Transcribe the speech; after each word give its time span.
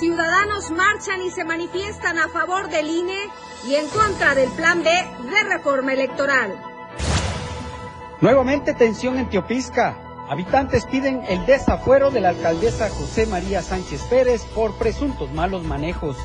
ciudadanos 0.00 0.70
marchan 0.70 1.20
y 1.20 1.30
se 1.30 1.44
manifiestan 1.44 2.18
a 2.18 2.28
favor 2.28 2.70
del 2.70 2.88
INE 2.88 3.28
y 3.66 3.74
en 3.74 3.86
contra 3.88 4.34
del 4.34 4.48
Plan 4.52 4.82
B 4.82 4.90
de 4.90 5.44
reforma 5.44 5.92
electoral. 5.92 6.58
Nuevamente 8.22 8.72
tensión 8.72 9.18
en 9.18 9.28
Teopisca. 9.28 9.98
Habitantes 10.30 10.86
piden 10.86 11.22
el 11.28 11.44
desafuero 11.44 12.10
de 12.10 12.22
la 12.22 12.30
alcaldesa 12.30 12.88
José 12.88 13.26
María 13.26 13.60
Sánchez 13.60 14.02
Pérez 14.04 14.44
por 14.54 14.74
presuntos 14.78 15.30
malos 15.32 15.64
manejos. 15.64 16.16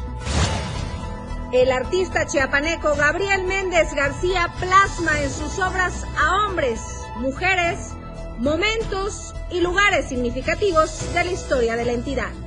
El 1.51 1.69
artista 1.69 2.25
chiapaneco 2.25 2.96
Gabriel 2.96 3.43
Méndez 3.43 3.93
García 3.93 4.54
plasma 4.57 5.21
en 5.21 5.29
sus 5.29 5.60
obras 5.60 6.05
a 6.18 6.46
hombres, 6.46 6.79
mujeres, 7.18 7.92
momentos 8.37 9.33
y 9.51 9.60
lugares 9.60 10.07
significativos 10.07 11.14
de 11.14 11.25
la 11.25 11.32
historia 11.32 11.75
de 11.75 11.86
la 11.86 11.92
entidad. 11.92 12.44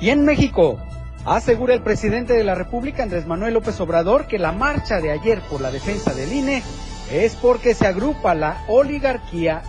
Y 0.00 0.10
en 0.10 0.24
México, 0.24 0.78
asegura 1.24 1.74
el 1.74 1.82
presidente 1.82 2.34
de 2.34 2.44
la 2.44 2.54
República, 2.54 3.02
Andrés 3.02 3.26
Manuel 3.26 3.54
López 3.54 3.80
Obrador, 3.80 4.26
que 4.26 4.38
la 4.38 4.52
marcha 4.52 5.00
de 5.00 5.10
ayer 5.10 5.40
por 5.48 5.60
la 5.60 5.70
defensa 5.70 6.12
del 6.12 6.32
INE 6.32 6.62
es 7.10 7.34
porque 7.36 7.74
se 7.74 7.86
agrupa 7.86 8.34
la 8.34 8.64
oligarquía 8.68 9.62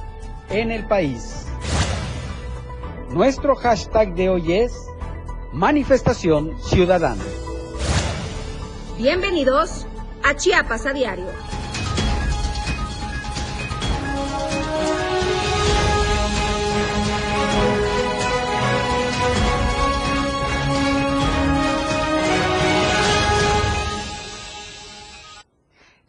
en 0.49 0.71
el 0.71 0.85
país. 0.85 1.45
Nuestro 3.09 3.55
hashtag 3.55 4.15
de 4.15 4.29
hoy 4.29 4.53
es 4.53 4.73
manifestación 5.53 6.57
ciudadana. 6.61 7.23
Bienvenidos 8.97 9.87
a 10.23 10.35
Chiapas 10.35 10.85
a 10.85 10.93
Diario. 10.93 11.56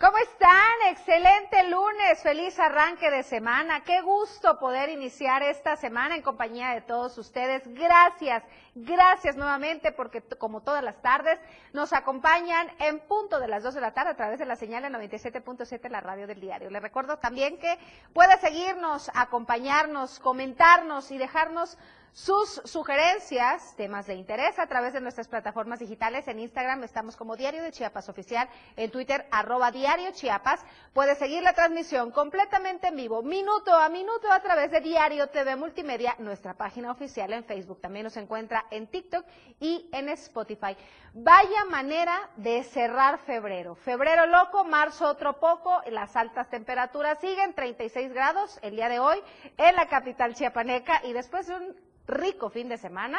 ¿Cómo 0.00 0.16
están? 0.18 0.74
Excelente 0.90 1.64
lunes, 1.64 2.22
feliz 2.22 2.56
arranque 2.60 3.10
de 3.10 3.24
semana. 3.24 3.82
Qué 3.82 4.00
gusto 4.00 4.56
poder 4.60 4.90
iniciar 4.90 5.42
esta 5.42 5.74
semana 5.74 6.14
en 6.14 6.22
compañía 6.22 6.70
de 6.70 6.82
todos 6.82 7.18
ustedes. 7.18 7.66
Gracias, 7.74 8.44
gracias 8.76 9.34
nuevamente 9.34 9.90
porque 9.90 10.22
como 10.38 10.60
todas 10.60 10.84
las 10.84 11.02
tardes 11.02 11.40
nos 11.72 11.92
acompañan 11.92 12.70
en 12.78 13.00
punto 13.00 13.40
de 13.40 13.48
las 13.48 13.64
2 13.64 13.74
de 13.74 13.80
la 13.80 13.92
tarde 13.92 14.12
a 14.12 14.16
través 14.16 14.38
de 14.38 14.46
la 14.46 14.54
señal 14.54 14.84
de 14.84 14.90
97.7 14.90 15.90
la 15.90 16.00
radio 16.00 16.28
del 16.28 16.40
diario. 16.40 16.70
Les 16.70 16.80
recuerdo 16.80 17.18
también 17.18 17.58
que 17.58 17.76
puede 18.12 18.38
seguirnos, 18.38 19.10
acompañarnos, 19.14 20.20
comentarnos 20.20 21.10
y 21.10 21.18
dejarnos 21.18 21.76
sus 22.12 22.60
sugerencias, 22.64 23.74
temas 23.76 24.06
de 24.06 24.14
interés 24.14 24.58
a 24.58 24.66
través 24.66 24.92
de 24.92 25.00
nuestras 25.00 25.28
plataformas 25.28 25.78
digitales. 25.78 26.26
En 26.28 26.38
Instagram 26.38 26.82
estamos 26.84 27.16
como 27.16 27.36
Diario 27.36 27.62
de 27.62 27.72
Chiapas 27.72 28.08
Oficial, 28.08 28.48
en 28.76 28.90
Twitter 28.90 29.26
arroba 29.30 29.70
Diario 29.70 30.10
Chiapas. 30.12 30.64
Puede 30.92 31.14
seguir 31.14 31.42
la 31.42 31.52
transmisión 31.52 32.10
completamente 32.10 32.88
en 32.88 32.96
vivo, 32.96 33.22
minuto 33.22 33.74
a 33.74 33.88
minuto 33.88 34.30
a 34.30 34.40
través 34.40 34.70
de 34.70 34.80
Diario 34.80 35.28
TV 35.28 35.56
Multimedia, 35.56 36.16
nuestra 36.18 36.54
página 36.54 36.90
oficial 36.90 37.32
en 37.32 37.44
Facebook. 37.44 37.80
También 37.80 38.04
nos 38.04 38.16
encuentra 38.16 38.64
en 38.70 38.86
TikTok 38.86 39.24
y 39.60 39.88
en 39.92 40.08
Spotify. 40.10 40.76
Vaya 41.14 41.64
manera 41.70 42.30
de 42.36 42.62
cerrar 42.64 43.18
febrero. 43.18 43.74
Febrero 43.74 44.26
loco, 44.26 44.64
marzo 44.64 45.08
otro 45.08 45.38
poco, 45.40 45.80
las 45.90 46.14
altas 46.16 46.48
temperaturas 46.48 47.18
siguen, 47.20 47.54
36 47.54 48.12
grados 48.12 48.58
el 48.62 48.76
día 48.76 48.88
de 48.88 48.98
hoy 48.98 49.18
en 49.56 49.74
la 49.76 49.86
capital 49.86 50.34
chiapaneca 50.34 51.00
y 51.04 51.12
después 51.12 51.46
de 51.46 51.56
un 51.56 51.76
rico 52.08 52.50
fin 52.50 52.68
de 52.68 52.78
semana. 52.78 53.18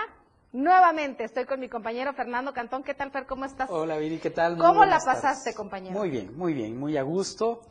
Nuevamente 0.52 1.24
estoy 1.24 1.46
con 1.46 1.60
mi 1.60 1.70
compañero 1.70 2.12
Fernando 2.14 2.54
Cantón. 2.54 2.84
¿Qué 2.84 2.96
tal, 2.96 3.12
Fer? 3.12 3.28
¿Cómo 3.28 3.46
estás? 3.46 3.70
Hola, 3.70 3.98
Viri, 3.98 4.18
¿qué 4.18 4.32
tal? 4.32 4.58
Muy 4.58 4.66
¿Cómo 4.66 4.84
la 4.84 5.00
pasaste, 5.00 5.54
compañero? 5.54 5.98
Muy 5.98 6.10
bien, 6.10 6.36
muy 6.36 6.54
bien, 6.54 6.78
muy 6.78 6.98
a 6.98 7.04
gusto 7.04 7.62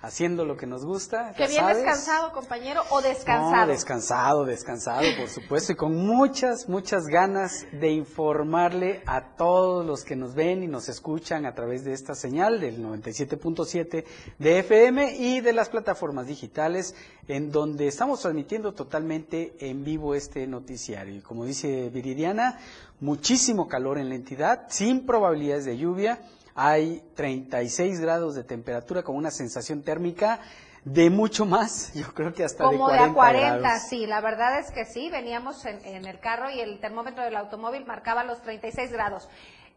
haciendo 0.00 0.44
lo 0.44 0.56
que 0.56 0.66
nos 0.66 0.84
gusta. 0.84 1.32
Que 1.36 1.48
bien 1.48 1.66
descansado, 1.66 2.32
compañero, 2.32 2.82
o 2.90 3.00
descansado. 3.00 3.66
No, 3.66 3.66
descansado, 3.66 4.44
descansado, 4.44 5.02
por 5.18 5.28
supuesto, 5.28 5.72
y 5.72 5.76
con 5.76 5.96
muchas, 5.96 6.68
muchas 6.68 7.06
ganas 7.06 7.66
de 7.72 7.90
informarle 7.90 9.02
a 9.06 9.34
todos 9.36 9.84
los 9.84 10.04
que 10.04 10.16
nos 10.16 10.34
ven 10.34 10.62
y 10.62 10.68
nos 10.68 10.88
escuchan 10.88 11.46
a 11.46 11.54
través 11.54 11.84
de 11.84 11.92
esta 11.92 12.14
señal 12.14 12.60
del 12.60 12.82
97.7 12.82 14.04
de 14.38 14.58
FM 14.58 15.16
y 15.16 15.40
de 15.40 15.52
las 15.52 15.68
plataformas 15.68 16.26
digitales 16.26 16.94
en 17.28 17.50
donde 17.50 17.88
estamos 17.88 18.20
transmitiendo 18.20 18.72
totalmente 18.72 19.54
en 19.60 19.84
vivo 19.84 20.14
este 20.14 20.46
noticiario. 20.46 21.16
Y 21.16 21.20
como 21.20 21.44
dice 21.44 21.88
Viridiana, 21.90 22.58
muchísimo 23.00 23.66
calor 23.66 23.98
en 23.98 24.08
la 24.08 24.14
entidad, 24.14 24.66
sin 24.68 25.06
probabilidades 25.06 25.64
de 25.64 25.76
lluvia 25.76 26.20
hay 26.56 27.02
36 27.14 28.00
grados 28.00 28.34
de 28.34 28.42
temperatura 28.42 29.02
con 29.02 29.14
una 29.14 29.30
sensación 29.30 29.82
térmica 29.82 30.40
de 30.84 31.10
mucho 31.10 31.44
más, 31.44 31.92
yo 31.94 32.14
creo 32.14 32.32
que 32.32 32.44
hasta 32.44 32.64
Como 32.64 32.88
de 32.88 32.96
40 32.96 33.02
de 33.02 33.10
a 33.10 33.14
40, 33.14 33.80
sí, 33.80 34.06
la 34.06 34.20
verdad 34.20 34.58
es 34.58 34.70
que 34.70 34.84
sí, 34.84 35.10
veníamos 35.10 35.64
en, 35.66 35.84
en, 35.84 36.06
el 36.06 36.20
carro 36.20 36.48
y 36.50 36.60
el 36.60 36.80
termómetro 36.80 37.24
del 37.24 37.36
automóvil 37.36 37.84
marcaba 37.84 38.24
los 38.24 38.40
36 38.42 38.90
grados. 38.92 39.28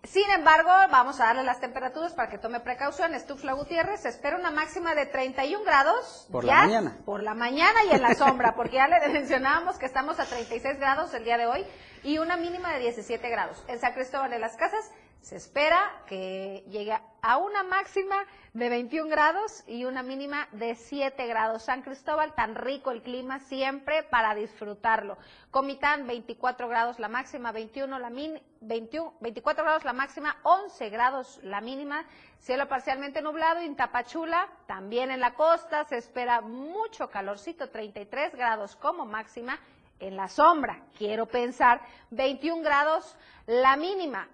Sin 0.04 0.30
embargo, 0.30 0.70
vamos 0.92 1.20
a 1.20 1.26
darle 1.26 1.44
las 1.44 1.60
temperaturas 1.60 2.14
para 2.14 2.30
que 2.30 2.38
tome 2.38 2.62
precauciones. 2.62 3.26
Tufla 3.26 3.52
Gutiérrez 3.52 4.06
espera 4.06 4.38
una 4.38 4.50
máxima 4.50 4.96
de 4.96 5.06
31 5.06 5.66
grados. 5.66 6.26
Por 6.32 6.46
la 6.46 6.56
mañana. 6.56 6.98
Por 7.04 7.22
la 7.22 7.34
mañana 7.34 7.84
y 7.84 7.94
en 7.94 8.02
la 8.02 8.16
sombra, 8.16 8.56
porque 8.56 8.78
ya 8.78 8.88
le 8.88 9.10
mencionábamos 9.12 9.78
que 9.78 9.86
estamos 9.86 10.18
a 10.22 10.26
36 10.26 10.80
grados 10.80 11.14
el 11.14 11.26
día 11.26 11.38
de 11.38 11.48
hoy 11.48 11.66
y 12.04 12.18
una 12.18 12.38
mínima 12.38 12.72
de 12.72 12.80
17 12.80 13.30
grados. 13.30 13.62
En 13.68 13.80
San 13.80 13.94
Cristóbal 13.94 14.30
de 14.30 14.40
las 14.40 14.56
Casas 14.56 14.90
se 15.22 15.36
espera 15.36 16.04
que 16.08 16.64
llegue 16.70 16.98
a 17.22 17.38
una 17.38 17.64
máxima 17.64 18.26
de 18.54 18.70
21 18.70 19.10
grados 19.10 19.64
y 19.68 19.84
una 19.86 20.02
mínima 20.02 20.48
de 20.54 20.76
7 20.76 21.28
grados. 21.28 21.64
San 21.64 21.82
Cristóbal, 21.82 22.34
tan 22.34 22.56
rico 22.56 22.92
el 22.92 23.02
clima 23.02 23.40
siempre 23.40 24.04
para 24.04 24.34
disfrutarlo. 24.34 25.18
Comitán, 25.52 26.08
24 26.08 26.68
grados 26.68 27.00
la 27.00 27.10
máxima, 27.10 27.52
21 27.52 28.00
la 28.00 28.10
min, 28.10 28.42
21, 28.62 29.14
24 29.20 29.64
grados 29.64 29.84
la 29.84 29.94
máxima, 29.94 30.38
11 30.44 30.90
grados 30.90 31.40
la 31.44 31.62
mínima. 31.62 32.06
Cielo 32.40 32.68
parcialmente 32.68 33.22
nublado. 33.22 33.60
En 33.60 33.76
Tapachula, 33.76 34.48
también 34.68 35.12
en 35.12 35.20
la 35.20 35.34
costa, 35.34 35.84
se 35.84 35.98
espera 35.98 36.42
mucho 36.42 37.10
calorcito, 37.10 37.70
33 37.70 38.36
grados 38.36 38.76
como 38.78 39.06
máxima. 39.06 39.60
En 40.00 40.16
la 40.16 40.30
sombra, 40.30 40.80
quiero 40.98 41.26
pensar, 41.26 41.82
21 42.12 42.64
grados 42.64 43.18
la 43.48 43.76
mínima. 43.76 44.30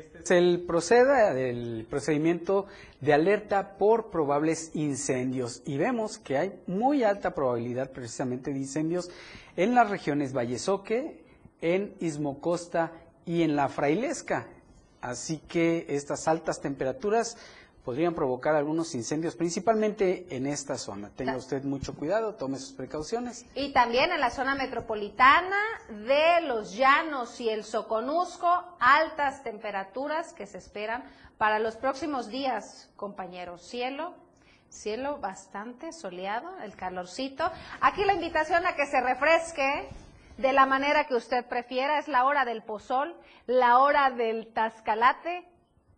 Este 0.00 0.18
es 0.22 0.30
el 0.30 0.60
procede, 0.66 1.50
el 1.50 1.86
procedimiento 1.88 2.66
de 3.00 3.12
alerta 3.12 3.76
por 3.76 4.10
probables 4.10 4.70
incendios 4.74 5.62
y 5.66 5.76
vemos 5.76 6.16
que 6.18 6.38
hay 6.38 6.60
muy 6.66 7.04
alta 7.04 7.34
probabilidad 7.34 7.90
precisamente 7.90 8.50
de 8.52 8.58
incendios 8.58 9.10
en 9.56 9.74
las 9.74 9.90
regiones 9.90 10.34
Vallesoque, 10.34 11.22
en 11.60 11.94
Ismocosta 12.00 12.92
y 13.26 13.42
en 13.42 13.56
la 13.56 13.68
Frailesca. 13.68 14.46
Así 15.02 15.38
que 15.38 15.84
estas 15.88 16.28
altas 16.28 16.60
temperaturas 16.62 17.36
podrían 17.84 18.14
provocar 18.14 18.54
algunos 18.54 18.94
incendios, 18.94 19.36
principalmente 19.36 20.26
en 20.30 20.46
esta 20.46 20.76
zona. 20.76 21.10
Tenga 21.10 21.36
usted 21.36 21.64
mucho 21.64 21.94
cuidado, 21.94 22.34
tome 22.34 22.58
sus 22.58 22.72
precauciones. 22.72 23.46
Y 23.54 23.72
también 23.72 24.12
en 24.12 24.20
la 24.20 24.30
zona 24.30 24.54
metropolitana 24.54 25.56
de 25.88 26.42
los 26.46 26.74
Llanos 26.74 27.40
y 27.40 27.48
el 27.48 27.64
Soconusco, 27.64 28.76
altas 28.78 29.42
temperaturas 29.42 30.32
que 30.32 30.46
se 30.46 30.58
esperan 30.58 31.04
para 31.38 31.58
los 31.58 31.76
próximos 31.76 32.28
días, 32.28 32.90
compañeros. 32.96 33.62
Cielo, 33.62 34.14
cielo 34.68 35.18
bastante 35.18 35.92
soleado, 35.92 36.48
el 36.62 36.76
calorcito. 36.76 37.50
Aquí 37.80 38.04
la 38.04 38.14
invitación 38.14 38.66
a 38.66 38.74
que 38.74 38.86
se 38.86 39.00
refresque 39.00 39.88
de 40.36 40.52
la 40.52 40.66
manera 40.66 41.04
que 41.04 41.14
usted 41.14 41.44
prefiera, 41.46 41.98
es 41.98 42.08
la 42.08 42.24
hora 42.24 42.44
del 42.44 42.62
pozol, 42.62 43.14
la 43.46 43.78
hora 43.78 44.10
del 44.10 44.52
tascalate, 44.52 45.46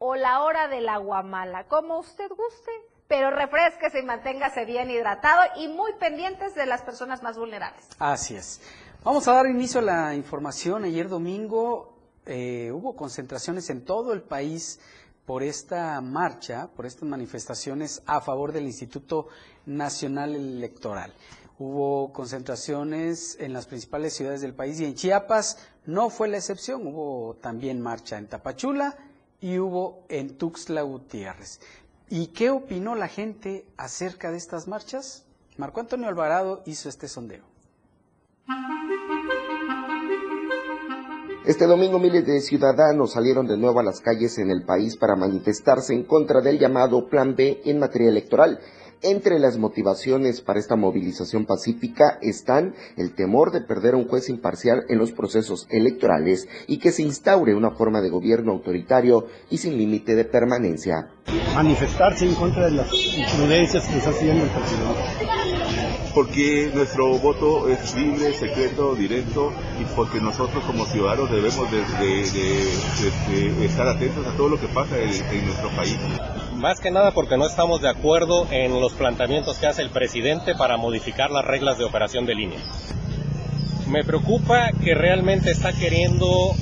o 0.05 0.17
la 0.17 0.43
hora 0.43 0.67
del 0.67 0.89
aguamala, 0.89 1.69
como 1.69 2.01
usted 2.01 2.29
guste, 2.29 2.73
pero 3.07 3.31
refresquese 3.31 4.01
y 4.01 4.03
manténgase 4.03 4.65
bien 4.65 4.91
hidratado 4.91 5.43
y 5.59 5.69
muy 5.69 5.93
pendientes 6.01 6.57
de 6.57 6.67
las 6.67 6.83
personas 6.83 7.23
más 7.23 7.39
vulnerables. 7.39 7.87
Así 8.01 8.35
es. 8.35 8.61
Vamos 9.05 9.29
a 9.29 9.35
dar 9.35 9.47
inicio 9.47 9.79
a 9.79 9.85
la 9.85 10.15
información. 10.17 10.83
Ayer 10.83 11.09
domingo 11.09 11.95
eh, 12.27 12.73
hubo 12.75 12.97
concentraciones 12.97 13.71
en 13.71 13.85
todo 13.85 14.13
el 14.13 14.23
país 14.23 14.81
por 15.25 15.45
esta 15.45 16.01
marcha, 16.01 16.69
por 16.75 16.85
estas 16.85 17.05
manifestaciones 17.05 18.03
a 18.05 18.21
favor 18.21 18.51
del 18.51 18.65
Instituto 18.65 19.29
Nacional 19.67 20.35
Electoral. 20.35 21.15
Hubo 21.61 22.13
concentraciones 22.13 23.37
en 23.39 23.53
las 23.53 23.67
principales 23.67 24.15
ciudades 24.15 24.41
del 24.41 24.53
país 24.53 24.81
y 24.81 24.85
en 24.85 24.97
Chiapas 24.97 25.59
no 25.87 26.11
fue 26.11 26.27
la 26.27 26.39
excepción. 26.39 26.89
Hubo 26.89 27.37
también 27.41 27.81
marcha 27.81 28.19
en 28.19 28.27
Tapachula, 28.27 28.97
y 29.43 29.59
hubo 29.59 30.07
en 30.09 30.39
Tuxtla 30.39 30.83
Gutiérrez. 30.83 31.61
¿Y 32.09 32.29
qué 32.29 32.51
opinó 32.51 32.95
la 32.95 33.09
gente 33.09 33.67
acerca 33.77 34.31
de 34.31 34.39
estas 34.39 34.69
marchas? 34.69 35.27
Marco 35.59 35.81
Antonio 35.81 36.09
Alvarado 36.09 36.63
hizo 36.65 36.89
este 36.89 37.09
sondeo. 37.09 37.45
Este 41.45 41.67
domingo 41.67 41.99
miles 41.99 42.25
de 42.25 42.41
ciudadanos 42.41 43.13
salieron 43.13 43.49
de 43.49 43.59
nuevo 43.59 43.81
a 43.81 43.83
las 43.83 44.01
calles 44.01 44.39
en 44.39 44.49
el 44.51 44.65
país 44.65 44.97
para 44.97 45.17
manifestarse 45.17 45.93
en 45.93 46.05
contra 46.05 46.41
del 46.41 46.61
llamado 46.61 47.09
Plan 47.09 47.35
B 47.35 47.63
en 47.65 47.81
materia 47.81 48.11
electoral. 48.11 48.61
Entre 49.05 49.41
las 49.41 49.59
motivaciones 49.59 50.41
para 50.43 50.61
esta 50.61 50.77
movilización 50.77 51.45
pacífica 51.45 52.19
están 52.23 52.75
el 52.97 53.15
temor 53.17 53.51
de 53.51 53.61
perder 53.61 53.95
a 53.95 53.97
un 53.97 54.07
juez 54.07 54.29
imparcial 54.29 54.85
en 54.89 54.99
los 54.99 55.11
procesos 55.11 55.67
electorales 55.71 56.47
y 56.69 56.79
que 56.79 56.93
se 56.93 57.03
instaure 57.03 57.57
una 57.57 57.73
forma 57.73 58.01
de 58.01 58.11
gobierno 58.11 58.53
autoritario 58.53 59.27
y 59.51 59.59
sin 59.59 59.77
límite 59.77 60.15
de 60.15 60.25
permanencia. 60.25 61.11
Manifestarse 61.53 62.27
en 62.27 62.37
contra 62.37 62.67
de 62.67 62.73
las 62.73 62.93
imprudencias 62.93 63.89
que 63.89 63.99
está 63.99 64.11
haciendo 64.11 64.45
el 64.45 64.51
presidente 64.51 65.43
porque 66.15 66.71
nuestro 66.75 67.19
voto 67.19 67.69
es 67.69 67.95
libre, 67.97 68.35
secreto, 68.35 68.95
directo 68.95 69.53
y 69.81 69.85
porque 69.97 70.21
nosotros 70.21 70.63
como 70.65 70.85
ciudadanos 70.87 71.31
debemos 71.31 71.71
de, 71.71 73.65
estar 73.65 73.89
atentos 73.89 74.27
a 74.27 74.37
todo 74.37 74.51
lo 74.51 74.61
que 74.61 74.69
pasa 74.69 74.99
en, 74.99 75.47
nuestro 75.47 75.71
país. 75.71 75.97
Más 76.63 76.79
que 76.79 76.93
nada 76.93 77.11
porque 77.11 77.37
no 77.37 77.45
estamos 77.45 77.83
de 77.83 77.89
acuerdo 77.89 78.47
en 78.53 78.81
los 78.81 78.93
planteamientos 78.93 79.59
que 79.59 79.67
hace 79.67 79.83
el 79.83 79.91
presidente 79.91 80.55
para 80.55 80.77
modificar 80.77 81.29
las 81.33 81.45
reglas 81.45 81.77
de 81.77 81.83
operación 81.83 82.25
de 82.25 82.37
línea. 82.37 82.61
Me 83.89 84.05
preocupa 84.05 84.71
que 84.85 84.95
realmente 84.95 85.51
está 85.51 85.73
queriendo 85.73 86.55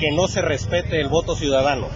que 0.00 0.12
no 0.12 0.28
se 0.28 0.40
respete 0.40 0.98
el 0.98 1.10
voto 1.10 1.36
ciudadano. 1.36 1.88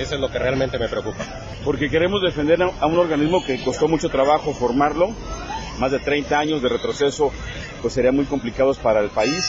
Eso 0.00 0.14
es 0.14 0.20
lo 0.22 0.30
que 0.30 0.38
realmente 0.38 0.78
me 0.78 0.88
preocupa. 0.88 1.22
Porque 1.62 1.90
queremos 1.90 2.22
defender 2.22 2.62
a 2.62 2.86
un 2.86 2.98
organismo 2.98 3.44
que 3.44 3.62
costó 3.62 3.86
mucho 3.86 4.08
trabajo 4.08 4.54
formarlo, 4.54 5.10
más 5.78 5.90
de 5.90 5.98
30 5.98 6.38
años 6.38 6.62
de 6.62 6.70
retroceso, 6.70 7.32
pues 7.82 7.92
serían 7.92 8.16
muy 8.16 8.24
complicados 8.24 8.78
para 8.78 9.00
el 9.00 9.10
país. 9.10 9.44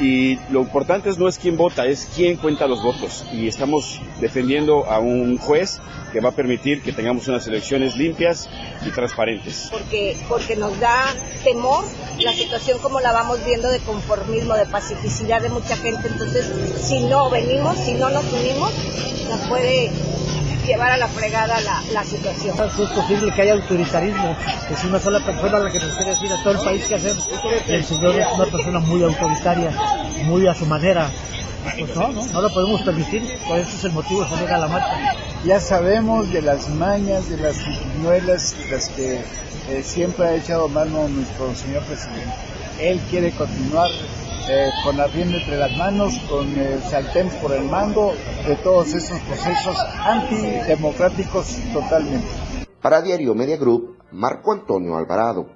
Y 0.00 0.38
lo 0.50 0.60
importante 0.60 1.10
no 1.18 1.28
es 1.28 1.38
quién 1.38 1.56
vota, 1.56 1.86
es 1.86 2.08
quién 2.14 2.36
cuenta 2.36 2.66
los 2.66 2.82
votos. 2.82 3.24
Y 3.32 3.46
estamos 3.46 4.00
defendiendo 4.20 4.86
a 4.86 4.98
un 4.98 5.38
juez 5.38 5.80
que 6.12 6.20
va 6.20 6.30
a 6.30 6.32
permitir 6.32 6.82
que 6.82 6.92
tengamos 6.92 7.28
unas 7.28 7.46
elecciones 7.46 7.96
limpias 7.96 8.48
y 8.86 8.90
transparentes. 8.90 9.68
Porque, 9.70 10.16
porque 10.28 10.56
nos 10.56 10.78
da 10.80 11.04
temor 11.44 11.84
la 12.18 12.32
situación 12.32 12.78
como 12.78 13.00
la 13.00 13.12
vamos 13.12 13.44
viendo 13.44 13.70
de 13.70 13.78
conformismo, 13.80 14.54
de 14.54 14.66
pacificidad 14.66 15.40
de 15.40 15.48
mucha 15.48 15.76
gente. 15.76 16.08
Entonces, 16.08 16.50
si 16.80 17.00
no 17.04 17.30
venimos, 17.30 17.76
si 17.78 17.92
no 17.94 18.10
nos 18.10 18.24
unimos, 18.32 18.72
nos 19.28 19.40
puede 19.48 19.90
llevar 20.66 20.92
a 20.92 20.96
la 20.96 21.08
fregada 21.08 21.60
la, 21.60 21.82
la 21.92 22.04
situación. 22.04 22.56
Es 22.58 22.90
posible 22.90 23.32
que 23.32 23.42
haya 23.42 23.54
autoritarismo, 23.54 24.36
que 24.68 24.74
es 24.74 24.84
una 24.84 24.98
sola 24.98 25.20
persona 25.20 25.58
la 25.58 25.70
que 25.70 25.78
nos 25.78 25.96
quiere 25.96 26.10
decir 26.12 26.32
a 26.32 26.42
todo 26.42 26.54
el 26.54 26.60
país 26.60 26.84
qué 26.88 26.94
hacer. 26.94 27.16
El 27.68 27.84
señor 27.84 28.14
es 28.20 28.26
una 28.34 28.46
persona 28.46 28.80
muy 28.80 29.02
autoritaria, 29.02 29.70
muy 30.24 30.46
a 30.46 30.54
su 30.54 30.66
manera. 30.66 31.10
Pues 31.78 31.94
no, 31.94 32.08
no, 32.08 32.26
no 32.26 32.42
lo 32.42 32.52
podemos 32.52 32.82
permitir, 32.82 33.38
por 33.46 33.56
eso 33.56 33.76
es 33.76 33.84
el 33.84 33.92
motivo 33.92 34.24
de 34.24 34.30
salir 34.30 34.50
a 34.50 34.58
la 34.58 34.66
marcha. 34.66 35.14
Ya 35.44 35.60
sabemos 35.60 36.32
de 36.32 36.42
las 36.42 36.68
mañas, 36.68 37.28
de 37.28 37.36
las 37.36 37.56
nuelas, 38.02 38.56
de 38.58 38.70
las 38.70 38.88
que 38.88 39.20
eh, 39.68 39.82
siempre 39.84 40.26
ha 40.26 40.34
echado 40.34 40.68
mano 40.68 41.08
nuestro 41.08 41.54
señor 41.54 41.82
presidente. 41.84 42.32
Él 42.80 43.00
quiere 43.10 43.30
continuar 43.30 43.90
eh, 44.48 44.70
con 44.84 44.96
la 44.96 45.06
rienda 45.06 45.36
entre 45.38 45.56
las 45.56 45.76
manos, 45.76 46.18
con 46.28 46.48
el 46.58 46.80
saltén 46.82 47.28
por 47.40 47.52
el 47.52 47.64
mando 47.64 48.12
de 48.46 48.56
todos 48.56 48.92
esos 48.94 49.18
procesos 49.20 49.76
antidemocráticos 49.78 51.58
totalmente. 51.72 52.26
Para 52.80 53.00
Diario 53.00 53.34
Media 53.34 53.56
Group, 53.56 53.98
Marco 54.10 54.52
Antonio 54.52 54.96
Alvarado. 54.96 55.46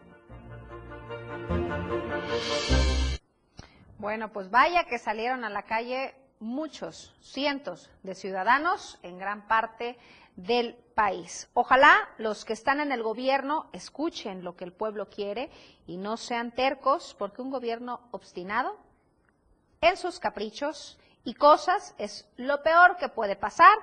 Bueno, 3.99 4.33
pues 4.33 4.51
vaya 4.51 4.85
que 4.85 4.99
salieron 4.99 5.45
a 5.45 5.51
la 5.51 5.63
calle 5.63 6.15
muchos, 6.39 7.15
cientos 7.21 7.91
de 8.03 8.15
ciudadanos 8.15 8.99
en 9.03 9.19
gran 9.19 9.49
parte 9.49 9.99
del 10.37 10.77
país. 10.97 11.51
Ojalá 11.53 12.09
los 12.17 12.47
que 12.47 12.55
están 12.55 12.81
en 12.81 12.91
el 12.91 13.03
gobierno 13.03 13.69
escuchen 13.75 14.43
lo 14.43 14.57
que 14.57 14.65
el 14.65 14.73
pueblo 14.73 15.11
quiere 15.11 15.51
y 15.87 15.99
no 15.99 16.17
sean 16.17 16.53
tercos, 16.53 17.15
porque 17.19 17.43
un 17.43 17.51
gobierno 17.51 18.01
obstinado 18.13 18.79
en 19.83 19.99
sus 19.99 20.19
caprichos 20.19 20.99
y 21.23 21.35
cosas 21.35 21.95
es 21.99 22.27
lo 22.39 22.63
peor 22.63 22.97
que 22.97 23.11
puede 23.11 23.37
pasar, 23.37 23.77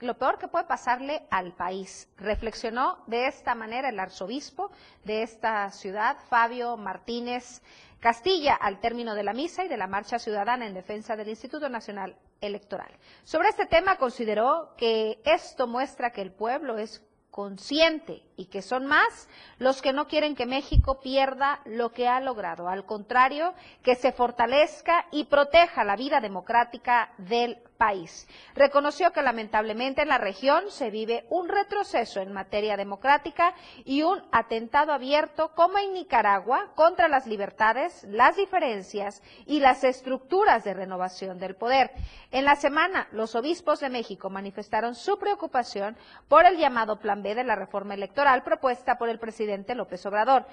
lo 0.00 0.18
peor 0.18 0.38
que 0.38 0.48
puede 0.48 0.66
pasarle 0.66 1.26
al 1.30 1.52
país. 1.52 2.08
Reflexionó 2.16 2.98
de 3.06 3.28
esta 3.28 3.54
manera 3.54 3.88
el 3.88 3.98
arzobispo 3.98 4.70
de 5.04 5.22
esta 5.22 5.70
ciudad, 5.70 6.16
Fabio 6.28 6.76
Martínez 6.76 7.62
Castilla, 8.00 8.54
al 8.54 8.80
término 8.80 9.14
de 9.14 9.22
la 9.22 9.32
misa 9.32 9.64
y 9.64 9.68
de 9.68 9.76
la 9.76 9.86
marcha 9.86 10.18
ciudadana 10.18 10.66
en 10.66 10.74
defensa 10.74 11.16
del 11.16 11.28
Instituto 11.28 11.68
Nacional 11.68 12.16
Electoral. 12.40 12.90
Sobre 13.24 13.48
este 13.48 13.66
tema 13.66 13.96
consideró 13.96 14.74
que 14.76 15.20
esto 15.24 15.66
muestra 15.66 16.10
que 16.10 16.20
el 16.20 16.32
pueblo 16.32 16.76
es 16.78 17.02
consciente 17.30 18.25
y 18.36 18.46
que 18.46 18.62
son 18.62 18.86
más 18.86 19.28
los 19.58 19.80
que 19.80 19.92
no 19.92 20.06
quieren 20.06 20.36
que 20.36 20.46
México 20.46 21.00
pierda 21.00 21.60
lo 21.64 21.92
que 21.92 22.08
ha 22.08 22.20
logrado. 22.20 22.68
Al 22.68 22.84
contrario, 22.84 23.54
que 23.82 23.94
se 23.94 24.12
fortalezca 24.12 25.06
y 25.10 25.24
proteja 25.24 25.84
la 25.84 25.96
vida 25.96 26.20
democrática 26.20 27.10
del 27.16 27.58
país. 27.78 28.26
Reconoció 28.54 29.12
que 29.12 29.22
lamentablemente 29.22 30.02
en 30.02 30.08
la 30.08 30.18
región 30.18 30.70
se 30.70 30.90
vive 30.90 31.26
un 31.30 31.48
retroceso 31.48 32.20
en 32.20 32.32
materia 32.32 32.76
democrática 32.76 33.54
y 33.84 34.02
un 34.02 34.22
atentado 34.32 34.92
abierto 34.92 35.52
como 35.54 35.78
en 35.78 35.92
Nicaragua 35.92 36.72
contra 36.74 37.08
las 37.08 37.26
libertades, 37.26 38.04
las 38.04 38.36
diferencias 38.36 39.22
y 39.46 39.60
las 39.60 39.84
estructuras 39.84 40.64
de 40.64 40.74
renovación 40.74 41.38
del 41.38 41.54
poder. 41.54 41.90
En 42.30 42.44
la 42.44 42.56
semana, 42.56 43.08
los 43.12 43.34
obispos 43.34 43.80
de 43.80 43.90
México 43.90 44.30
manifestaron 44.30 44.94
su 44.94 45.18
preocupación 45.18 45.96
por 46.28 46.46
el 46.46 46.56
llamado 46.56 46.98
Plan 46.98 47.22
B 47.22 47.34
de 47.34 47.44
la 47.44 47.56
reforma 47.56 47.94
electoral 47.94 48.25
propuesta 48.42 48.98
por 48.98 49.08
el 49.08 49.18
presidente 49.18 49.74
López 49.74 50.04
Obrador. 50.06 50.46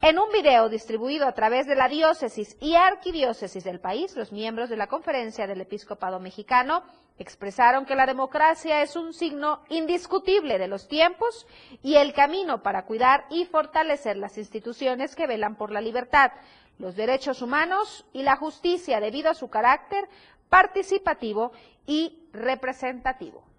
En 0.00 0.18
un 0.18 0.30
video 0.30 0.68
distribuido 0.68 1.26
a 1.26 1.32
través 1.32 1.66
de 1.66 1.74
la 1.74 1.88
diócesis 1.88 2.56
y 2.60 2.74
arquidiócesis 2.74 3.64
del 3.64 3.80
país, 3.80 4.14
los 4.16 4.32
miembros 4.32 4.68
de 4.68 4.76
la 4.76 4.86
Conferencia 4.86 5.46
del 5.46 5.62
Episcopado 5.62 6.20
Mexicano 6.20 6.82
expresaron 7.18 7.86
que 7.86 7.94
la 7.94 8.04
democracia 8.04 8.82
es 8.82 8.96
un 8.96 9.14
signo 9.14 9.62
indiscutible 9.70 10.58
de 10.58 10.68
los 10.68 10.88
tiempos 10.88 11.46
y 11.82 11.94
el 11.94 12.12
camino 12.12 12.62
para 12.62 12.84
cuidar 12.84 13.24
y 13.30 13.46
fortalecer 13.46 14.18
las 14.18 14.36
instituciones 14.36 15.16
que 15.16 15.26
velan 15.26 15.56
por 15.56 15.70
la 15.70 15.80
libertad, 15.80 16.32
los 16.78 16.96
derechos 16.96 17.40
humanos 17.40 18.04
y 18.12 18.24
la 18.24 18.36
justicia 18.36 19.00
debido 19.00 19.30
a 19.30 19.34
su 19.34 19.48
carácter 19.48 20.06
participativo 20.50 21.52
y 21.86 22.28
representativo. 22.32 23.53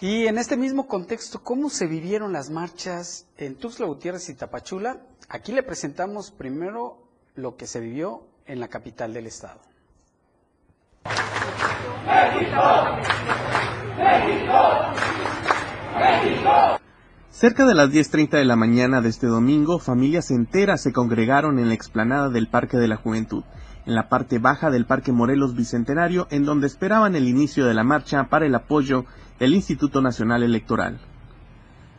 Y 0.00 0.26
en 0.26 0.36
este 0.36 0.58
mismo 0.58 0.86
contexto, 0.86 1.42
¿cómo 1.42 1.70
se 1.70 1.86
vivieron 1.86 2.30
las 2.30 2.50
marchas 2.50 3.26
en 3.38 3.54
Tuxtla 3.54 3.86
Gutiérrez 3.86 4.28
y 4.28 4.34
Tapachula? 4.34 5.00
Aquí 5.30 5.52
le 5.52 5.62
presentamos 5.62 6.30
primero 6.30 6.98
lo 7.34 7.56
que 7.56 7.66
se 7.66 7.80
vivió 7.80 8.26
en 8.46 8.60
la 8.60 8.68
capital 8.68 9.14
del 9.14 9.26
estado. 9.26 9.60
Cerca 17.30 17.64
de 17.64 17.74
las 17.74 17.90
10.30 17.90 18.30
de 18.30 18.44
la 18.44 18.56
mañana 18.56 19.00
de 19.00 19.08
este 19.08 19.26
domingo, 19.26 19.78
familias 19.78 20.30
enteras 20.30 20.82
se 20.82 20.92
congregaron 20.92 21.58
en 21.58 21.68
la 21.68 21.74
explanada 21.74 22.28
del 22.28 22.48
Parque 22.48 22.76
de 22.76 22.88
la 22.88 22.96
Juventud, 22.96 23.44
en 23.86 23.94
la 23.94 24.08
parte 24.08 24.38
baja 24.38 24.70
del 24.70 24.84
Parque 24.84 25.12
Morelos 25.12 25.54
Bicentenario, 25.54 26.26
en 26.30 26.44
donde 26.44 26.66
esperaban 26.66 27.14
el 27.16 27.28
inicio 27.28 27.66
de 27.66 27.74
la 27.74 27.84
marcha 27.84 28.24
para 28.24 28.46
el 28.46 28.54
apoyo 28.54 29.04
el 29.38 29.54
Instituto 29.54 30.02
Nacional 30.02 30.42
Electoral. 30.42 30.98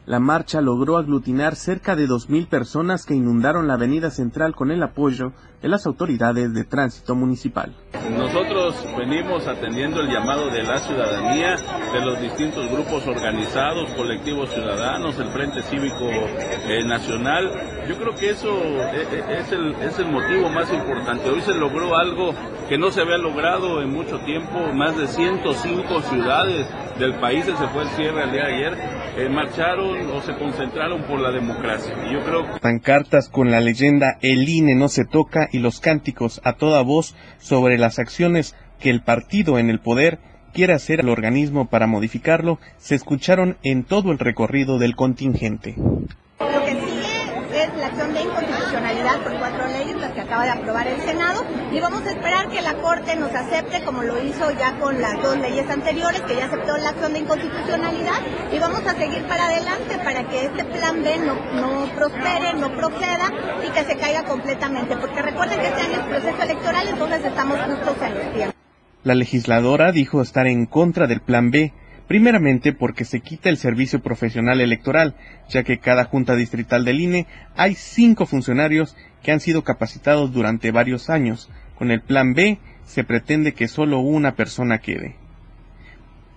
La 0.06 0.20
marcha 0.20 0.62
logró 0.62 0.98
aglutinar 0.98 1.56
cerca 1.56 1.96
de 1.96 2.08
2.000 2.08 2.48
personas 2.48 3.06
que 3.06 3.13
inundaron 3.13 3.67
la 3.67 3.74
avenida 3.74 4.10
central 4.10 4.56
con 4.56 4.72
el 4.72 4.82
apoyo 4.82 5.34
de 5.62 5.67
las 5.67 5.86
autoridades 5.86 6.53
de 6.53 6.63
tránsito 6.63 7.15
municipal. 7.15 7.75
Nosotros 8.10 8.86
venimos 8.98 9.48
atendiendo 9.48 10.00
el 10.00 10.08
llamado 10.08 10.50
de 10.50 10.64
la 10.64 10.80
ciudadanía, 10.80 11.56
de 11.92 12.02
los 12.02 12.22
distintos 12.22 12.70
grupos 12.72 13.06
organizados, 13.06 13.90
colectivos 13.92 14.50
ciudadanos, 14.54 15.20
el 15.20 15.28
Frente 15.30 15.62
Cívico 15.64 16.10
eh, 16.10 16.84
Nacional. 16.86 17.52
Yo 17.88 17.98
creo 17.98 18.16
que 18.16 18.30
eso 18.30 18.50
eh, 18.50 19.08
eh, 19.12 19.40
es 19.40 19.52
el, 19.52 19.76
es 19.76 20.00
el 20.00 20.08
motivo 20.08 20.50
más 20.50 20.72
importante. 20.72 21.30
Hoy 21.30 21.42
se 21.42 21.54
logró 21.54 21.98
algo 21.98 22.34
que 22.70 22.78
no 22.78 22.92
se 22.92 23.02
había 23.02 23.18
logrado 23.18 23.82
en 23.82 23.92
mucho 23.92 24.20
tiempo. 24.20 24.60
Más 24.74 24.98
de 24.98 25.08
105 25.08 26.02
ciudades 26.04 26.68
del 27.00 27.14
país, 27.16 27.46
se 27.46 27.54
fue 27.54 27.84
el 27.84 27.90
cierre 27.90 28.24
al 28.24 28.32
día 28.32 28.46
de 28.46 28.54
ayer, 28.54 29.30
marcharon 29.30 30.10
o 30.12 30.22
se 30.22 30.34
concentraron 30.36 31.04
por 31.04 31.20
la 31.20 31.32
democracia. 31.32 31.94
Yo 32.12 32.24
creo... 32.24 32.60
Pancartas 32.60 33.30
con 33.30 33.52
la 33.52 33.62
leyenda 33.62 34.18
El 34.22 34.50
INE 34.50 34.76
no 34.76 34.90
se 34.90 35.06
toca 35.06 35.48
y 35.52 35.60
los 35.60 35.80
cánticos 35.80 36.42
a 36.44 36.54
toda 36.54 36.82
voz 36.82 37.16
sobre 37.38 37.78
las 37.78 37.97
acciones 38.00 38.56
que 38.80 38.89
el 38.89 39.01
partido 39.01 39.60
en 39.60 39.70
el 39.70 39.80
poder 39.80 40.20
quiere 40.54 40.74
hacer 40.74 41.01
al 41.01 41.10
organismo 41.10 41.68
para 41.68 41.88
modificarlo 41.88 42.60
se 42.77 42.96
escucharon 42.96 43.58
en 43.63 43.84
todo 43.84 44.12
el 44.12 44.20
recorrido 44.20 44.80
del 44.80 44.96
contingente. 44.96 45.75
Lo 45.77 46.66
que 46.66 46.72
sigue 46.72 47.63
es 47.63 47.77
la 47.77 47.88
acción 47.88 48.13
de 48.13 48.22
inconstitucionalidad 48.22 49.24
por 49.24 49.38
cuatro 49.38 49.68
leyes, 49.68 49.98
las 49.98 50.12
que 50.13 50.22
acaba 50.38 50.53
de 50.53 50.62
aprobar 50.62 50.88
el 50.88 51.01
Senado 51.01 51.44
y 51.72 51.79
vamos 51.79 52.06
a 52.06 52.12
esperar 52.12 52.50
que 52.50 52.62
la 52.62 52.75
Corte 52.75 53.15
nos 53.15 53.34
acepte 53.34 53.84
como 53.84 54.03
lo 54.03 54.24
hizo 54.24 54.51
ya 54.51 54.77
con 54.79 55.01
las 55.01 55.22
dos 55.22 55.38
leyes 55.39 55.67
anteriores, 55.67 56.22
que 56.22 56.36
ya 56.36 56.46
aceptó 56.46 56.77
la 56.77 56.89
acción 56.89 57.13
de 57.13 57.20
inconstitucionalidad 57.20 58.20
y 58.53 58.60
vamos 58.60 58.86
a 58.86 58.94
seguir 58.94 59.24
para 59.25 59.48
adelante 59.48 59.98
para 60.03 60.27
que 60.27 60.46
este 60.46 60.63
plan 60.65 61.01
B 61.01 61.17
no, 61.20 61.36
no 61.56 61.89
prospere, 61.96 62.53
no 62.53 62.72
proceda 62.75 63.32
y 63.65 63.72
que 63.72 63.84
se 63.84 63.98
caiga 63.98 64.25
completamente, 64.25 64.96
porque 64.98 65.22
recuerden 65.24 65.60
que 65.60 65.67
este 65.67 65.82
año 65.82 66.01
es 66.01 66.06
proceso 66.06 66.44
electoral, 66.44 66.88
entonces 66.88 67.25
estamos 67.25 67.60
justos 67.60 67.96
en 68.03 68.13
los 68.13 68.34
tiempos. 68.34 68.56
La 69.03 69.15
legisladora 69.15 69.91
dijo 69.91 70.22
estar 70.22 70.46
en 70.46 70.67
contra 70.67 71.08
del 71.08 71.22
Plan 71.22 71.50
B, 71.50 71.74
primeramente 72.08 72.74
porque 72.74 73.06
se 73.06 73.20
quita 73.20 73.50
el 73.50 73.58
servicio 73.58 74.02
profesional 74.02 74.62
electoral, 74.62 75.16
ya 75.50 75.64
que 75.64 75.80
cada 75.80 76.06
junta 76.06 76.36
distrital 76.36 76.86
del 76.86 77.02
INE 77.02 77.28
hay 77.56 77.76
cinco 77.76 78.26
funcionarios 78.26 78.96
que 79.22 79.32
han 79.32 79.40
sido 79.40 79.64
capacitados 79.64 80.32
durante 80.32 80.72
varios 80.72 81.10
años. 81.10 81.50
Con 81.76 81.92
el 81.92 82.02
Plan 82.02 82.34
B 82.34 82.60
se 82.86 83.04
pretende 83.04 83.54
que 83.54 83.68
solo 83.68 84.00
una 84.00 84.36
persona 84.36 84.80
quede. 84.80 85.16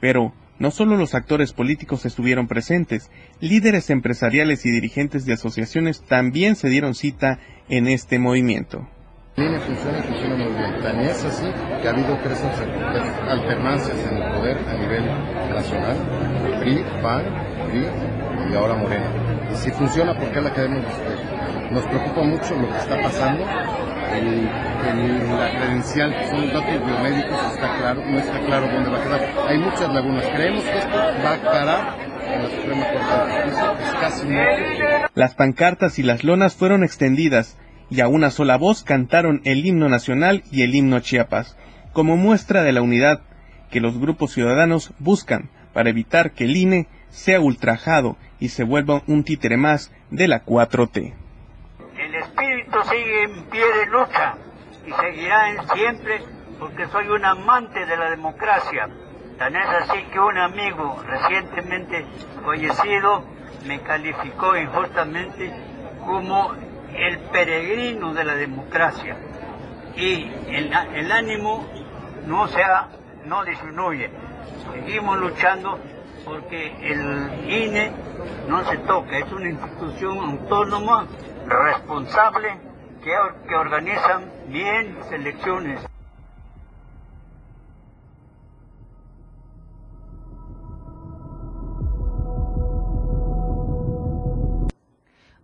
Pero 0.01 0.35
no 0.59 0.71
solo 0.71 0.97
los 0.97 1.15
actores 1.15 1.53
políticos 1.53 2.05
estuvieron 2.05 2.47
presentes, 2.47 3.11
líderes 3.41 3.89
empresariales 3.89 4.67
y 4.67 4.71
dirigentes 4.71 5.25
de 5.25 5.33
asociaciones 5.33 6.03
también 6.03 6.57
se 6.57 6.69
dieron 6.69 6.95
cita 6.95 7.39
en 7.69 7.87
este 7.87 8.19
movimiento. 8.19 8.87
INE 9.37 9.59
funciona 9.61 9.99
y 9.99 10.03
funciona 10.03 10.37
muy 10.37 10.53
bien. 10.53 10.81
Tan 10.83 11.01
es 11.01 11.25
así 11.25 11.47
que 11.81 11.89
ha 11.89 11.91
habido 11.93 12.19
tres 12.23 12.43
alternancias 13.29 13.97
en 14.11 14.17
el 14.17 14.33
poder 14.33 14.59
a 14.69 14.75
nivel 14.75 15.05
nacional. 15.55 15.97
PRI, 16.61 16.85
PAN, 17.03 17.25
PRI 17.69 17.87
y 18.51 18.55
ahora 18.55 18.75
Morena. 18.75 19.07
Y 19.51 19.55
si 19.57 19.71
funciona, 19.71 20.15
¿por 20.15 20.31
qué 20.31 20.41
la 20.41 20.53
queremos 20.53 20.85
despedir? 20.85 21.71
Nos 21.71 21.85
preocupa 21.85 22.23
mucho 22.23 22.55
lo 22.57 22.69
que 22.69 22.79
está 22.79 23.01
pasando. 23.01 23.45
El, 24.13 24.49
el, 24.89 25.39
la 25.39 25.51
credencial, 25.51 26.13
que 26.17 26.27
son 26.29 26.47
datos 26.49 26.85
biomédicos, 26.85 27.53
está 27.53 27.77
claro, 27.79 28.03
no 28.05 28.19
está 28.19 28.41
claro 28.41 28.67
dónde 28.67 28.91
va 28.91 28.99
a 28.99 29.03
quedar. 29.03 29.21
Hay 29.49 29.59
muchas 29.59 29.95
lagunas. 29.95 30.25
Creemos 30.35 30.65
que 30.65 30.79
esto 30.79 30.97
va 30.97 31.35
a 31.35 31.43
parar 31.43 31.97
en 32.27 32.43
la 32.43 32.49
Suprema 32.51 32.85
Corte 32.93 33.15
de 33.15 33.43
Justicia. 33.45 33.75
Es 33.81 33.95
casi 34.01 34.27
muerto. 34.27 35.11
Las 35.15 35.35
pancartas 35.37 35.99
y 36.01 36.03
las 36.03 36.25
lonas 36.25 36.57
fueron 36.57 36.83
extendidas 36.83 37.57
y 37.91 38.01
a 38.01 38.09
una 38.09 38.31
sola 38.31 38.57
voz 38.57 38.85
cantaron 38.85 39.41
el 39.45 39.67
himno 39.67 39.89
nacional 39.89 40.45
y 40.51 40.63
el 40.63 40.75
himno 40.75 41.01
Chiapas, 41.01 41.57
como 41.93 42.17
muestra 42.17 42.63
de 42.63 42.73
la 42.73 42.83
unidad 42.83 43.21
que 43.71 43.81
los 43.81 43.99
grupos 43.99 44.33
ciudadanos 44.33 44.93
buscan 44.99 45.51
para 45.73 45.91
evitar 45.91 46.33
que 46.33 46.45
el 46.45 46.57
INE 46.57 46.87
sea 47.09 47.41
ultrajado 47.41 48.17
y 48.39 48.49
se 48.49 48.65
vuelva 48.65 49.03
un 49.07 49.25
títere 49.25 49.57
más 49.57 49.93
de 50.11 50.29
la 50.29 50.45
4T. 50.45 51.15
El 51.99 52.15
espíritu 52.15 52.79
sigue 52.89 53.23
en 53.25 53.45
pie 53.45 53.61
de 53.61 53.87
lucha 53.87 54.35
y 54.87 54.93
seguirá 54.93 55.51
en 55.51 55.69
siempre 55.69 56.21
porque 56.59 56.87
soy 56.89 57.09
un 57.09 57.25
amante 57.25 57.87
de 57.87 57.97
la 57.97 58.11
democracia. 58.11 58.89
Tan 59.39 59.57
es 59.57 59.67
así 59.67 60.03
que 60.13 60.21
un 60.21 60.37
amigo 60.39 61.03
recientemente 61.07 62.05
fallecido 62.45 63.25
me 63.67 63.81
calificó 63.81 64.57
injustamente 64.57 65.53
como 66.05 66.55
el 66.97 67.19
peregrino 67.31 68.15
de 68.15 68.25
la 68.25 68.35
democracia. 68.35 69.17
Y 69.97 70.31
el, 70.49 71.13
ánimo 71.13 71.67
no 72.27 72.49
sea 72.49 72.89
no 73.25 73.45
disminuye. 73.45 74.11
Seguimos 74.73 75.19
luchando 75.19 75.79
porque 76.25 76.75
el 76.83 77.51
INE 77.51 77.93
no 78.49 78.65
se 78.65 78.79
toca 78.79 79.19
es 79.19 79.33
una 79.33 79.51
institución 79.51 80.19
autónoma 80.19 81.07
responsable 81.47 82.57
que, 83.03 83.13
que 83.49 83.55
organizan 83.55 84.31
bien 84.49 84.97
las 85.11 85.91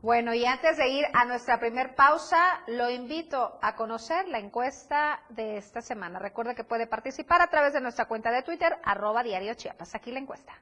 Bueno, 0.07 0.33
y 0.35 0.47
antes 0.47 0.77
de 0.77 0.87
ir 0.87 1.05
a 1.15 1.25
nuestra 1.25 1.59
primer 1.59 1.97
pausa, 1.97 2.61
lo 2.69 2.89
invito 2.89 3.59
a 3.61 3.75
conocer 3.75 4.29
la 4.29 4.39
encuesta 4.39 5.21
de 5.31 5.57
esta 5.57 5.83
semana. 5.83 6.21
Recuerda 6.21 6.55
que 6.55 6.63
puede 6.63 6.87
participar 6.87 7.43
a 7.43 7.49
través 7.49 7.73
de 7.73 7.81
nuestra 7.81 8.05
cuenta 8.05 8.31
de 8.31 8.45
Twitter, 8.45 8.77
arroba 8.85 9.25
diario 9.25 9.55
Chiapas. 9.55 9.97
Aquí 9.97 10.13
la 10.13 10.21
encuesta. 10.21 10.53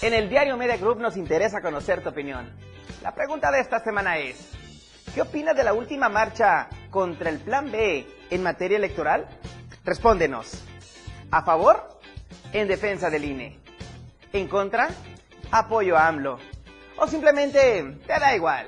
En 0.00 0.14
el 0.14 0.30
diario 0.30 0.56
Media 0.56 0.78
Group 0.78 1.00
nos 1.00 1.18
interesa 1.18 1.60
conocer 1.60 2.02
tu 2.02 2.08
opinión. 2.08 2.50
La 3.02 3.14
pregunta 3.14 3.50
de 3.50 3.60
esta 3.60 3.80
semana 3.80 4.16
es, 4.16 4.54
¿qué 5.14 5.20
opinas 5.20 5.54
de 5.54 5.64
la 5.64 5.74
última 5.74 6.08
marcha 6.08 6.70
contra 6.90 7.28
el 7.28 7.40
Plan 7.40 7.70
B 7.70 8.06
en 8.30 8.42
materia 8.42 8.78
electoral? 8.78 9.28
Respóndenos. 9.84 10.64
¿A 11.30 11.42
favor? 11.42 12.00
En 12.52 12.68
defensa 12.68 13.10
del 13.10 13.24
INE. 13.24 13.58
¿En 14.32 14.48
contra? 14.48 14.88
Apoyo 15.50 15.96
a 15.96 16.08
AMLO. 16.08 16.38
O 16.96 17.06
simplemente 17.06 17.82
te 18.06 18.18
da 18.18 18.34
igual. 18.34 18.66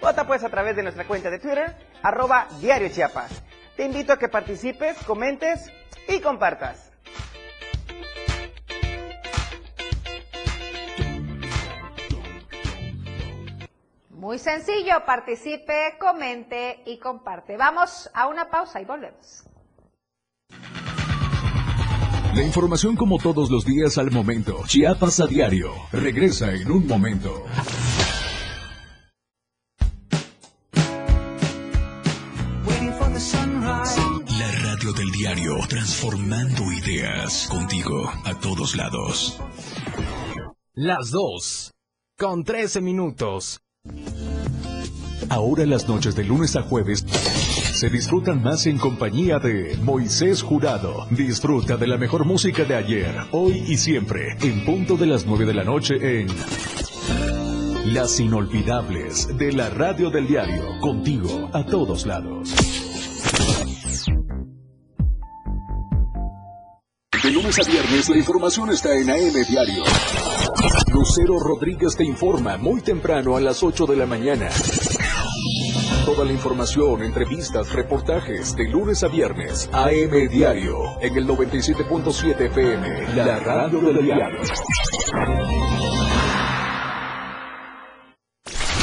Vota 0.00 0.26
pues 0.26 0.44
a 0.44 0.48
través 0.48 0.76
de 0.76 0.82
nuestra 0.82 1.06
cuenta 1.06 1.30
de 1.30 1.38
Twitter, 1.38 1.74
arroba 2.02 2.46
Diario 2.60 2.88
Chiapas. 2.90 3.42
Te 3.76 3.84
invito 3.84 4.12
a 4.12 4.18
que 4.18 4.28
participes, 4.28 4.96
comentes 5.04 5.72
y 6.08 6.20
compartas. 6.20 6.92
Muy 14.10 14.38
sencillo, 14.38 15.04
participe, 15.04 15.96
comente 15.98 16.82
y 16.86 16.98
comparte. 16.98 17.56
Vamos 17.56 18.10
a 18.14 18.26
una 18.28 18.48
pausa 18.48 18.80
y 18.80 18.84
volvemos. 18.84 19.45
La 22.36 22.42
información 22.42 22.96
como 22.96 23.16
todos 23.16 23.50
los 23.50 23.64
días 23.64 23.96
al 23.96 24.10
momento. 24.10 24.62
Chiapas 24.66 25.20
a 25.20 25.26
diario. 25.26 25.72
Regresa 25.90 26.52
en 26.52 26.70
un 26.70 26.86
momento. 26.86 27.32
La 34.38 34.52
radio 34.52 34.92
del 34.92 35.10
diario, 35.12 35.56
transformando 35.66 36.70
ideas 36.72 37.48
contigo 37.50 38.12
a 38.26 38.34
todos 38.38 38.76
lados. 38.76 39.40
Las 40.74 41.10
dos, 41.10 41.72
con 42.18 42.44
13 42.44 42.82
minutos. 42.82 43.62
Ahora 45.30 45.64
las 45.64 45.88
noches 45.88 46.14
de 46.14 46.24
lunes 46.24 46.54
a 46.54 46.62
jueves 46.62 47.06
se 47.76 47.90
disfrutan 47.90 48.42
más 48.42 48.64
en 48.66 48.78
compañía 48.78 49.38
de 49.38 49.76
Moisés 49.82 50.42
Jurado. 50.42 51.06
Disfruta 51.10 51.76
de 51.76 51.86
la 51.86 51.98
mejor 51.98 52.24
música 52.24 52.64
de 52.64 52.74
ayer, 52.74 53.14
hoy 53.32 53.64
y 53.68 53.76
siempre, 53.76 54.34
en 54.40 54.64
punto 54.64 54.96
de 54.96 55.04
las 55.04 55.26
9 55.26 55.44
de 55.44 55.52
la 55.52 55.62
noche 55.62 55.94
en 56.00 56.26
Las 57.92 58.18
Inolvidables 58.18 59.36
de 59.36 59.52
la 59.52 59.68
Radio 59.68 60.08
del 60.08 60.26
Diario, 60.26 60.80
contigo 60.80 61.50
a 61.52 61.66
todos 61.66 62.06
lados. 62.06 62.54
De 67.22 67.30
lunes 67.30 67.58
a 67.58 67.70
viernes 67.70 68.08
la 68.08 68.16
información 68.16 68.70
está 68.70 68.96
en 68.96 69.10
AM 69.10 69.44
Diario. 69.50 69.84
Lucero 70.94 71.38
Rodríguez 71.38 71.94
te 71.94 72.04
informa 72.04 72.56
muy 72.56 72.80
temprano 72.80 73.36
a 73.36 73.40
las 73.42 73.62
8 73.62 73.84
de 73.84 73.96
la 73.96 74.06
mañana. 74.06 74.48
Toda 76.06 76.24
la 76.24 76.32
información, 76.32 77.02
entrevistas, 77.02 77.72
reportajes 77.72 78.54
de 78.54 78.68
lunes 78.68 79.02
a 79.02 79.08
viernes. 79.08 79.68
AM 79.72 80.28
Diario 80.30 81.02
en 81.02 81.16
el 81.16 81.26
97.7 81.26 82.42
FM, 82.42 83.16
la 83.16 83.40
radio 83.40 83.80
del 83.80 84.04
diario. 84.04 84.38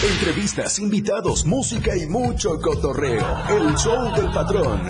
Entrevistas, 0.03 0.79
invitados, 0.79 1.45
música 1.45 1.95
y 1.95 2.07
mucho 2.07 2.59
cotorreo. 2.59 3.25
El 3.49 3.73
show 3.77 4.13
del 4.17 4.29
patrón. 4.33 4.89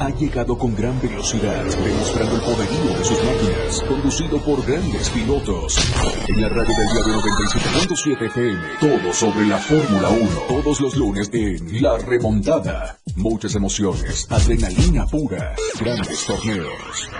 ha 0.00 0.08
llegado 0.10 0.56
con 0.56 0.74
gran 0.74 0.98
velocidad, 1.00 1.62
demostrando 1.62 2.36
el 2.36 2.40
poderío 2.40 2.98
de 2.98 3.04
sus 3.04 3.18
máquinas, 3.22 3.82
conducido 3.86 4.38
por 4.42 4.64
grandes 4.64 5.10
pilotos. 5.10 5.78
En 6.28 6.40
la 6.40 6.48
radio 6.48 6.74
del 6.74 6.86
diario 6.86 7.20
97.7 7.20 8.26
FM, 8.26 8.60
todo 8.80 9.12
sobre 9.12 9.46
la 9.46 9.58
Fórmula 9.58 10.08
1, 10.08 10.28
todos 10.48 10.80
los 10.80 10.96
lunes 10.96 11.30
en 11.34 11.82
La 11.82 11.98
Remontada. 11.98 12.98
Muchas 13.16 13.54
emociones, 13.54 14.26
adrenalina 14.30 15.06
pura, 15.06 15.54
grandes 15.78 16.24
torneos. 16.24 17.10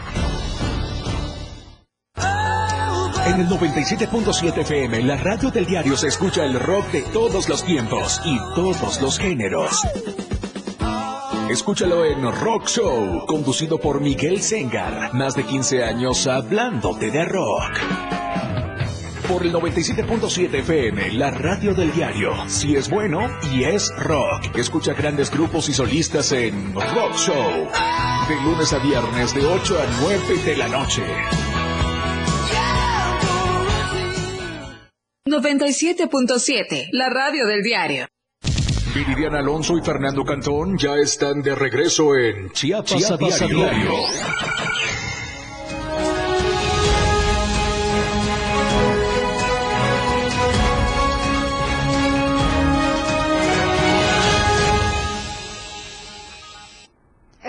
En 3.27 3.41
el 3.41 3.49
97.7 3.49 4.59
FM, 4.63 5.03
la 5.03 5.17
radio 5.17 5.51
del 5.51 5.67
diario 5.67 5.97
se 5.97 6.09
escucha 6.09 6.45
el 6.45 6.59
rock 6.59 6.91
de 6.93 7.03
todos 7.03 7.47
los 7.49 7.63
tiempos 7.63 8.21
y 8.25 8.39
todos 8.55 9.01
los 9.03 9.19
géneros. 9.19 9.83
Escúchalo 11.51 12.05
en 12.05 12.23
Rock 12.31 12.69
Show, 12.69 13.27
conducido 13.27 13.79
por 13.79 14.01
Miguel 14.01 14.41
Sengar. 14.41 15.13
Más 15.13 15.35
de 15.35 15.43
15 15.43 15.83
años 15.83 16.29
hablándote 16.29 17.11
de 17.11 17.25
rock. 17.25 17.73
Por 19.27 19.43
el 19.45 19.53
97.7 19.53 20.61
FM, 20.61 21.11
la 21.15 21.33
radio 21.33 21.75
del 21.75 21.93
diario. 21.93 22.35
Si 22.47 22.77
es 22.77 22.89
bueno 22.89 23.29
y 23.53 23.65
es 23.65 23.91
rock. 23.97 24.57
Escucha 24.57 24.95
grandes 24.95 25.29
grupos 25.33 25.69
y 25.69 25.73
solistas 25.75 26.31
en 26.31 26.73
Rock 26.73 27.17
Show. 27.17 27.69
De 28.29 28.41
lunes 28.45 28.73
a 28.73 28.79
viernes 28.79 29.35
de 29.35 29.45
8 29.45 29.77
a 29.77 29.87
9 30.03 30.43
de 30.45 30.57
la 30.57 30.69
noche. 30.69 31.03
97.7, 35.27 36.91
la 36.93 37.11
radio 37.11 37.45
del 37.47 37.63
diario. 37.63 38.07
Viridiana 39.05 39.39
Alonso 39.39 39.79
y 39.79 39.81
Fernando 39.81 40.25
Cantón 40.25 40.77
ya 40.77 40.97
están 40.97 41.41
de 41.41 41.55
regreso 41.55 42.15
en 42.17 42.51
Chiapas, 42.51 43.11
a 43.11 43.17
diario. 43.17 43.59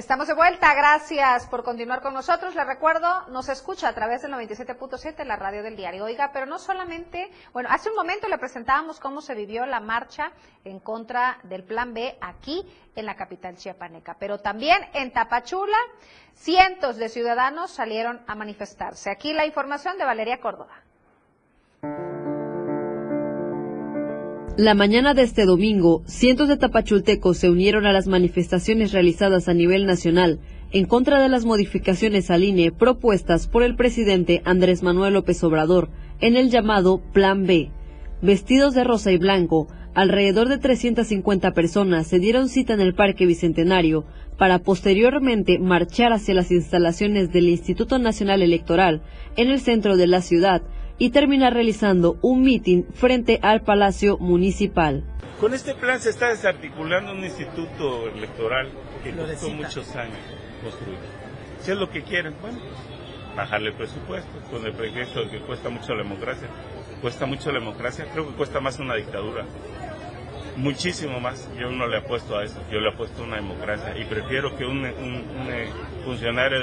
Estamos 0.01 0.27
de 0.27 0.33
vuelta, 0.33 0.73
gracias 0.73 1.45
por 1.45 1.63
continuar 1.63 2.01
con 2.01 2.15
nosotros. 2.15 2.55
Les 2.55 2.65
recuerdo, 2.65 3.27
nos 3.27 3.49
escucha 3.49 3.87
a 3.87 3.93
través 3.93 4.23
del 4.23 4.31
97.7, 4.31 5.23
la 5.25 5.35
radio 5.35 5.61
del 5.61 5.75
diario. 5.75 6.05
Oiga, 6.05 6.31
pero 6.33 6.47
no 6.47 6.57
solamente, 6.57 7.29
bueno, 7.53 7.69
hace 7.71 7.91
un 7.91 7.95
momento 7.95 8.27
le 8.27 8.39
presentábamos 8.39 8.99
cómo 8.99 9.21
se 9.21 9.35
vivió 9.35 9.63
la 9.67 9.79
marcha 9.79 10.31
en 10.65 10.79
contra 10.79 11.37
del 11.43 11.63
Plan 11.63 11.93
B 11.93 12.17
aquí 12.19 12.65
en 12.95 13.05
la 13.05 13.15
capital 13.15 13.57
chiapaneca, 13.57 14.15
pero 14.17 14.39
también 14.39 14.89
en 14.93 15.13
Tapachula 15.13 15.77
cientos 16.33 16.97
de 16.97 17.07
ciudadanos 17.07 17.69
salieron 17.69 18.21
a 18.25 18.33
manifestarse. 18.33 19.11
Aquí 19.11 19.33
la 19.33 19.45
información 19.45 19.99
de 19.99 20.05
Valeria 20.05 20.41
Córdoba. 20.41 20.81
La 24.57 24.73
mañana 24.73 25.13
de 25.13 25.21
este 25.21 25.45
domingo, 25.45 26.03
cientos 26.05 26.49
de 26.49 26.57
tapachultecos 26.57 27.37
se 27.37 27.49
unieron 27.49 27.85
a 27.85 27.93
las 27.93 28.07
manifestaciones 28.07 28.91
realizadas 28.91 29.47
a 29.47 29.53
nivel 29.53 29.85
nacional 29.85 30.39
en 30.73 30.85
contra 30.85 31.21
de 31.21 31.29
las 31.29 31.45
modificaciones 31.45 32.29
al 32.29 32.43
INE 32.43 32.73
propuestas 32.73 33.47
por 33.47 33.63
el 33.63 33.77
presidente 33.77 34.41
Andrés 34.43 34.83
Manuel 34.83 35.13
López 35.13 35.41
Obrador 35.45 35.89
en 36.19 36.35
el 36.35 36.49
llamado 36.49 37.01
Plan 37.13 37.47
B. 37.47 37.71
Vestidos 38.21 38.75
de 38.75 38.83
rosa 38.83 39.13
y 39.13 39.17
blanco, 39.17 39.67
alrededor 39.93 40.49
de 40.49 40.57
350 40.57 41.53
personas 41.53 42.07
se 42.07 42.19
dieron 42.19 42.49
cita 42.49 42.73
en 42.73 42.81
el 42.81 42.93
Parque 42.93 43.25
Bicentenario 43.25 44.05
para 44.37 44.59
posteriormente 44.59 45.59
marchar 45.59 46.11
hacia 46.11 46.33
las 46.33 46.51
instalaciones 46.51 47.31
del 47.31 47.47
Instituto 47.47 47.99
Nacional 47.99 48.41
Electoral 48.41 49.01
en 49.37 49.47
el 49.49 49.61
centro 49.61 49.95
de 49.95 50.07
la 50.07 50.21
ciudad 50.21 50.61
y 51.01 51.09
termina 51.09 51.49
realizando 51.49 52.19
un 52.21 52.43
mitin 52.43 52.85
frente 52.93 53.39
al 53.41 53.63
Palacio 53.63 54.19
Municipal. 54.19 55.03
Con 55.39 55.55
este 55.55 55.73
plan 55.73 55.99
se 55.99 56.11
está 56.11 56.29
desarticulando 56.29 57.11
un 57.13 57.23
instituto 57.23 58.07
electoral 58.07 58.69
que 59.03 59.11
costó 59.11 59.49
muchos 59.49 59.95
años 59.95 60.19
construir. 60.63 60.99
Si 61.59 61.71
es 61.71 61.77
lo 61.77 61.89
que 61.89 62.03
quieren, 62.03 62.35
bueno, 62.39 62.59
bajarle 63.35 63.69
el 63.69 63.73
presupuesto 63.73 64.29
con 64.51 64.63
el 64.63 64.73
pretexto 64.73 65.21
de 65.21 65.31
que 65.31 65.39
cuesta 65.39 65.69
mucho 65.69 65.95
la 65.95 66.03
democracia. 66.03 66.47
Cuesta 67.01 67.25
mucho 67.25 67.51
la 67.51 67.57
democracia, 67.57 68.05
creo 68.13 68.27
que 68.27 68.35
cuesta 68.35 68.59
más 68.59 68.77
una 68.77 68.93
dictadura 68.93 69.47
muchísimo 70.57 71.19
más. 71.19 71.49
Yo 71.59 71.69
no 71.71 71.87
le 71.87 71.97
apuesto 71.97 72.37
a 72.37 72.43
eso, 72.43 72.61
yo 72.71 72.79
le 72.79 72.89
apuesto 72.89 73.23
a 73.23 73.25
una 73.25 73.37
democracia 73.37 73.97
y 73.97 74.05
prefiero 74.05 74.55
que 74.55 74.65
un, 74.65 74.85
eh, 74.85 75.69
funcionario 76.05 76.59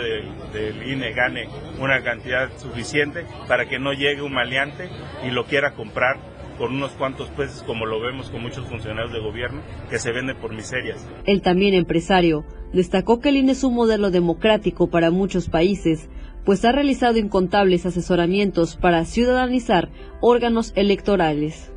del, 0.53 0.88
INE 0.88 1.12
gane 1.12 1.48
una 1.79 2.03
cantidad 2.03 2.51
suficiente 2.59 3.27
para 3.46 3.68
que 3.68 3.79
no 3.79 3.92
llegue 3.92 4.22
un 4.22 4.33
maleante 4.33 4.88
y 5.27 5.31
lo 5.31 5.44
quiera 5.44 5.74
comprar 5.74 6.16
por 6.59 6.70
unos 6.70 6.90
cuantos 6.92 7.29
pesos, 7.31 7.62
como 7.62 7.87
lo 7.87 8.01
vemos 8.01 8.31
con 8.31 8.42
muchos 8.42 8.66
funcionarios 8.66 9.12
de 9.12 9.20
gobierno, 9.20 9.62
que 9.88 9.98
se 9.98 10.11
venden 10.11 10.37
por 10.38 10.53
miserias. 10.53 11.07
El 11.24 11.40
también 11.40 11.74
empresario 11.74 12.44
destacó 12.72 13.20
que 13.20 13.29
el 13.29 13.37
INE 13.37 13.53
es 13.53 13.62
un 13.62 13.74
modelo 13.74 14.11
democrático 14.11 14.90
para 14.90 15.12
muchos 15.12 15.48
países, 15.48 16.09
pues 16.44 16.64
ha 16.64 16.72
realizado 16.72 17.18
incontables 17.18 17.87
asesoramientos 17.87 18.77
para 18.77 19.05
ciudadanizar 19.05 19.90
órganos 20.20 20.72
electorales. 20.74 21.72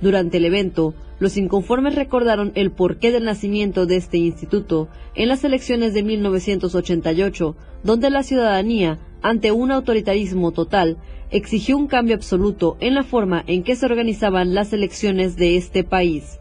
Durante 0.00 0.36
el 0.36 0.44
evento, 0.44 0.94
los 1.18 1.36
inconformes 1.36 1.94
recordaron 1.94 2.52
el 2.54 2.70
porqué 2.70 3.12
del 3.12 3.24
nacimiento 3.24 3.86
de 3.86 3.96
este 3.96 4.18
instituto 4.18 4.88
en 5.14 5.28
las 5.28 5.44
elecciones 5.44 5.94
de 5.94 6.02
1988, 6.02 7.56
donde 7.82 8.10
la 8.10 8.22
ciudadanía, 8.22 8.98
ante 9.22 9.52
un 9.52 9.70
autoritarismo 9.70 10.52
total, 10.52 10.98
exigió 11.30 11.76
un 11.76 11.86
cambio 11.86 12.14
absoluto 12.16 12.76
en 12.80 12.94
la 12.94 13.04
forma 13.04 13.44
en 13.46 13.62
que 13.62 13.76
se 13.76 13.86
organizaban 13.86 14.54
las 14.54 14.72
elecciones 14.72 15.36
de 15.36 15.56
este 15.56 15.84
país. 15.84 16.38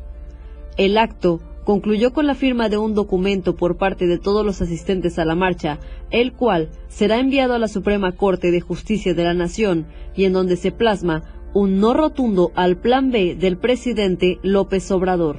El 0.78 0.98
acto 0.98 1.40
concluyó 1.64 2.12
con 2.12 2.28
la 2.28 2.36
firma 2.36 2.68
de 2.68 2.78
un 2.78 2.94
documento 2.94 3.56
por 3.56 3.78
parte 3.78 4.08
de 4.08 4.18
todos 4.18 4.46
los 4.46 4.62
asistentes 4.62 5.18
a 5.18 5.26
la 5.26 5.36
marcha, 5.36 5.80
el 6.12 6.34
cual 6.34 6.70
será 6.88 7.20
enviado 7.20 7.54
a 7.54 7.60
la 7.60 7.68
Suprema 7.68 8.12
Corte 8.12 8.52
de 8.52 8.62
Justicia 8.62 9.14
de 9.14 9.24
la 9.24 9.34
Nación 9.34 9.86
y 10.16 10.26
en 10.26 10.34
donde 10.34 10.58
se 10.58 10.72
plasma 10.72 11.24
un 11.54 11.80
no 11.80 11.94
rotundo 11.94 12.52
al 12.56 12.78
plan 12.78 13.12
B 13.12 13.36
del 13.36 13.58
presidente 13.58 14.40
López 14.42 14.90
Obrador. 14.90 15.38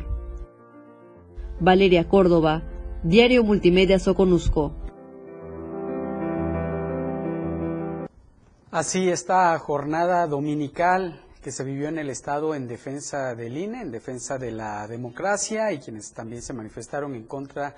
Valeria 1.58 2.08
Córdoba, 2.08 2.62
Diario 3.02 3.42
Multimedia 3.42 3.98
Soconusco. 3.98 4.72
Así 8.70 9.08
esta 9.08 9.58
jornada 9.58 10.26
dominical 10.26 11.20
que 11.42 11.50
se 11.50 11.64
vivió 11.64 11.88
en 11.88 11.98
el 11.98 12.10
Estado 12.10 12.54
en 12.54 12.68
defensa 12.68 13.34
del 13.34 13.56
INE, 13.56 13.82
en 13.82 13.90
defensa 13.90 14.38
de 14.38 14.52
la 14.52 14.86
democracia 14.86 15.72
y 15.72 15.78
quienes 15.78 16.12
también 16.12 16.42
se 16.42 16.52
manifestaron 16.52 17.14
en 17.14 17.24
contra 17.24 17.74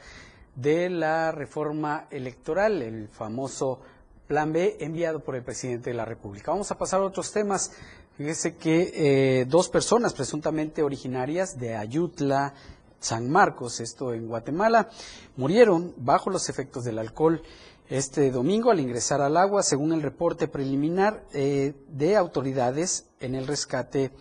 de 0.55 0.89
la 0.91 1.33
reforma 1.33 2.07
electoral, 2.11 2.83
el 2.83 3.09
famoso 3.09 3.81
Plan 4.27 4.53
B 4.53 4.77
enviado 4.81 5.21
por 5.21 5.37
el 5.37 5.45
presidente 5.45 5.91
de 5.91 5.97
la 5.97 6.05
República. 6.05 6.51
Vamos 6.51 6.71
a 6.73 6.79
pasar 6.79 7.01
a 7.01 7.05
otros 7.05 7.31
temas. 7.31 7.71
Fíjese 8.17 8.57
que 8.57 8.93
eh, 8.95 9.45
dos 9.45 9.69
personas 9.69 10.15
presuntamente 10.15 10.83
originarias 10.83 11.59
de 11.59 11.77
Ayutla, 11.77 12.55
San 12.99 13.31
Marcos, 13.31 13.79
esto 13.81 14.15
en 14.15 14.27
Guatemala, 14.27 14.89
murieron 15.37 15.93
bajo 15.99 16.31
los 16.31 16.49
efectos 16.49 16.85
del 16.85 16.99
alcohol 16.99 17.43
este 17.91 18.31
domingo 18.31 18.71
al 18.71 18.81
ingresar 18.81 19.21
al 19.21 19.37
agua, 19.37 19.63
según 19.63 19.93
el 19.93 20.01
reporte 20.01 20.49
preliminar 20.49 21.27
eh, 21.35 21.75
de 21.89 22.17
autoridades 22.17 23.05
en 23.21 23.35
el 23.35 23.47
rescate 23.47 24.13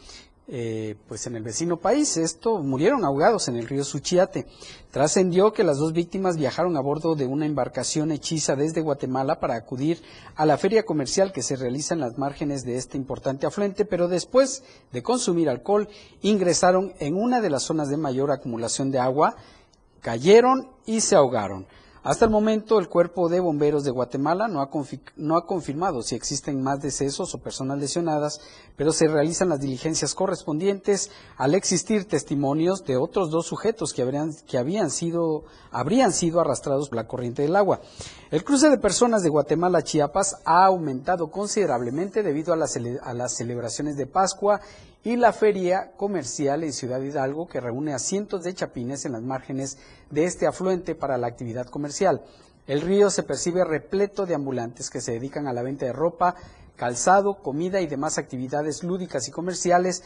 eh, 0.47 0.95
pues 1.07 1.25
en 1.25 1.35
el 1.35 1.43
vecino 1.43 1.77
país. 1.77 2.17
Esto 2.17 2.59
murieron 2.59 3.03
ahogados 3.03 3.47
en 3.47 3.55
el 3.55 3.67
río 3.67 3.83
Suchiate. 3.83 4.45
Trascendió 4.91 5.53
que 5.53 5.63
las 5.63 5.77
dos 5.77 5.91
víctimas 5.91 6.37
viajaron 6.37 6.77
a 6.77 6.81
bordo 6.81 7.15
de 7.15 7.25
una 7.25 7.45
embarcación 7.45 8.11
hechiza 8.11 8.55
desde 8.55 8.81
Guatemala 8.81 9.39
para 9.39 9.55
acudir 9.55 10.01
a 10.35 10.45
la 10.45 10.57
feria 10.57 10.83
comercial 10.83 11.31
que 11.31 11.41
se 11.41 11.55
realiza 11.55 11.95
en 11.95 12.01
las 12.01 12.17
márgenes 12.17 12.63
de 12.63 12.77
este 12.77 12.97
importante 12.97 13.47
afluente, 13.47 13.85
pero 13.85 14.07
después 14.07 14.63
de 14.91 15.01
consumir 15.03 15.49
alcohol 15.49 15.89
ingresaron 16.21 16.93
en 16.99 17.15
una 17.15 17.41
de 17.41 17.49
las 17.49 17.63
zonas 17.63 17.89
de 17.89 17.97
mayor 17.97 18.31
acumulación 18.31 18.91
de 18.91 18.99
agua, 18.99 19.35
cayeron 20.01 20.69
y 20.85 21.01
se 21.01 21.15
ahogaron. 21.15 21.65
Hasta 22.05 22.25
el 22.25 22.29
momento, 22.29 22.77
el 22.77 22.87
Cuerpo 22.87 23.29
de 23.29 23.39
Bomberos 23.39 23.83
de 23.83 23.89
Guatemala 23.89 24.47
no 24.47 24.61
ha, 24.61 24.69
no 25.15 25.37
ha, 25.37 25.47
confirmado 25.47 26.03
si 26.03 26.13
existen 26.13 26.61
más 26.61 26.79
decesos 26.79 27.33
o 27.33 27.39
personas 27.39 27.79
lesionadas, 27.79 28.41
pero 28.75 28.91
se 28.91 29.07
realizan 29.07 29.49
las 29.49 29.59
diligencias 29.59 30.13
correspondientes 30.13 31.09
al 31.35 31.55
existir 31.55 32.07
testimonios 32.07 32.85
de 32.85 32.95
otros 32.95 33.31
dos 33.31 33.47
sujetos 33.47 33.91
que, 33.91 34.03
habrían, 34.03 34.35
que 34.45 34.59
habían 34.59 34.91
sido, 34.91 35.45
habrían 35.71 36.13
sido 36.13 36.39
arrastrados 36.39 36.89
por 36.89 36.97
la 36.97 37.07
corriente 37.07 37.41
del 37.41 37.55
agua. 37.55 37.81
El 38.29 38.43
cruce 38.43 38.69
de 38.69 38.77
personas 38.77 39.23
de 39.23 39.29
Guatemala 39.29 39.79
a 39.79 39.83
Chiapas 39.83 40.35
ha 40.45 40.63
aumentado 40.63 41.31
considerablemente 41.31 42.21
debido 42.21 42.53
a 42.53 42.55
las, 42.55 42.77
a 43.01 43.13
las 43.15 43.35
celebraciones 43.35 43.97
de 43.97 44.05
Pascua 44.05 44.61
y 45.05 45.17
la 45.17 45.33
feria 45.33 45.91
comercial 45.97 46.63
en 46.63 46.73
Ciudad 46.73 46.99
Hidalgo 46.99 47.47
que 47.47 47.61
reúne 47.61 47.93
a 47.93 47.99
cientos 47.99 48.43
de 48.43 48.55
chapines 48.55 49.05
en 49.05 49.11
las 49.11 49.21
márgenes 49.21 49.77
de 50.09 50.25
este 50.25 50.47
afluente 50.47 50.95
para 50.95 51.19
la 51.19 51.27
actividad 51.27 51.67
comercial. 51.67 52.23
El 52.65 52.81
río 52.81 53.11
se 53.11 53.21
percibe 53.21 53.63
repleto 53.63 54.25
de 54.25 54.33
ambulantes 54.33 54.89
que 54.89 55.01
se 55.01 55.11
dedican 55.11 55.45
a 55.45 55.53
la 55.53 55.61
venta 55.61 55.85
de 55.85 55.93
ropa, 55.93 56.33
calzado, 56.75 57.35
comida 57.35 57.81
y 57.81 57.87
demás 57.87 58.17
actividades 58.17 58.81
lúdicas 58.83 59.27
y 59.27 59.31
comerciales, 59.31 60.01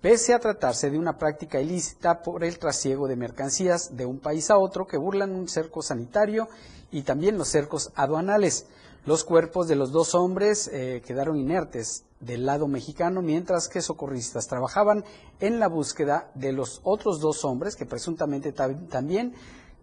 pese 0.00 0.32
a 0.32 0.38
tratarse 0.38 0.88
de 0.88 0.98
una 0.98 1.18
práctica 1.18 1.60
ilícita 1.60 2.22
por 2.22 2.42
el 2.42 2.58
trasiego 2.58 3.06
de 3.06 3.16
mercancías 3.16 3.98
de 3.98 4.06
un 4.06 4.18
país 4.18 4.50
a 4.50 4.56
otro 4.56 4.86
que 4.86 4.96
burlan 4.96 5.34
un 5.34 5.48
cerco 5.48 5.82
sanitario 5.82 6.48
y 6.90 7.02
también 7.02 7.36
los 7.36 7.48
cercos 7.48 7.92
aduanales. 7.94 8.64
Los 9.08 9.24
cuerpos 9.24 9.68
de 9.68 9.74
los 9.74 9.90
dos 9.90 10.14
hombres 10.14 10.68
eh, 10.70 11.02
quedaron 11.02 11.38
inertes 11.38 12.04
del 12.20 12.44
lado 12.44 12.68
mexicano, 12.68 13.22
mientras 13.22 13.66
que 13.70 13.80
socorristas 13.80 14.48
trabajaban 14.48 15.02
en 15.40 15.58
la 15.58 15.66
búsqueda 15.66 16.30
de 16.34 16.52
los 16.52 16.82
otros 16.84 17.18
dos 17.18 17.42
hombres 17.46 17.74
que 17.74 17.86
presuntamente 17.86 18.52
también 18.52 19.32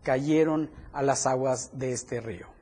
cayeron 0.04 0.70
a 0.94 1.02
las 1.02 1.26
aguas 1.26 1.72
de 1.74 1.92
este 1.92 2.22
río. 2.22 2.55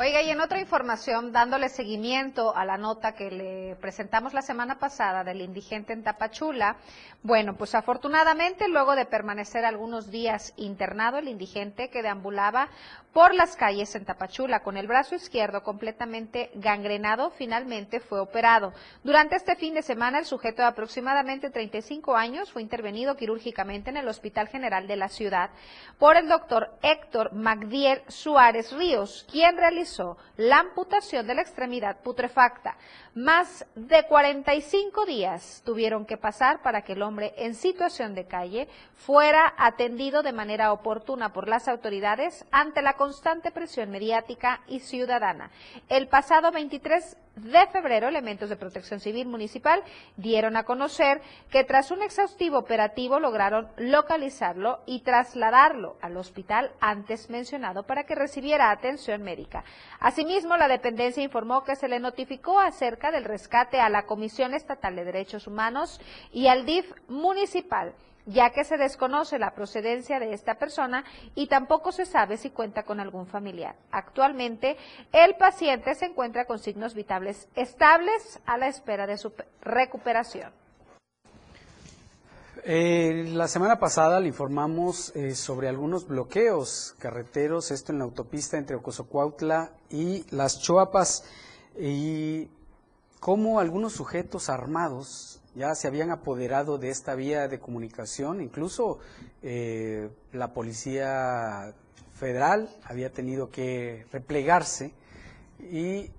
Oiga, 0.00 0.22
y 0.22 0.30
en 0.30 0.40
otra 0.40 0.60
información, 0.60 1.32
dándole 1.32 1.68
seguimiento 1.68 2.56
a 2.56 2.64
la 2.64 2.78
nota 2.78 3.16
que 3.16 3.32
le 3.32 3.74
presentamos 3.80 4.32
la 4.32 4.42
semana 4.42 4.78
pasada 4.78 5.24
del 5.24 5.40
indigente 5.40 5.92
en 5.92 6.04
Tapachula, 6.04 6.76
bueno, 7.24 7.56
pues 7.56 7.74
afortunadamente, 7.74 8.68
luego 8.68 8.94
de 8.94 9.06
permanecer 9.06 9.64
algunos 9.64 10.08
días 10.12 10.54
internado, 10.56 11.18
el 11.18 11.26
indigente 11.26 11.90
que 11.90 12.04
deambulaba 12.04 12.68
por 13.12 13.34
las 13.34 13.56
calles 13.56 13.92
en 13.96 14.04
Tapachula 14.04 14.60
con 14.60 14.76
el 14.76 14.86
brazo 14.86 15.16
izquierdo 15.16 15.64
completamente 15.64 16.52
gangrenado, 16.54 17.30
finalmente 17.30 17.98
fue 17.98 18.20
operado. 18.20 18.72
Durante 19.02 19.34
este 19.34 19.56
fin 19.56 19.74
de 19.74 19.82
semana, 19.82 20.20
el 20.20 20.26
sujeto 20.26 20.62
de 20.62 20.68
aproximadamente 20.68 21.50
35 21.50 22.14
años 22.14 22.52
fue 22.52 22.62
intervenido 22.62 23.16
quirúrgicamente 23.16 23.90
en 23.90 23.96
el 23.96 24.06
Hospital 24.06 24.46
General 24.46 24.86
de 24.86 24.94
la 24.94 25.08
ciudad 25.08 25.50
por 25.98 26.16
el 26.16 26.28
doctor 26.28 26.70
Héctor 26.82 27.32
Magdiel 27.32 28.02
Suárez 28.06 28.72
Ríos, 28.72 29.26
quien 29.28 29.56
realizó 29.56 29.87
la 30.36 30.58
amputación 30.60 31.26
de 31.26 31.34
la 31.34 31.42
extremidad 31.42 32.00
putrefacta. 32.02 32.76
Más 33.18 33.66
de 33.74 34.04
45 34.04 35.04
días 35.04 35.62
tuvieron 35.64 36.06
que 36.06 36.16
pasar 36.16 36.62
para 36.62 36.82
que 36.82 36.92
el 36.92 37.02
hombre 37.02 37.34
en 37.36 37.56
situación 37.56 38.14
de 38.14 38.28
calle 38.28 38.68
fuera 38.94 39.54
atendido 39.58 40.22
de 40.22 40.32
manera 40.32 40.72
oportuna 40.72 41.32
por 41.32 41.48
las 41.48 41.66
autoridades 41.66 42.44
ante 42.52 42.80
la 42.80 42.92
constante 42.92 43.50
presión 43.50 43.90
mediática 43.90 44.60
y 44.68 44.78
ciudadana. 44.78 45.50
El 45.88 46.06
pasado 46.06 46.52
23 46.52 47.16
de 47.42 47.66
febrero, 47.68 48.08
elementos 48.08 48.48
de 48.48 48.56
protección 48.56 49.00
civil 49.00 49.26
municipal 49.26 49.82
dieron 50.16 50.56
a 50.56 50.64
conocer 50.64 51.20
que 51.50 51.64
tras 51.64 51.90
un 51.90 52.02
exhaustivo 52.02 52.58
operativo 52.58 53.20
lograron 53.20 53.68
localizarlo 53.76 54.80
y 54.86 55.00
trasladarlo 55.00 55.96
al 56.00 56.16
hospital 56.16 56.72
antes 56.80 57.30
mencionado 57.30 57.84
para 57.84 58.04
que 58.04 58.14
recibiera 58.14 58.70
atención 58.70 59.22
médica. 59.22 59.64
Asimismo, 60.00 60.56
la 60.56 60.68
dependencia 60.68 61.22
informó 61.22 61.64
que 61.64 61.76
se 61.76 61.88
le 61.88 62.00
notificó 62.00 62.58
acerca 62.58 63.07
del 63.10 63.24
rescate 63.24 63.80
a 63.80 63.88
la 63.88 64.06
Comisión 64.06 64.54
Estatal 64.54 64.96
de 64.96 65.04
Derechos 65.04 65.46
Humanos 65.46 66.00
y 66.32 66.48
al 66.48 66.66
DIF 66.66 66.92
municipal 67.08 67.94
ya 68.28 68.50
que 68.50 68.64
se 68.64 68.76
desconoce 68.76 69.38
la 69.38 69.54
procedencia 69.54 70.20
de 70.20 70.34
esta 70.34 70.56
persona 70.56 71.04
y 71.34 71.46
tampoco 71.46 71.92
se 71.92 72.04
sabe 72.04 72.36
si 72.36 72.50
cuenta 72.50 72.82
con 72.82 73.00
algún 73.00 73.26
familiar. 73.26 73.74
Actualmente, 73.90 74.76
el 75.12 75.34
paciente 75.36 75.94
se 75.94 76.06
encuentra 76.06 76.44
con 76.44 76.58
signos 76.58 76.94
vitales 76.94 77.48
estables 77.54 78.38
a 78.44 78.58
la 78.58 78.68
espera 78.68 79.06
de 79.06 79.16
su 79.16 79.32
recuperación. 79.62 80.52
Eh, 82.64 83.24
la 83.28 83.48
semana 83.48 83.78
pasada 83.78 84.20
le 84.20 84.28
informamos 84.28 85.14
eh, 85.16 85.34
sobre 85.34 85.68
algunos 85.68 86.06
bloqueos 86.06 86.94
carreteros, 86.98 87.70
esto 87.70 87.92
en 87.92 87.98
la 87.98 88.04
autopista 88.04 88.58
entre 88.58 88.76
Ocosocuautla 88.76 89.70
y 89.88 90.26
Las 90.30 90.60
Choapas, 90.60 91.24
y 91.80 92.50
cómo 93.20 93.60
algunos 93.60 93.92
sujetos 93.92 94.48
armados 94.48 95.40
ya 95.54 95.74
se 95.74 95.88
habían 95.88 96.10
apoderado 96.10 96.78
de 96.78 96.90
esta 96.90 97.14
vía 97.14 97.48
de 97.48 97.58
comunicación, 97.58 98.40
incluso 98.40 99.00
eh, 99.42 100.08
la 100.32 100.52
Policía 100.52 101.74
Federal 102.14 102.68
había 102.84 103.10
tenido 103.12 103.50
que 103.50 104.06
replegarse 104.12 104.92
y 105.58 106.10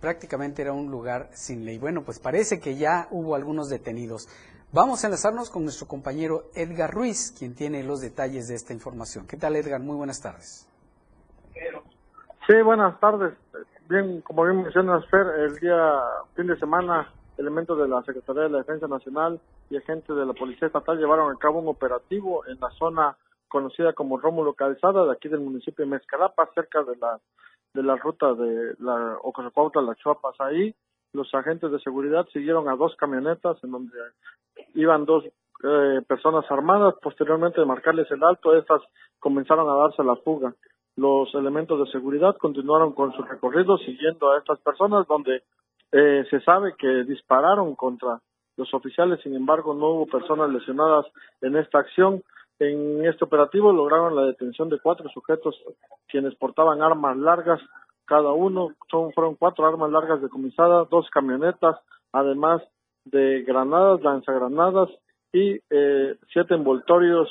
prácticamente 0.00 0.62
era 0.62 0.72
un 0.72 0.90
lugar 0.90 1.30
sin 1.34 1.64
ley. 1.64 1.78
Bueno, 1.78 2.02
pues 2.02 2.18
parece 2.18 2.58
que 2.58 2.76
ya 2.76 3.06
hubo 3.10 3.34
algunos 3.36 3.68
detenidos. 3.68 4.28
Vamos 4.72 5.04
a 5.04 5.06
enlazarnos 5.06 5.50
con 5.50 5.64
nuestro 5.64 5.86
compañero 5.86 6.50
Edgar 6.54 6.92
Ruiz, 6.92 7.32
quien 7.38 7.54
tiene 7.54 7.82
los 7.84 8.00
detalles 8.00 8.48
de 8.48 8.54
esta 8.54 8.72
información. 8.72 9.26
¿Qué 9.26 9.36
tal, 9.36 9.54
Edgar? 9.54 9.80
Muy 9.80 9.96
buenas 9.96 10.20
tardes. 10.20 10.66
Sí, 12.46 12.60
buenas 12.64 12.98
tardes. 12.98 13.34
Bien, 13.92 14.22
como 14.22 14.44
bien 14.44 14.62
mencionas, 14.62 15.04
Fer, 15.10 15.26
el 15.38 15.56
día 15.56 16.00
fin 16.34 16.46
de 16.46 16.56
semana 16.56 17.12
elementos 17.36 17.76
de 17.76 17.86
la 17.86 18.02
Secretaría 18.04 18.44
de 18.44 18.48
la 18.48 18.58
Defensa 18.58 18.88
Nacional 18.88 19.38
y 19.68 19.76
agentes 19.76 20.16
de 20.16 20.24
la 20.24 20.32
Policía 20.32 20.68
Estatal 20.68 20.96
llevaron 20.96 21.30
a 21.30 21.38
cabo 21.38 21.58
un 21.58 21.68
operativo 21.68 22.42
en 22.46 22.58
la 22.58 22.70
zona 22.70 23.18
conocida 23.48 23.92
como 23.92 24.16
Rómulo 24.16 24.54
Calzada, 24.54 25.04
de 25.04 25.12
aquí 25.12 25.28
del 25.28 25.40
municipio 25.40 25.84
de 25.84 25.90
Mezcalapa, 25.90 26.48
cerca 26.54 26.82
de 26.84 26.96
la 26.96 27.20
de 27.74 27.82
la 27.82 27.96
ruta 27.96 28.32
de 28.32 28.74
la 28.78 29.18
Ocosocuautla, 29.24 29.82
La 29.82 29.94
Chuapas. 29.96 30.40
Ahí 30.40 30.74
los 31.12 31.28
agentes 31.34 31.70
de 31.70 31.78
seguridad 31.80 32.26
siguieron 32.32 32.70
a 32.70 32.76
dos 32.76 32.96
camionetas 32.96 33.62
en 33.62 33.72
donde 33.72 33.98
iban 34.74 35.04
dos 35.04 35.22
eh, 35.64 36.00
personas 36.08 36.50
armadas. 36.50 36.94
Posteriormente 37.02 37.60
de 37.60 37.66
marcarles 37.66 38.10
el 38.10 38.24
alto, 38.24 38.56
estas 38.56 38.80
comenzaron 39.20 39.68
a 39.68 39.74
darse 39.74 40.02
la 40.02 40.16
fuga. 40.16 40.54
Los 40.96 41.34
elementos 41.34 41.78
de 41.78 41.90
seguridad 41.90 42.36
continuaron 42.36 42.92
con 42.92 43.12
su 43.12 43.22
recorrido 43.22 43.78
siguiendo 43.78 44.30
a 44.30 44.38
estas 44.38 44.58
personas 44.60 45.06
donde 45.06 45.42
eh, 45.90 46.24
se 46.30 46.40
sabe 46.40 46.74
que 46.78 47.04
dispararon 47.04 47.74
contra 47.74 48.20
los 48.56 48.72
oficiales, 48.74 49.20
sin 49.22 49.34
embargo 49.34 49.74
no 49.74 49.88
hubo 49.90 50.06
personas 50.06 50.50
lesionadas 50.50 51.06
en 51.40 51.56
esta 51.56 51.78
acción. 51.78 52.22
En 52.58 53.04
este 53.06 53.24
operativo 53.24 53.72
lograron 53.72 54.14
la 54.14 54.24
detención 54.24 54.68
de 54.68 54.78
cuatro 54.78 55.08
sujetos 55.08 55.56
quienes 56.08 56.34
portaban 56.36 56.82
armas 56.82 57.16
largas, 57.16 57.60
cada 58.04 58.32
uno 58.32 58.74
son, 58.90 59.12
fueron 59.12 59.36
cuatro 59.36 59.66
armas 59.66 59.90
largas 59.90 60.20
decomisadas, 60.20 60.88
dos 60.90 61.08
camionetas, 61.10 61.76
además 62.12 62.62
de 63.06 63.42
granadas, 63.42 64.02
lanzagranadas 64.02 64.90
y 65.32 65.58
eh, 65.70 66.16
siete 66.32 66.54
envoltorios 66.54 67.28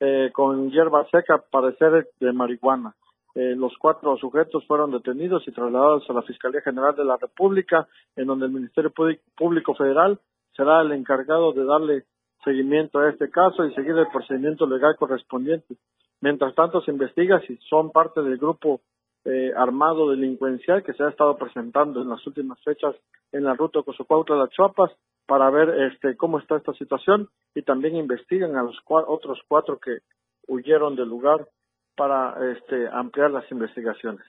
eh, 0.00 0.30
con 0.32 0.70
hierba 0.70 1.06
seca, 1.10 1.42
parecer 1.50 2.08
de 2.18 2.32
marihuana. 2.32 2.94
Eh, 3.34 3.54
los 3.56 3.76
cuatro 3.78 4.16
sujetos 4.16 4.64
fueron 4.66 4.92
detenidos 4.92 5.46
y 5.48 5.52
trasladados 5.52 6.08
a 6.08 6.12
la 6.12 6.22
Fiscalía 6.22 6.60
General 6.60 6.94
de 6.94 7.04
la 7.04 7.16
República, 7.16 7.88
en 8.14 8.26
donde 8.26 8.46
el 8.46 8.52
Ministerio 8.52 8.92
Público 9.36 9.74
Federal 9.74 10.20
será 10.56 10.82
el 10.82 10.92
encargado 10.92 11.52
de 11.52 11.64
darle 11.64 12.04
seguimiento 12.44 13.00
a 13.00 13.10
este 13.10 13.30
caso 13.30 13.64
y 13.64 13.74
seguir 13.74 13.96
el 13.96 14.06
procedimiento 14.08 14.66
legal 14.66 14.94
correspondiente. 14.96 15.76
Mientras 16.20 16.54
tanto, 16.54 16.80
se 16.82 16.92
investiga 16.92 17.40
si 17.40 17.56
son 17.68 17.90
parte 17.90 18.22
del 18.22 18.38
grupo 18.38 18.80
eh, 19.24 19.52
armado 19.56 20.10
delincuencial 20.10 20.82
que 20.82 20.92
se 20.92 21.02
ha 21.02 21.08
estado 21.08 21.36
presentando 21.36 22.02
en 22.02 22.10
las 22.10 22.24
últimas 22.26 22.62
fechas 22.62 22.94
en 23.32 23.44
la 23.44 23.54
ruta 23.54 23.80
de 23.80 24.38
las 24.38 24.50
Chuapas 24.50 24.92
para 25.26 25.50
ver 25.50 25.70
este 25.92 26.16
cómo 26.16 26.38
está 26.38 26.56
esta 26.56 26.74
situación 26.74 27.30
y 27.54 27.62
también 27.62 27.96
investigan 27.96 28.56
a 28.56 28.62
los 28.62 28.76
otros 28.86 29.40
cuatro 29.48 29.78
que 29.78 29.98
huyeron 30.46 30.94
del 30.94 31.08
lugar 31.08 31.48
para 31.96 32.34
este, 32.52 32.88
ampliar 32.92 33.30
las 33.30 33.50
investigaciones. 33.50 34.24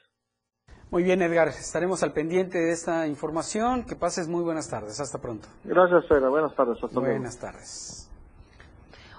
Muy 0.92 1.04
bien, 1.04 1.22
Edgar. 1.22 1.48
Estaremos 1.48 2.04
al 2.04 2.14
pendiente 2.14 2.58
de 2.58 2.72
esta 2.72 3.08
información. 3.08 3.86
Que 3.86 3.96
pases 3.96 4.28
muy 4.28 4.44
buenas 4.44 4.70
tardes. 4.70 5.00
Hasta 5.00 5.20
pronto. 5.20 5.48
Gracias, 5.64 6.08
Fera. 6.08 6.30
Buenas 6.30 6.56
tardes. 6.56 6.78
Hasta 6.82 7.00
buenas 7.00 7.40
tardes. 7.40 8.12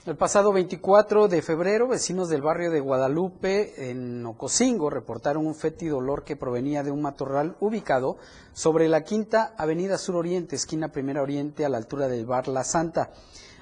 El 0.06 0.16
pasado 0.16 0.52
24 0.54 1.28
de 1.28 1.42
febrero, 1.42 1.88
vecinos 1.88 2.30
del 2.30 2.42
barrio 2.42 2.72
de 2.72 2.80
Guadalupe, 2.80 3.92
en 3.92 4.26
Ocosingo, 4.26 4.90
reportaron 4.90 5.46
un 5.46 5.54
fétido 5.54 5.98
olor 5.98 6.24
que 6.24 6.36
provenía 6.36 6.82
de 6.84 6.90
un 6.90 7.02
matorral 7.02 7.58
ubicado 7.60 8.18
sobre 8.54 8.88
la 8.88 9.04
quinta 9.04 9.54
Avenida 9.58 9.98
Sur 9.98 10.16
Oriente, 10.16 10.56
esquina 10.56 10.88
Primera 10.88 11.22
Oriente, 11.22 11.64
a 11.64 11.70
la 11.70 11.78
altura 11.78 12.08
del 12.08 12.26
bar 12.26 12.48
La 12.48 12.64
Santa. 12.64 13.12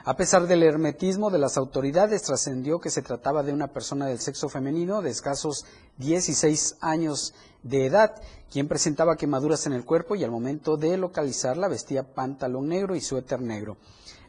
A 0.08 0.16
pesar 0.16 0.48
del 0.48 0.64
hermetismo 0.64 1.30
de 1.30 1.38
las 1.38 1.58
autoridades, 1.58 2.24
trascendió 2.24 2.80
que 2.80 2.90
se 2.90 3.02
trataba 3.02 3.44
de 3.44 3.52
una 3.52 3.68
persona 3.68 4.06
del 4.06 4.22
sexo 4.22 4.48
femenino 4.48 5.02
de 5.02 5.10
escasos 5.10 5.66
16 5.98 6.78
años 6.80 7.34
de 7.62 7.88
edad, 7.88 8.16
quien 8.52 8.68
presentaba 8.68 9.18
quemaduras 9.18 9.66
en 9.68 9.74
el 9.74 9.86
cuerpo 9.86 10.16
y 10.16 10.24
al 10.24 10.32
momento 10.32 10.78
de 10.78 10.98
localizarla 10.98 11.68
vestía 11.68 12.14
pantalón 12.14 12.68
negro 12.68 12.96
y 12.96 13.02
suéter 13.02 13.42
negro. 13.42 13.78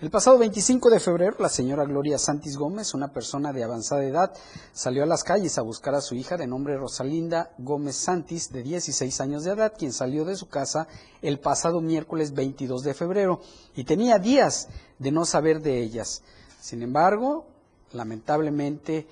El 0.00 0.10
pasado 0.10 0.38
25 0.38 0.90
de 0.90 1.00
febrero, 1.00 1.36
la 1.40 1.48
señora 1.48 1.84
Gloria 1.84 2.18
Santis 2.18 2.56
Gómez, 2.56 2.94
una 2.94 3.12
persona 3.12 3.52
de 3.52 3.64
avanzada 3.64 4.04
edad, 4.04 4.32
salió 4.72 5.02
a 5.02 5.06
las 5.06 5.24
calles 5.24 5.58
a 5.58 5.62
buscar 5.62 5.96
a 5.96 6.00
su 6.00 6.14
hija 6.14 6.36
de 6.36 6.46
nombre 6.46 6.76
Rosalinda 6.76 7.50
Gómez 7.58 7.96
Santis, 7.96 8.52
de 8.52 8.62
16 8.62 9.20
años 9.20 9.42
de 9.42 9.50
edad, 9.50 9.72
quien 9.76 9.92
salió 9.92 10.24
de 10.24 10.36
su 10.36 10.48
casa 10.48 10.86
el 11.20 11.40
pasado 11.40 11.80
miércoles 11.80 12.32
22 12.32 12.84
de 12.84 12.94
febrero 12.94 13.40
y 13.74 13.82
tenía 13.82 14.20
días 14.20 14.68
de 15.00 15.10
no 15.10 15.24
saber 15.24 15.62
de 15.62 15.82
ellas. 15.82 16.22
Sin 16.60 16.82
embargo, 16.82 17.46
lamentablemente, 17.90 19.08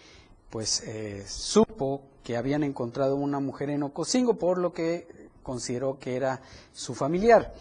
pues 0.51 0.85
eh, 0.87 1.25
supo 1.27 2.03
que 2.27 2.37
habían 2.37 2.65
encontrado 2.65 3.15
una 3.15 3.39
mujer 3.39 3.71
en 3.71 3.85
Ocosingo, 3.85 4.35
por 4.35 4.59
lo 4.59 4.73
que 4.73 5.29
consideró 5.45 6.01
que 6.01 6.17
era 6.17 6.41
su 6.73 6.93
familiar. 6.93 7.55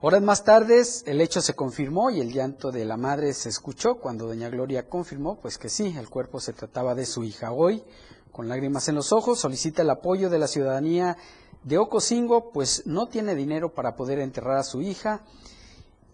Horas 0.00 0.20
más 0.20 0.42
tarde 0.42 0.82
el 1.06 1.20
hecho 1.20 1.40
se 1.40 1.54
confirmó 1.54 2.10
y 2.10 2.20
el 2.20 2.32
llanto 2.32 2.72
de 2.72 2.84
la 2.84 2.96
madre 2.96 3.32
se 3.34 3.50
escuchó 3.50 4.00
cuando 4.00 4.26
doña 4.26 4.48
Gloria 4.48 4.88
confirmó 4.88 5.38
pues 5.40 5.58
que 5.58 5.68
sí, 5.68 5.94
el 5.96 6.08
cuerpo 6.08 6.40
se 6.40 6.52
trataba 6.52 6.96
de 6.96 7.06
su 7.06 7.22
hija. 7.22 7.52
Hoy, 7.52 7.84
con 8.32 8.48
lágrimas 8.48 8.88
en 8.88 8.96
los 8.96 9.12
ojos, 9.12 9.38
solicita 9.38 9.82
el 9.82 9.90
apoyo 9.90 10.28
de 10.28 10.40
la 10.40 10.48
ciudadanía 10.48 11.16
de 11.62 11.78
Ocosingo, 11.78 12.50
pues 12.50 12.84
no 12.86 13.06
tiene 13.06 13.36
dinero 13.36 13.74
para 13.74 13.94
poder 13.94 14.18
enterrar 14.18 14.56
a 14.56 14.64
su 14.64 14.82
hija 14.82 15.22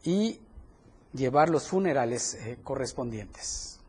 y 0.05 0.39
llevar 1.15 1.49
los 1.49 1.67
funerales 1.67 2.35
eh, 2.35 2.59
correspondientes. 2.63 3.80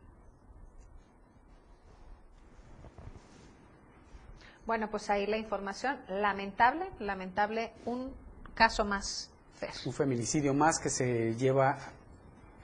Bueno, 4.72 4.88
pues 4.88 5.10
ahí 5.10 5.26
la 5.26 5.36
información. 5.36 5.98
Lamentable, 6.08 6.86
lamentable, 6.98 7.74
un 7.84 8.10
caso 8.54 8.86
más 8.86 9.30
un 9.84 9.92
feminicidio 9.92 10.54
más 10.54 10.78
que 10.78 10.88
se 10.88 11.34
lleva 11.34 11.76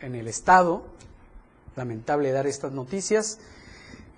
en 0.01 0.15
el 0.15 0.27
Estado. 0.27 0.87
Lamentable 1.77 2.33
dar 2.33 2.47
estas 2.47 2.73
noticias 2.73 3.41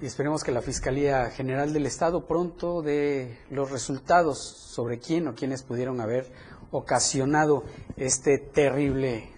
y 0.01 0.07
esperemos 0.07 0.45
que 0.45 0.53
la 0.53 0.63
Fiscalía 0.63 1.31
General 1.31 1.73
del 1.73 1.85
Estado 1.85 2.29
pronto 2.29 2.81
dé 2.81 3.41
los 3.51 3.73
resultados 3.73 4.39
sobre 4.39 5.01
quién 5.01 5.27
o 5.27 5.35
quiénes 5.35 5.65
pudieron 5.65 6.01
haber 6.01 6.33
ocasionado 6.71 7.65
este 7.97 8.39
terrible 8.39 9.33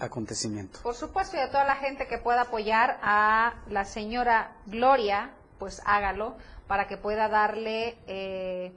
acontecimiento. 0.00 0.80
Por 0.82 0.94
supuesto, 0.94 1.38
y 1.38 1.40
a 1.40 1.50
toda 1.50 1.64
la 1.64 1.76
gente 1.76 2.06
que 2.06 2.18
pueda 2.18 2.42
apoyar 2.42 2.98
a 3.02 3.54
la 3.70 3.86
señora 3.86 4.54
Gloria, 4.66 5.30
pues 5.58 5.80
hágalo 5.86 6.36
para 6.70 6.86
que 6.86 6.96
pueda 6.96 7.28
darle 7.28 7.96
eh, 8.06 8.72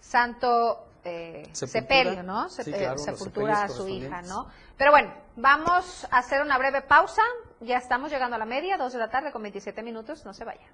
santo 0.00 0.86
eh, 1.04 1.46
sepelio, 1.52 2.22
¿no? 2.22 2.48
sepultura 2.48 3.64
a 3.64 3.68
su 3.68 3.86
hija, 3.86 4.22
¿no? 4.22 4.46
Pero 4.78 4.90
bueno, 4.90 5.12
vamos 5.36 6.06
a 6.10 6.16
hacer 6.16 6.40
una 6.40 6.56
breve 6.56 6.80
pausa. 6.80 7.20
Ya 7.60 7.76
estamos 7.76 8.10
llegando 8.10 8.36
a 8.36 8.38
la 8.38 8.46
media, 8.46 8.78
dos 8.78 8.94
de 8.94 9.00
la 9.00 9.10
tarde 9.10 9.32
con 9.32 9.42
27 9.42 9.82
minutos. 9.82 10.24
No 10.24 10.32
se 10.32 10.46
vaya. 10.46 10.66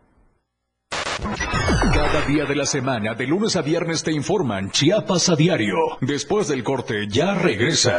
Cada 1.92 2.27
día 2.27 2.44
de 2.44 2.55
la 2.55 2.64
semana, 2.64 3.14
de 3.14 3.27
lunes 3.27 3.57
a 3.57 3.62
viernes, 3.62 4.05
te 4.05 4.12
informan 4.12 4.70
Chiapas 4.70 5.31
a 5.31 5.35
diario. 5.35 5.75
Después 6.01 6.46
del 6.46 6.62
corte, 6.62 7.09
ya 7.09 7.35
regresa. 7.35 7.98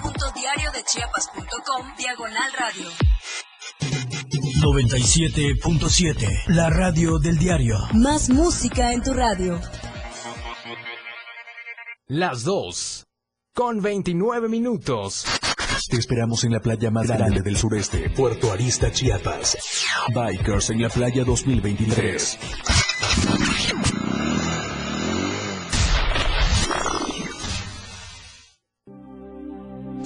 www.diariodechiapas.com 0.51 1.95
Diagonal 1.97 2.51
Radio. 2.59 2.89
97.7 4.61 6.47
La 6.47 6.69
radio 6.69 7.19
del 7.19 7.37
diario. 7.37 7.77
Más 7.93 8.29
música 8.29 8.91
en 8.91 9.01
tu 9.01 9.13
radio. 9.13 9.59
Las 12.07 12.43
2. 12.43 13.05
Con 13.53 13.81
29 13.81 14.49
minutos. 14.49 15.25
Te 15.89 15.97
esperamos 15.97 16.43
en 16.43 16.51
la 16.51 16.59
playa 16.59 16.91
más 16.91 17.07
grande 17.07 17.41
del 17.41 17.57
sureste, 17.57 18.09
Puerto 18.09 18.51
Arista, 18.51 18.91
Chiapas. 18.91 19.57
Bikers 20.13 20.69
en 20.71 20.81
la 20.81 20.89
playa 20.89 21.23
2023. 21.23 22.80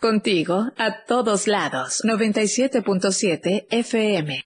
Contigo 0.00 0.72
a 0.76 1.04
todos 1.06 1.46
lados. 1.46 2.02
97.7 2.04 3.66
FM. 3.70 4.42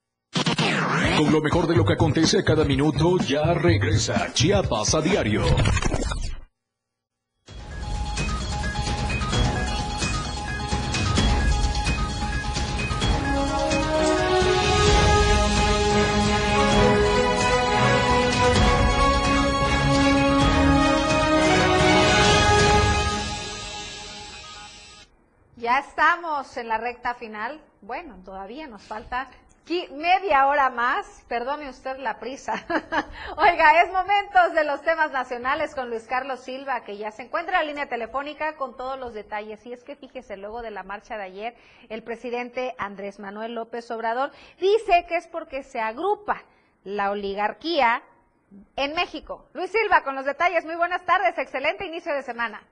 Con 1.17 1.31
lo 1.31 1.41
mejor 1.41 1.67
de 1.67 1.75
lo 1.75 1.83
que 1.83 1.93
acontece 1.93 2.41
cada 2.41 2.63
minuto, 2.63 3.17
ya 3.17 3.53
regresa 3.53 4.31
Chiapas 4.33 4.95
a 4.95 5.01
diario. 5.01 5.43
Ya 25.61 25.77
estamos 25.77 26.57
en 26.57 26.67
la 26.67 26.79
recta 26.79 27.13
final. 27.13 27.61
Bueno, 27.81 28.17
todavía 28.25 28.65
nos 28.65 28.81
falta 28.81 29.29
media 29.91 30.47
hora 30.47 30.71
más. 30.71 31.23
Perdone 31.27 31.69
usted 31.69 31.99
la 31.99 32.17
prisa. 32.17 32.53
Oiga, 33.37 33.83
es 33.83 33.91
momentos 33.91 34.53
de 34.55 34.63
los 34.63 34.81
temas 34.81 35.11
nacionales 35.11 35.75
con 35.75 35.91
Luis 35.91 36.07
Carlos 36.07 36.39
Silva, 36.39 36.83
que 36.83 36.97
ya 36.97 37.11
se 37.11 37.21
encuentra 37.21 37.59
en 37.59 37.67
la 37.67 37.71
línea 37.73 37.87
telefónica 37.87 38.55
con 38.55 38.75
todos 38.75 38.97
los 38.97 39.13
detalles. 39.13 39.63
Y 39.67 39.71
es 39.71 39.83
que 39.83 39.95
fíjese, 39.95 40.35
luego 40.35 40.63
de 40.63 40.71
la 40.71 40.81
marcha 40.81 41.15
de 41.15 41.25
ayer, 41.25 41.55
el 41.89 42.01
presidente 42.01 42.73
Andrés 42.79 43.19
Manuel 43.19 43.53
López 43.53 43.91
Obrador 43.91 44.31
dice 44.59 45.05
que 45.07 45.17
es 45.17 45.27
porque 45.27 45.61
se 45.61 45.79
agrupa 45.79 46.41
la 46.83 47.11
oligarquía 47.11 48.01
en 48.77 48.95
México. 48.95 49.45
Luis 49.53 49.71
Silva, 49.71 50.01
con 50.01 50.15
los 50.15 50.25
detalles. 50.25 50.65
Muy 50.65 50.75
buenas 50.75 51.05
tardes. 51.05 51.37
Excelente 51.37 51.85
inicio 51.85 52.15
de 52.15 52.23
semana. 52.23 52.63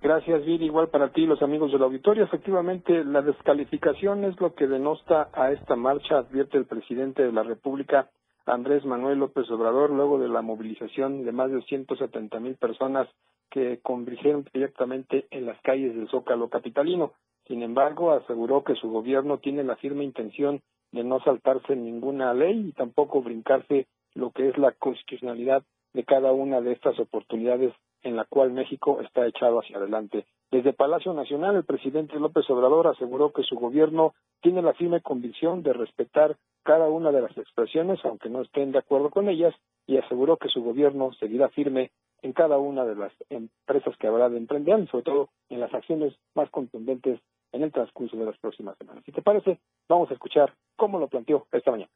Gracias, 0.00 0.44
Viri. 0.44 0.66
Igual 0.66 0.88
para 0.88 1.12
ti, 1.12 1.26
los 1.26 1.42
amigos 1.42 1.72
del 1.72 1.82
auditorio. 1.82 2.24
Efectivamente, 2.24 3.04
la 3.04 3.20
descalificación 3.20 4.24
es 4.24 4.40
lo 4.40 4.54
que 4.54 4.68
denosta 4.68 5.28
a 5.32 5.50
esta 5.50 5.74
marcha, 5.74 6.18
advierte 6.18 6.56
el 6.56 6.66
presidente 6.66 7.22
de 7.24 7.32
la 7.32 7.42
República, 7.42 8.08
Andrés 8.46 8.84
Manuel 8.84 9.18
López 9.18 9.50
Obrador, 9.50 9.90
luego 9.90 10.18
de 10.18 10.28
la 10.28 10.40
movilización 10.40 11.24
de 11.24 11.32
más 11.32 11.50
de 11.50 11.62
170 11.62 12.38
mil 12.38 12.54
personas 12.56 13.08
que 13.50 13.80
convirtieron 13.82 14.46
directamente 14.52 15.26
en 15.30 15.46
las 15.46 15.60
calles 15.62 15.94
del 15.94 16.08
Zócalo 16.08 16.48
capitalino. 16.48 17.12
Sin 17.46 17.62
embargo, 17.62 18.12
aseguró 18.12 18.62
que 18.62 18.74
su 18.74 18.90
gobierno 18.90 19.38
tiene 19.38 19.64
la 19.64 19.76
firme 19.76 20.04
intención 20.04 20.60
de 20.92 21.04
no 21.04 21.20
saltarse 21.20 21.76
ninguna 21.76 22.34
ley 22.34 22.68
y 22.68 22.72
tampoco 22.72 23.22
brincarse 23.22 23.86
lo 24.14 24.30
que 24.30 24.48
es 24.48 24.58
la 24.58 24.72
constitucionalidad 24.72 25.62
de 25.92 26.04
cada 26.04 26.32
una 26.32 26.60
de 26.60 26.72
estas 26.72 26.98
oportunidades 26.98 27.72
en 28.02 28.16
la 28.16 28.24
cual 28.24 28.52
México 28.52 29.00
está 29.00 29.26
echado 29.26 29.60
hacia 29.60 29.78
adelante. 29.78 30.26
Desde 30.50 30.72
Palacio 30.72 31.12
Nacional, 31.12 31.56
el 31.56 31.64
presidente 31.64 32.18
López 32.18 32.48
Obrador 32.48 32.86
aseguró 32.86 33.32
que 33.32 33.42
su 33.42 33.56
gobierno 33.56 34.14
tiene 34.40 34.62
la 34.62 34.74
firme 34.74 35.00
convicción 35.00 35.62
de 35.62 35.72
respetar 35.72 36.36
cada 36.62 36.88
una 36.88 37.12
de 37.12 37.22
las 37.22 37.36
expresiones, 37.36 37.98
aunque 38.04 38.30
no 38.30 38.42
estén 38.42 38.72
de 38.72 38.78
acuerdo 38.78 39.10
con 39.10 39.28
ellas, 39.28 39.54
y 39.86 39.96
aseguró 39.96 40.36
que 40.36 40.48
su 40.48 40.62
gobierno 40.62 41.12
seguirá 41.14 41.48
firme 41.48 41.90
en 42.22 42.32
cada 42.32 42.58
una 42.58 42.84
de 42.84 42.94
las 42.94 43.12
empresas 43.30 43.96
que 43.98 44.06
habrá 44.06 44.28
de 44.28 44.38
emprender, 44.38 44.88
sobre 44.90 45.04
todo 45.04 45.28
en 45.48 45.60
las 45.60 45.72
acciones 45.72 46.14
más 46.34 46.50
contundentes 46.50 47.20
en 47.52 47.62
el 47.62 47.72
transcurso 47.72 48.16
de 48.16 48.26
las 48.26 48.38
próximas 48.38 48.76
semanas. 48.78 49.02
Si 49.04 49.12
te 49.12 49.22
parece, 49.22 49.58
vamos 49.88 50.10
a 50.10 50.14
escuchar 50.14 50.54
cómo 50.76 50.98
lo 50.98 51.08
planteó 51.08 51.46
esta 51.52 51.70
mañana. 51.70 51.90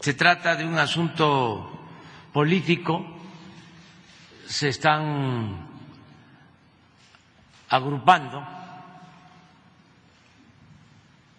Se 0.00 0.14
trata 0.14 0.56
de 0.56 0.64
un 0.64 0.78
asunto 0.78 1.70
político 2.32 3.04
se 4.46 4.68
están 4.68 5.66
agrupando 7.68 8.44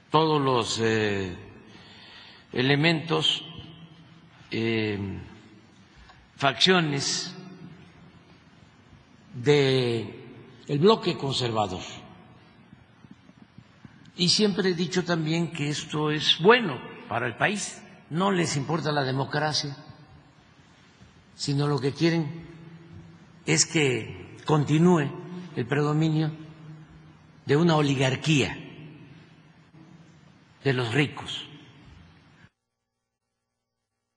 todos 0.09 0.41
los 0.41 0.79
eh, 0.79 1.35
elementos, 2.51 3.45
eh, 4.49 4.97
facciones 6.35 7.35
de 9.33 10.23
el 10.67 10.79
bloque 10.79 11.15
conservador. 11.17 11.81
Y 14.15 14.29
siempre 14.29 14.69
he 14.69 14.73
dicho 14.75 15.03
también 15.03 15.51
que 15.51 15.69
esto 15.69 16.11
es 16.11 16.39
bueno 16.41 16.79
para 17.09 17.25
el 17.25 17.35
país. 17.35 17.83
No 18.09 18.31
les 18.31 18.55
importa 18.57 18.91
la 18.91 19.03
democracia, 19.03 19.75
sino 21.33 21.67
lo 21.67 21.79
que 21.79 21.93
quieren 21.93 22.45
es 23.45 23.65
que 23.65 24.37
continúe 24.45 25.09
el 25.55 25.65
predominio 25.65 26.31
de 27.45 27.57
una 27.57 27.75
oligarquía 27.75 28.55
de 30.63 30.73
los 30.73 30.93
ricos. 30.93 31.49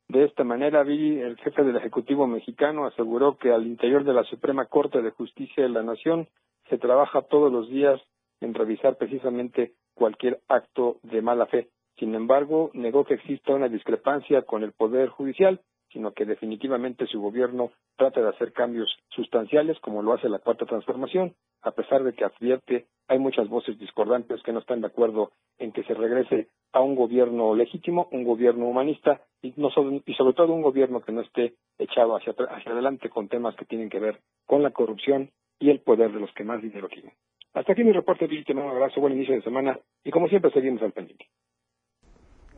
De 0.09 0.25
esta 0.25 0.45
manera, 0.45 0.83
el 0.83 1.37
jefe 1.39 1.65
del 1.65 1.77
Ejecutivo 1.77 2.27
mexicano 2.27 2.87
aseguró 2.87 3.37
que 3.39 3.51
al 3.51 3.67
interior 3.67 4.05
de 4.05 4.13
la 4.15 4.23
Suprema 4.25 4.67
Corte 4.67 5.03
de 5.03 5.11
Justicia 5.11 5.65
de 5.65 5.69
la 5.71 5.83
Nación 5.83 6.29
se 6.69 6.79
trabaja 6.79 7.23
todos 7.23 7.51
los 7.53 7.69
días 7.69 8.01
en 8.41 8.55
revisar 8.55 8.97
precisamente 8.99 9.75
cualquier 9.97 10.41
acto 10.47 10.99
de 11.03 11.23
mala 11.23 11.47
fe. 11.47 11.71
Sin 11.99 12.15
embargo, 12.15 12.71
negó 12.75 13.05
que 13.05 13.15
exista 13.15 13.55
una 13.55 13.69
discrepancia 13.69 14.43
con 14.43 14.63
el 14.63 14.73
Poder 14.73 15.09
Judicial 15.09 15.61
sino 15.93 16.13
que 16.13 16.25
definitivamente 16.27 17.07
su 17.07 17.21
gobierno 17.21 17.71
trata 17.97 18.21
de 18.21 18.29
hacer 18.29 18.53
cambios 18.53 18.95
sustanciales 19.09 19.79
como 19.81 20.03
lo 20.03 20.13
hace 20.13 20.29
la 20.29 20.39
cuarta 20.39 20.67
transformación, 20.67 21.35
a 21.63 21.71
pesar 21.71 22.05
de 22.05 22.13
que 22.13 22.25
advierte 22.25 22.87
hay 23.09 23.19
muchas 23.19 23.49
voces 23.49 23.79
discordantes 23.79 24.43
que 24.43 24.53
no 24.53 24.59
están 24.59 24.81
de 24.81 24.89
acuerdo 24.89 25.31
en 25.59 25.73
que 25.73 25.85
se 25.85 25.95
regrese 25.95 26.49
a 26.73 26.81
un 26.81 26.97
gobierno 26.97 27.55
legítimo, 27.55 28.09
un 28.13 28.25
gobierno 28.25 28.67
humanista 28.67 29.23
y, 29.41 29.55
no 29.57 29.71
y 30.05 30.15
sobre 30.15 30.35
todo 30.35 30.53
un 30.53 30.63
gobierno 30.63 31.01
que 31.01 31.13
no 31.13 31.23
esté 31.23 31.55
echado 31.79 32.17
hacia, 32.17 32.35
hacia 32.51 32.73
adelante 32.73 33.09
con 33.09 33.29
temas 33.29 33.55
que 33.57 33.65
tienen 33.65 33.89
que 33.89 34.01
ver 34.01 34.21
con 34.45 34.63
la 34.63 34.73
corrupción 34.73 35.31
y 35.59 35.71
el 35.71 35.81
poder 35.81 36.13
de 36.13 36.21
los 36.21 36.33
que 36.33 36.45
más 36.45 36.61
dinero 36.61 36.89
tienen. 36.89 37.13
Hasta 37.57 37.73
aquí 37.73 37.85
mi 37.85 37.93
reporte, 37.93 38.29
Te 38.29 38.53
un 38.53 38.69
abrazo, 38.69 39.01
buen 39.01 39.15
inicio 39.15 39.35
de 39.35 39.41
semana 39.41 39.81
y 40.05 40.11
como 40.11 40.29
siempre 40.29 40.51
seguimos 40.51 40.83
al 40.83 40.93
pendiente. 40.93 41.27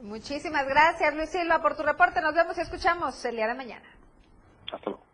Muchísimas 0.03 0.67
gracias, 0.67 1.15
Luis 1.15 1.31
Silva, 1.31 1.63
por 1.63 1.77
tu 1.77 1.85
reporte. 1.85 2.21
Nos 2.21 2.35
vemos 2.35 2.59
y 2.59 2.63
escuchamos 2.63 3.25
el 3.25 3.37
día 3.37 3.47
de 3.47 3.55
mañana. 3.55 3.89
Hasta 4.73 4.91
luego. 4.91 5.08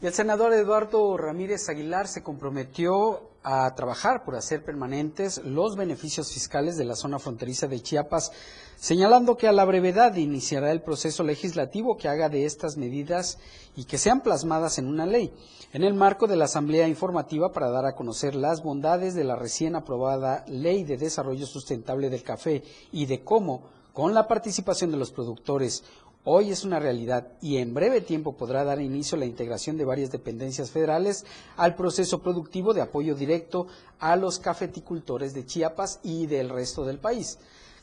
Y 0.00 0.06
el 0.06 0.14
senador 0.14 0.52
Eduardo 0.52 1.16
Ramírez 1.16 1.68
Aguilar 1.68 2.06
se 2.06 2.22
comprometió 2.22 3.30
a 3.42 3.74
trabajar 3.74 4.24
por 4.24 4.36
hacer 4.36 4.64
permanentes 4.64 5.38
los 5.44 5.74
beneficios 5.74 6.32
fiscales 6.32 6.76
de 6.76 6.84
la 6.84 6.94
zona 6.94 7.18
fronteriza 7.18 7.66
de 7.66 7.82
Chiapas, 7.82 8.30
señalando 8.76 9.36
que 9.36 9.48
a 9.48 9.52
la 9.52 9.64
brevedad 9.64 10.14
iniciará 10.14 10.70
el 10.70 10.82
proceso 10.82 11.24
legislativo 11.24 11.96
que 11.96 12.06
haga 12.06 12.28
de 12.28 12.44
estas 12.44 12.76
medidas 12.76 13.38
y 13.74 13.86
que 13.86 13.98
sean 13.98 14.20
plasmadas 14.20 14.78
en 14.78 14.86
una 14.86 15.04
ley, 15.04 15.32
en 15.72 15.82
el 15.82 15.94
marco 15.94 16.28
de 16.28 16.36
la 16.36 16.44
Asamblea 16.44 16.86
Informativa 16.86 17.50
para 17.50 17.68
dar 17.68 17.84
a 17.84 17.96
conocer 17.96 18.36
las 18.36 18.62
bondades 18.62 19.16
de 19.16 19.24
la 19.24 19.34
recién 19.34 19.74
aprobada 19.74 20.44
Ley 20.46 20.84
de 20.84 20.96
Desarrollo 20.96 21.46
Sustentable 21.46 22.08
del 22.08 22.22
Café 22.22 22.62
y 22.92 23.06
de 23.06 23.24
cómo, 23.24 23.64
con 23.92 24.14
la 24.14 24.28
participación 24.28 24.92
de 24.92 24.96
los 24.96 25.10
productores, 25.10 25.82
hoy 26.24 26.50
es 26.50 26.64
una 26.64 26.78
realidad 26.78 27.28
y 27.40 27.56
en 27.56 27.74
breve 27.74 28.00
tiempo 28.00 28.36
podrá 28.36 28.64
dar 28.64 28.80
inicio 28.80 29.16
la 29.16 29.26
integración 29.26 29.76
de 29.76 29.84
varias 29.84 30.10
dependencias 30.10 30.70
federales 30.70 31.24
al 31.56 31.74
proceso 31.74 32.22
productivo 32.22 32.74
de 32.74 32.82
apoyo 32.82 33.14
directo 33.14 33.66
a 33.98 34.16
los 34.16 34.38
cafeticultores 34.38 35.34
de 35.34 35.46
Chiapas 35.46 36.00
y 36.02 36.26
del 36.26 36.50
resto 36.50 36.84
del 36.84 36.98
país. 36.98 37.38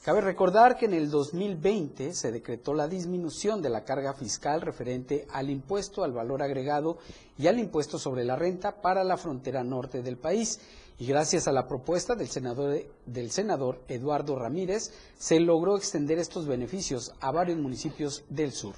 Cabe 0.06 0.22
recordar 0.22 0.78
que 0.78 0.86
en 0.86 0.94
el 0.94 1.10
2020 1.10 2.14
se 2.14 2.32
decretó 2.32 2.76
la 2.76 2.88
disminución 2.88 3.64
de 3.64 3.70
la 3.70 3.84
carga 3.84 4.14
fiscal 4.14 4.62
referente 4.62 5.26
al 5.32 5.50
impuesto 5.50 6.04
al 6.04 6.12
valor 6.12 6.44
agregado 6.44 7.00
y 7.40 7.48
al 7.48 7.58
impuesto 7.58 7.98
sobre 7.98 8.24
la 8.24 8.36
renta 8.36 8.84
para 8.84 9.04
la 9.04 9.18
frontera 9.18 9.64
norte 9.64 10.04
del 10.04 10.18
país 10.18 10.60
y 10.98 11.06
gracias 11.08 11.48
a 11.48 11.52
la 11.52 11.68
propuesta 11.68 12.16
del 12.16 12.30
senador, 12.30 13.82
Eduardo 13.88 14.38
Ramírez 14.38 14.92
se 15.18 15.40
logró 15.40 15.76
extender 15.78 16.20
estos 16.20 16.48
beneficios 16.48 17.14
a 17.20 17.32
varios 17.32 17.58
municipios 17.58 18.24
del 18.30 18.54
sur. 18.54 18.76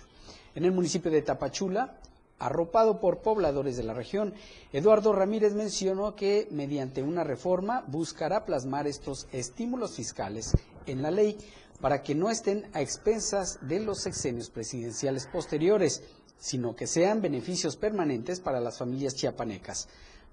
En 0.56 0.66
el 0.66 0.72
municipio 0.72 1.12
de 1.12 1.22
Tapachula, 1.22 2.00
arropado 2.40 3.00
por 3.00 3.20
pobladores 3.20 3.78
de 3.78 3.84
la 3.84 3.94
región, 3.94 4.34
Eduardo 4.74 5.14
Ramírez 5.14 5.54
mencionó 5.54 6.16
que 6.16 6.48
mediante 6.50 7.04
una 7.04 7.24
reforma 7.24 7.84
buscará 7.88 8.46
plasmar 8.46 8.88
estos 8.88 9.28
estímulos 9.32 9.96
fiscales 9.96 10.54
en 10.88 11.04
la 11.04 11.12
ley 11.12 11.38
para 11.82 12.02
que 12.02 12.16
no 12.16 12.32
estén 12.32 12.68
a 12.74 12.82
expensas 12.82 13.60
de 13.62 13.80
los 13.80 14.00
sexenios 14.00 14.50
presidenciales 14.50 15.28
posteriores, 15.28 16.02
sino 16.40 16.76
que 16.76 16.88
sean 16.88 17.22
beneficios 17.22 17.76
permanentes 17.76 18.40
para 18.40 18.60
las 18.60 18.80
familias 18.80 19.16
chiapanecas. 19.16 19.88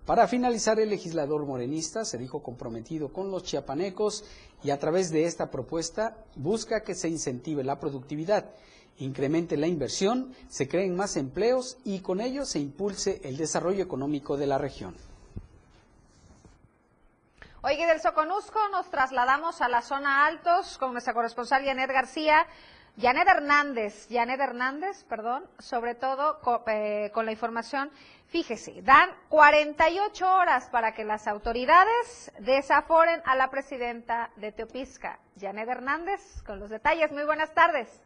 Para 0.06 0.28
finalizar, 0.28 0.78
el 0.78 0.90
legislador 0.90 1.46
morenista 1.46 2.04
se 2.04 2.18
dijo 2.18 2.42
comprometido 2.42 3.10
con 3.10 3.30
los 3.30 3.42
chiapanecos 3.42 4.24
y 4.62 4.70
a 4.70 4.78
través 4.78 5.10
de 5.10 5.24
esta 5.24 5.50
propuesta 5.50 6.18
busca 6.36 6.82
que 6.82 6.94
se 6.94 7.08
incentive 7.08 7.64
la 7.64 7.80
productividad, 7.80 8.50
incremente 8.98 9.56
la 9.56 9.66
inversión, 9.66 10.34
se 10.48 10.68
creen 10.68 10.94
más 10.94 11.16
empleos 11.16 11.78
y 11.84 12.00
con 12.00 12.20
ello 12.20 12.44
se 12.44 12.58
impulse 12.60 13.22
el 13.24 13.38
desarrollo 13.38 13.82
económico 13.82 14.36
de 14.36 14.46
la 14.46 14.58
región. 14.58 14.94
Hoy 17.66 17.78
del 17.78 17.98
Soconusco 17.98 18.58
nos 18.68 18.90
trasladamos 18.90 19.62
a 19.62 19.70
la 19.70 19.80
zona 19.80 20.26
Altos 20.26 20.76
con 20.76 20.92
nuestra 20.92 21.14
corresponsal 21.14 21.64
Janet 21.64 21.90
García. 21.90 22.46
Janet 23.00 23.26
Hernández, 23.26 24.06
Janet 24.10 24.38
Hernández, 24.38 25.02
perdón, 25.04 25.46
sobre 25.58 25.94
todo 25.94 26.38
eh, 26.66 27.10
con 27.14 27.24
la 27.24 27.32
información 27.32 27.90
Fíjese, 28.26 28.82
dan 28.82 29.08
48 29.30 30.30
horas 30.30 30.68
para 30.68 30.92
que 30.92 31.04
las 31.04 31.26
autoridades 31.26 32.30
desaforen 32.38 33.22
a 33.24 33.34
la 33.34 33.48
presidenta 33.48 34.30
de 34.36 34.52
Teopisca, 34.52 35.18
Janet 35.40 35.68
Hernández, 35.68 36.42
con 36.42 36.60
los 36.60 36.68
detalles. 36.68 37.12
Muy 37.12 37.24
buenas 37.24 37.54
tardes. 37.54 38.03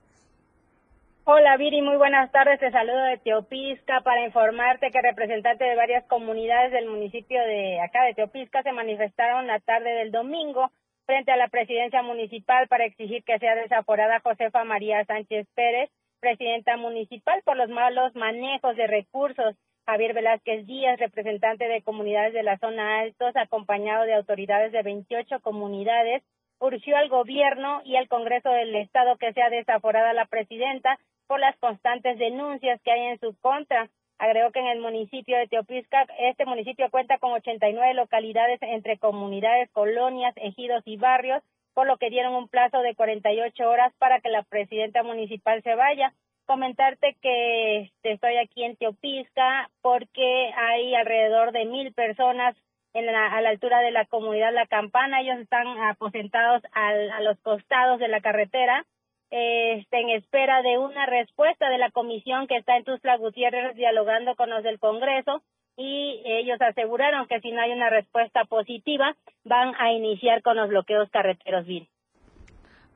Hola 1.31 1.59
Viri, 1.59 1.83
muy 1.83 1.99
buenas 1.99 2.33
tardes. 2.33 2.59
Te 2.59 2.71
saludo 2.71 3.03
de 3.03 3.19
Teopisca 3.19 4.01
para 4.01 4.25
informarte 4.25 4.91
que 4.91 5.03
representantes 5.03 5.69
de 5.69 5.77
varias 5.77 6.07
comunidades 6.07 6.73
del 6.73 6.87
municipio 6.89 7.39
de 7.39 7.79
acá 7.83 8.05
de 8.05 8.15
Teopisca 8.15 8.63
se 8.63 8.73
manifestaron 8.73 9.47
la 9.47 9.61
tarde 9.61 9.91
del 9.91 10.11
domingo 10.11 10.71
frente 11.05 11.31
a 11.31 11.37
la 11.37 11.49
presidencia 11.49 12.01
municipal 12.01 12.67
para 12.69 12.87
exigir 12.87 13.25
que 13.25 13.39
sea 13.39 13.57
desaforada 13.57 14.21
Josefa 14.21 14.65
María 14.65 15.05
Sánchez 15.05 15.47
Pérez, 15.55 15.91
presidenta 16.19 16.79
municipal, 16.79 17.43
por 17.45 17.59
los 17.59 17.69
malos 17.69 18.15
manejos 18.15 18.75
de 18.77 18.87
recursos 18.87 19.55
Javier 19.85 20.15
Velázquez 20.15 20.65
Díaz, 20.65 20.99
representante 20.99 21.69
de 21.69 21.83
comunidades 21.83 22.33
de 22.33 22.43
la 22.43 22.57
zona 22.57 23.01
Altos, 23.01 23.37
acompañado 23.37 24.05
de 24.05 24.15
autoridades 24.15 24.73
de 24.73 24.83
28 24.83 25.41
comunidades, 25.41 26.23
urgió 26.59 26.97
al 26.97 27.11
gobierno 27.11 27.83
y 27.85 27.97
al 27.97 28.09
Congreso 28.09 28.49
del 28.49 28.75
Estado 28.77 29.19
que 29.19 29.35
sea 29.35 29.51
desaforada 29.51 30.15
la 30.15 30.25
presidenta 30.25 30.99
por 31.29 31.39
las 31.39 31.57
constantes 31.59 32.19
denuncias 32.19 32.81
que 32.83 32.91
hay 32.91 33.03
en 33.13 33.21
su 33.21 33.37
contra. 33.41 33.89
Agregó 34.19 34.51
que 34.51 34.59
en 34.59 34.67
el 34.67 34.81
municipio 34.81 35.37
de 35.39 35.47
Teopisca, 35.47 36.05
este 36.19 36.45
municipio 36.45 36.91
cuenta 36.91 37.19
con 37.19 37.33
89 37.33 37.95
localidades 37.95 38.61
entre 38.63 38.99
comunidades, 38.99 39.71
colonias, 39.71 40.35
ejidos 40.39 40.83
y 40.87 40.97
barrios, 40.97 41.41
por 41.75 41.87
lo 41.87 41.99
que 41.99 42.11
dieron 42.11 42.35
un 42.35 42.49
plazo 42.49 42.81
de 42.81 42.97
48 42.97 43.69
horas 43.69 43.93
para 43.99 44.19
que 44.21 44.31
la 44.31 44.43
presidenta 44.43 45.05
municipal 45.05 45.63
se 45.63 45.77
vaya 45.77 46.13
comentarte 46.49 47.15
que 47.21 47.83
este, 47.83 48.13
estoy 48.13 48.39
aquí 48.39 48.65
en 48.65 48.75
Teopisca 48.77 49.71
porque 49.83 50.51
hay 50.57 50.95
alrededor 50.95 51.53
de 51.53 51.67
mil 51.67 51.93
personas 51.93 52.57
en 52.95 53.05
la, 53.05 53.27
a 53.27 53.43
la 53.43 53.51
altura 53.51 53.81
de 53.81 53.91
la 53.91 54.07
comunidad 54.07 54.55
La 54.55 54.67
Campana. 54.67 55.21
Ellos 55.21 55.39
están 55.41 55.67
aposentados 55.67 56.63
a 56.73 57.21
los 57.21 57.39
costados 57.41 58.01
de 58.01 58.09
la 58.09 58.23
carretera 58.23 58.87
este, 59.31 60.01
en 60.01 60.11
espera 60.11 60.63
de 60.63 60.79
una 60.79 61.07
respuesta 61.07 61.69
de 61.69 61.79
la 61.79 61.91
comisión 61.91 62.47
que 62.47 62.57
está 62.57 62.77
en 62.77 62.85
Tuzla 62.85 63.17
Gutiérrez 63.17 63.77
dialogando 63.77 64.35
con 64.37 64.51
los 64.51 64.63
del 64.63 64.79
Congreso 64.79 65.43
y 65.77 66.23
ellos 66.25 66.61
aseguraron 66.61 67.29
que 67.29 67.41
si 67.41 67.53
no 67.53 67.61
hay 67.61 67.73
una 67.73 67.91
respuesta 67.91 68.45
positiva 68.45 69.17
van 69.45 69.75
a 69.79 69.93
iniciar 69.93 70.43
con 70.43 70.57
los 70.57 70.69
bloqueos 70.69 71.09
carreteros 71.11 71.67
VIR. 71.67 71.87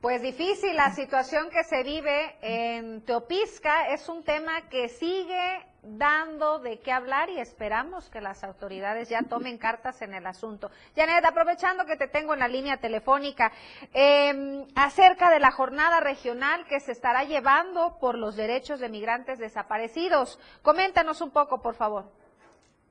Pues 0.00 0.20
difícil 0.20 0.74
la 0.74 0.90
situación 0.90 1.48
que 1.50 1.62
se 1.62 1.84
vive 1.84 2.34
en 2.42 3.04
Teopisca, 3.04 3.92
es 3.94 4.08
un 4.08 4.24
tema 4.24 4.68
que 4.68 4.88
sigue 4.88 5.60
dando 5.82 6.60
de 6.60 6.78
qué 6.78 6.92
hablar 6.92 7.28
y 7.30 7.38
esperamos 7.38 8.08
que 8.08 8.20
las 8.20 8.44
autoridades 8.44 9.08
ya 9.08 9.22
tomen 9.28 9.58
cartas 9.58 10.00
en 10.02 10.14
el 10.14 10.26
asunto. 10.26 10.70
Janet, 10.94 11.24
aprovechando 11.24 11.84
que 11.84 11.96
te 11.96 12.08
tengo 12.08 12.34
en 12.34 12.40
la 12.40 12.48
línea 12.48 12.76
telefónica, 12.76 13.52
eh, 13.92 14.64
acerca 14.76 15.30
de 15.30 15.40
la 15.40 15.50
jornada 15.50 16.00
regional 16.00 16.64
que 16.66 16.80
se 16.80 16.92
estará 16.92 17.24
llevando 17.24 17.98
por 18.00 18.16
los 18.16 18.36
derechos 18.36 18.80
de 18.80 18.88
migrantes 18.88 19.38
desaparecidos, 19.38 20.38
coméntanos 20.62 21.20
un 21.20 21.32
poco, 21.32 21.60
por 21.60 21.74
favor. 21.74 22.04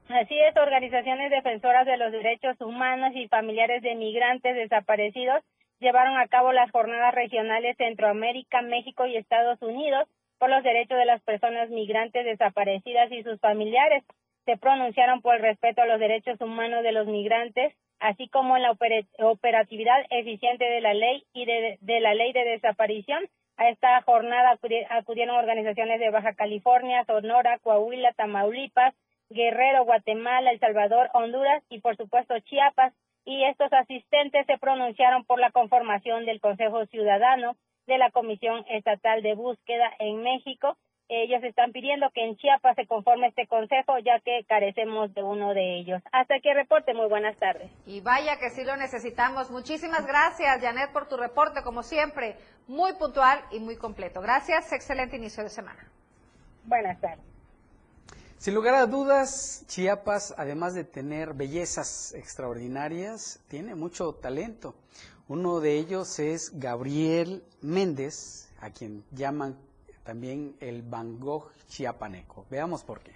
Así 0.10 0.38
es, 0.38 0.58
organizaciones 0.58 1.32
defensoras 1.32 1.86
de 1.86 1.96
los 1.96 2.12
derechos 2.12 2.60
humanos 2.60 3.14
y 3.16 3.30
familiares 3.30 3.82
de 3.82 3.96
migrantes 3.96 4.56
desaparecidos 4.56 5.42
llevaron 5.80 6.18
a 6.18 6.28
cabo 6.28 6.52
las 6.52 6.70
jornadas 6.72 7.16
regionales 7.16 7.78
Centroamérica, 7.78 8.62
México 8.62 9.06
y 9.06 9.16
Estados 9.16 9.62
Unidos 9.62 10.08
por 10.42 10.50
los 10.50 10.64
derechos 10.64 10.98
de 10.98 11.06
las 11.06 11.22
personas 11.22 11.70
migrantes 11.70 12.26
desaparecidas 12.26 13.12
y 13.12 13.22
sus 13.22 13.40
familiares. 13.40 14.04
Se 14.46 14.58
pronunciaron 14.58 15.22
por 15.22 15.36
el 15.36 15.44
respeto 15.44 15.84
a 15.84 15.86
los 15.86 16.00
derechos 16.00 16.42
humanos 16.42 16.82
de 16.82 16.92
los 16.92 17.06
migrantes, 17.06 17.76
así 18.00 18.28
como 18.28 18.58
en 18.58 18.64
la 18.64 18.76
operatividad 19.20 20.04
eficiente 20.10 20.66
de 20.66 20.82
la 20.82 20.96
ley 20.96 21.24
y 21.32 21.46
de, 21.46 21.78
la 22.00 22.16
ley 22.16 22.34
de 22.34 22.44
desaparición. 22.44 23.30
A 23.58 23.70
esta 23.70 24.02
jornada 24.02 24.58
acudieron 24.90 25.36
organizaciones 25.36 26.00
de 26.00 26.10
Baja 26.10 26.34
California, 26.34 27.06
Sonora, 27.06 27.60
Coahuila, 27.60 28.12
Tamaulipas, 28.14 28.96
Guerrero, 29.30 29.86
Guatemala, 29.86 30.50
El 30.50 30.60
Salvador, 30.60 31.12
Honduras 31.14 31.62
y 31.70 31.82
por 31.82 31.98
supuesto 31.98 32.34
Chiapas, 32.40 32.96
y 33.26 33.44
estos 33.44 33.72
asistentes 33.72 34.48
se 34.48 34.58
pronunciaron 34.58 35.24
por 35.24 35.40
la 35.40 35.52
conformación 35.52 36.26
del 36.26 36.42
Consejo 36.42 36.88
Ciudadano 36.88 37.58
de 37.88 37.98
la 37.98 38.12
Comisión 38.12 38.66
Estatal 38.70 39.22
de 39.22 39.36
Búsqueda 39.36 39.90
en 40.00 40.22
México. 40.22 40.78
Ellos 41.14 41.44
están 41.44 41.74
pidiendo 41.74 42.10
que 42.14 42.24
en 42.24 42.38
Chiapas 42.38 42.76
se 42.78 42.88
conforme 42.88 43.28
este 43.28 43.46
consejo 43.46 44.00
ya 44.00 44.22
que 44.22 44.46
carecemos 44.48 45.14
de 45.14 45.22
uno 45.22 45.54
de 45.54 45.80
ellos. 45.80 46.02
Hasta 46.14 46.36
aquí 46.36 46.48
el 46.48 46.56
reporte, 46.56 46.94
muy 46.94 47.10
buenas 47.10 47.36
tardes. 47.36 47.70
Y 47.86 48.00
vaya 48.00 48.38
que 48.40 48.50
sí 48.50 48.64
lo 48.64 48.78
necesitamos. 48.78 49.52
Muchísimas 49.52 50.08
gracias, 50.08 50.62
Janet, 50.62 50.94
por 50.94 51.10
tu 51.10 51.18
reporte, 51.18 51.64
como 51.64 51.84
siempre, 51.84 52.38
muy 52.68 52.94
puntual 52.94 53.42
y 53.52 53.60
muy 53.60 53.76
completo. 53.76 54.22
Gracias, 54.22 54.72
excelente 54.72 55.18
inicio 55.18 55.44
de 55.44 55.50
semana. 55.50 55.86
Buenas 56.64 57.02
tardes. 57.02 57.26
Sin 58.38 58.56
lugar 58.56 58.74
a 58.74 58.88
dudas, 58.88 59.66
Chiapas, 59.68 60.34
además 60.36 60.74
de 60.74 60.84
tener 60.84 61.34
bellezas 61.36 62.14
extraordinarias, 62.16 63.40
tiene 63.50 63.76
mucho 63.76 64.14
talento. 64.14 64.74
Uno 65.32 65.62
de 65.62 65.78
ellos 65.78 66.20
es 66.20 66.60
Gabriel 66.60 67.42
Méndez, 67.62 68.50
a 68.60 68.70
quien 68.70 69.06
llaman 69.12 69.56
también 70.04 70.58
el 70.60 70.82
Van 70.82 71.22
Gogh 71.22 71.46
chiapaneco. 71.70 72.46
Veamos 72.52 72.84
por 72.84 73.00
qué. 73.00 73.14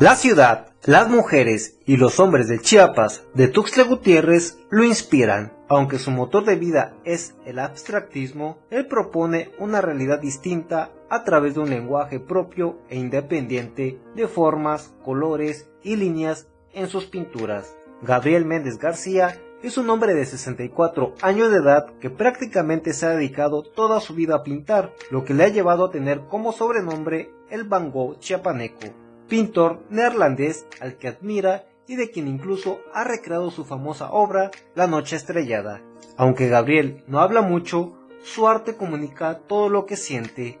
La 0.00 0.16
ciudad, 0.16 0.72
las 0.84 1.10
mujeres 1.10 1.74
y 1.84 1.98
los 1.98 2.18
hombres 2.18 2.48
de 2.48 2.58
Chiapas 2.58 3.24
de 3.34 3.48
Tuxtla 3.48 3.84
Gutiérrez 3.84 4.56
lo 4.70 4.82
inspiran. 4.82 5.52
Aunque 5.76 5.98
su 5.98 6.12
motor 6.12 6.44
de 6.44 6.54
vida 6.54 6.94
es 7.04 7.34
el 7.44 7.58
abstractismo, 7.58 8.58
él 8.70 8.86
propone 8.86 9.50
una 9.58 9.80
realidad 9.80 10.20
distinta 10.20 10.92
a 11.10 11.24
través 11.24 11.54
de 11.54 11.60
un 11.62 11.70
lenguaje 11.70 12.20
propio 12.20 12.78
e 12.88 12.96
independiente 12.96 13.98
de 14.14 14.28
formas, 14.28 14.94
colores 15.04 15.68
y 15.82 15.96
líneas 15.96 16.46
en 16.72 16.86
sus 16.86 17.06
pinturas. 17.06 17.76
Gabriel 18.02 18.44
Méndez 18.44 18.78
García 18.78 19.36
es 19.64 19.76
un 19.76 19.90
hombre 19.90 20.14
de 20.14 20.24
64 20.24 21.14
años 21.22 21.50
de 21.50 21.58
edad 21.58 21.86
que 21.98 22.08
prácticamente 22.08 22.92
se 22.92 23.06
ha 23.06 23.10
dedicado 23.10 23.64
toda 23.64 23.98
su 23.98 24.14
vida 24.14 24.36
a 24.36 24.42
pintar, 24.44 24.92
lo 25.10 25.24
que 25.24 25.34
le 25.34 25.42
ha 25.42 25.48
llevado 25.48 25.86
a 25.86 25.90
tener 25.90 26.20
como 26.28 26.52
sobrenombre 26.52 27.32
el 27.50 27.64
Van 27.64 27.90
Gogh 27.90 28.20
chiapaneco 28.20 29.04
pintor 29.28 29.82
neerlandés 29.90 30.66
al 30.80 30.96
que 30.96 31.08
admira 31.08 31.64
y 31.86 31.96
de 31.96 32.10
quien 32.10 32.28
incluso 32.28 32.80
ha 32.92 33.04
recreado 33.04 33.50
su 33.50 33.64
famosa 33.64 34.10
obra 34.10 34.50
La 34.74 34.86
Noche 34.86 35.16
Estrellada. 35.16 35.82
Aunque 36.16 36.48
Gabriel 36.48 37.04
no 37.06 37.20
habla 37.20 37.42
mucho, 37.42 37.94
su 38.22 38.48
arte 38.48 38.76
comunica 38.76 39.40
todo 39.46 39.68
lo 39.68 39.86
que 39.86 39.96
siente. 39.96 40.60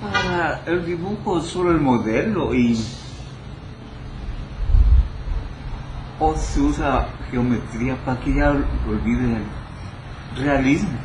Para 0.00 0.62
el 0.66 0.86
dibujo 0.86 1.40
solo 1.40 1.72
el 1.72 1.80
modelo 1.80 2.54
y 2.54 2.76
o 6.20 6.34
se 6.34 6.60
usa 6.60 7.08
geometría 7.30 7.96
para 8.04 8.20
que 8.20 8.34
ya 8.34 8.50
olvide 8.50 9.36
el 9.36 10.44
realismo. 10.44 10.98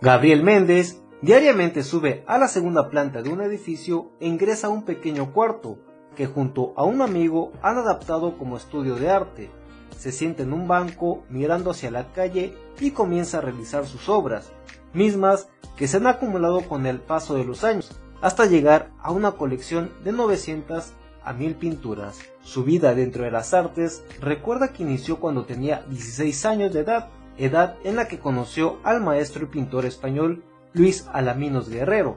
Gabriel 0.00 0.42
Méndez 0.42 1.02
diariamente 1.22 1.82
sube 1.82 2.24
a 2.26 2.38
la 2.38 2.48
segunda 2.48 2.88
planta 2.88 3.22
de 3.22 3.30
un 3.30 3.40
edificio 3.40 4.12
e 4.20 4.26
ingresa 4.26 4.68
a 4.68 4.70
un 4.70 4.84
pequeño 4.84 5.32
cuarto 5.32 5.78
que 6.16 6.26
junto 6.26 6.72
a 6.76 6.84
un 6.84 7.02
amigo 7.02 7.52
han 7.62 7.78
adaptado 7.78 8.36
como 8.36 8.56
estudio 8.56 8.96
de 8.96 9.10
arte. 9.10 9.50
Se 9.96 10.12
sienta 10.12 10.42
en 10.42 10.52
un 10.52 10.66
banco 10.68 11.22
mirando 11.28 11.70
hacia 11.70 11.90
la 11.90 12.12
calle 12.12 12.54
y 12.80 12.90
comienza 12.92 13.38
a 13.38 13.42
realizar 13.42 13.86
sus 13.86 14.08
obras, 14.08 14.50
mismas 14.92 15.48
que 15.76 15.88
se 15.88 15.98
han 15.98 16.06
acumulado 16.06 16.62
con 16.68 16.86
el 16.86 17.00
paso 17.00 17.34
de 17.34 17.44
los 17.44 17.64
años, 17.64 17.90
hasta 18.20 18.46
llegar 18.46 18.90
a 19.00 19.12
una 19.12 19.32
colección 19.32 19.90
de 20.04 20.12
900 20.12 20.92
a 21.24 21.32
1000 21.32 21.54
pinturas. 21.56 22.18
Su 22.42 22.64
vida 22.64 22.94
dentro 22.94 23.24
de 23.24 23.30
las 23.30 23.54
artes 23.54 24.04
recuerda 24.20 24.72
que 24.72 24.82
inició 24.82 25.20
cuando 25.20 25.44
tenía 25.44 25.84
16 25.88 26.46
años 26.46 26.72
de 26.72 26.80
edad, 26.80 27.08
edad 27.38 27.76
en 27.84 27.96
la 27.96 28.08
que 28.08 28.18
conoció 28.18 28.78
al 28.82 29.00
maestro 29.00 29.44
y 29.44 29.48
pintor 29.48 29.84
español 29.86 30.42
Luis 30.72 31.06
Alaminos 31.12 31.68
Guerrero, 31.68 32.16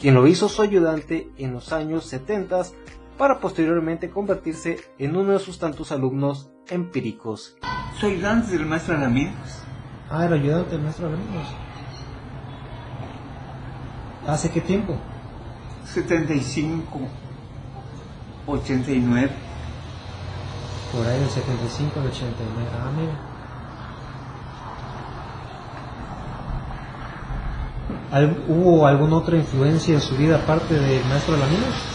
quien 0.00 0.14
lo 0.14 0.26
hizo 0.26 0.48
su 0.48 0.62
ayudante 0.62 1.30
en 1.38 1.52
los 1.52 1.72
años 1.72 2.06
70 2.06 2.62
para 3.16 3.40
posteriormente 3.40 4.10
convertirse 4.10 4.78
en 4.98 5.16
uno 5.16 5.32
de 5.32 5.38
sus 5.38 5.58
tantos 5.58 5.92
alumnos 5.92 6.50
empíricos. 6.68 7.56
Soy 8.00 8.14
ayudante 8.14 8.56
del 8.56 8.66
maestro 8.66 8.96
Alaminos. 8.96 9.62
Ah, 10.10 10.24
era 10.24 10.34
ayudante 10.34 10.72
del 10.72 10.82
maestro 10.82 11.06
Alaminos. 11.06 11.46
¿Hace 14.26 14.50
qué 14.50 14.60
tiempo? 14.60 14.96
75, 15.84 17.00
89. 18.46 19.30
Por 20.92 21.06
ahí 21.06 21.20
del 21.20 21.28
75 21.28 22.00
al 22.00 22.06
89. 22.06 22.70
Ah, 22.80 22.90
mira. 22.96 23.34
¿Hubo 28.48 28.86
alguna 28.86 29.16
otra 29.16 29.36
influencia 29.36 29.94
en 29.94 30.00
su 30.00 30.16
vida 30.16 30.36
aparte 30.36 30.74
del 30.74 31.04
maestro 31.06 31.34
Alaminos? 31.34 31.93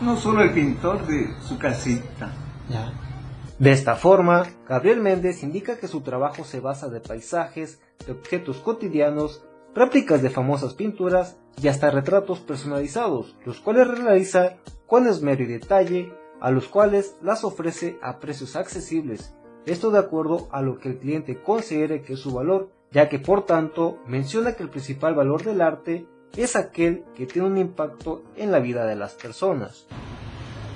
No 0.00 0.16
solo 0.16 0.42
el 0.42 0.52
pintor 0.52 1.06
de 1.06 1.34
su 1.40 1.58
casita. 1.58 2.32
Ya. 2.68 2.92
De 3.58 3.72
esta 3.72 3.94
forma, 3.94 4.46
Gabriel 4.68 5.00
Méndez 5.00 5.42
indica 5.42 5.78
que 5.78 5.88
su 5.88 6.02
trabajo 6.02 6.44
se 6.44 6.60
basa 6.60 6.88
de 6.88 7.00
paisajes, 7.00 7.80
de 8.04 8.12
objetos 8.12 8.58
cotidianos, 8.58 9.42
réplicas 9.74 10.20
de 10.20 10.28
famosas 10.28 10.74
pinturas 10.74 11.38
y 11.62 11.68
hasta 11.68 11.90
retratos 11.90 12.40
personalizados, 12.40 13.36
los 13.46 13.60
cuales 13.60 13.88
realiza 13.88 14.56
con 14.86 15.06
esmero 15.06 15.44
y 15.44 15.46
detalle, 15.46 16.12
a 16.40 16.50
los 16.50 16.68
cuales 16.68 17.16
las 17.22 17.44
ofrece 17.44 17.98
a 18.02 18.18
precios 18.18 18.56
accesibles, 18.56 19.34
esto 19.64 19.90
de 19.90 19.98
acuerdo 19.98 20.48
a 20.52 20.60
lo 20.60 20.78
que 20.78 20.90
el 20.90 20.98
cliente 20.98 21.42
considere 21.42 22.02
que 22.02 22.12
es 22.12 22.20
su 22.20 22.32
valor, 22.32 22.70
ya 22.92 23.08
que 23.08 23.18
por 23.18 23.46
tanto 23.46 23.98
menciona 24.06 24.52
que 24.52 24.62
el 24.62 24.70
principal 24.70 25.14
valor 25.14 25.42
del 25.42 25.60
arte 25.60 26.06
es 26.36 26.56
aquel 26.56 27.04
que 27.16 27.26
tiene 27.26 27.48
un 27.48 27.58
impacto 27.58 28.22
en 28.36 28.52
la 28.52 28.58
vida 28.58 28.84
de 28.86 28.96
las 28.96 29.14
personas. 29.14 29.86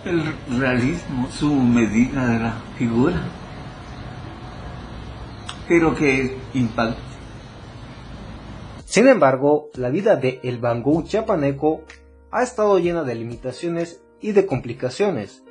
El 0.05 0.23
realismo, 0.59 1.29
su 1.31 1.53
medida 1.55 2.27
de 2.27 2.39
la 2.39 2.53
figura, 2.79 3.23
pero 5.69 5.95
que 5.95 6.37
impacta. 6.55 7.01
Sin 8.85 9.07
embargo, 9.07 9.71
la 9.75 9.89
vida 9.89 10.17
de 10.17 10.41
El 10.43 10.59
Van 10.59 10.83
Gogh 10.83 11.05
chiapaneco 11.05 11.85
ha 12.33 12.43
estado 12.43 12.79
llena 12.79 13.05
de 13.05 13.15
limitaciones 13.15 14.03
y 14.21 14.33
de 14.33 14.47
complicaciones. 14.47 15.45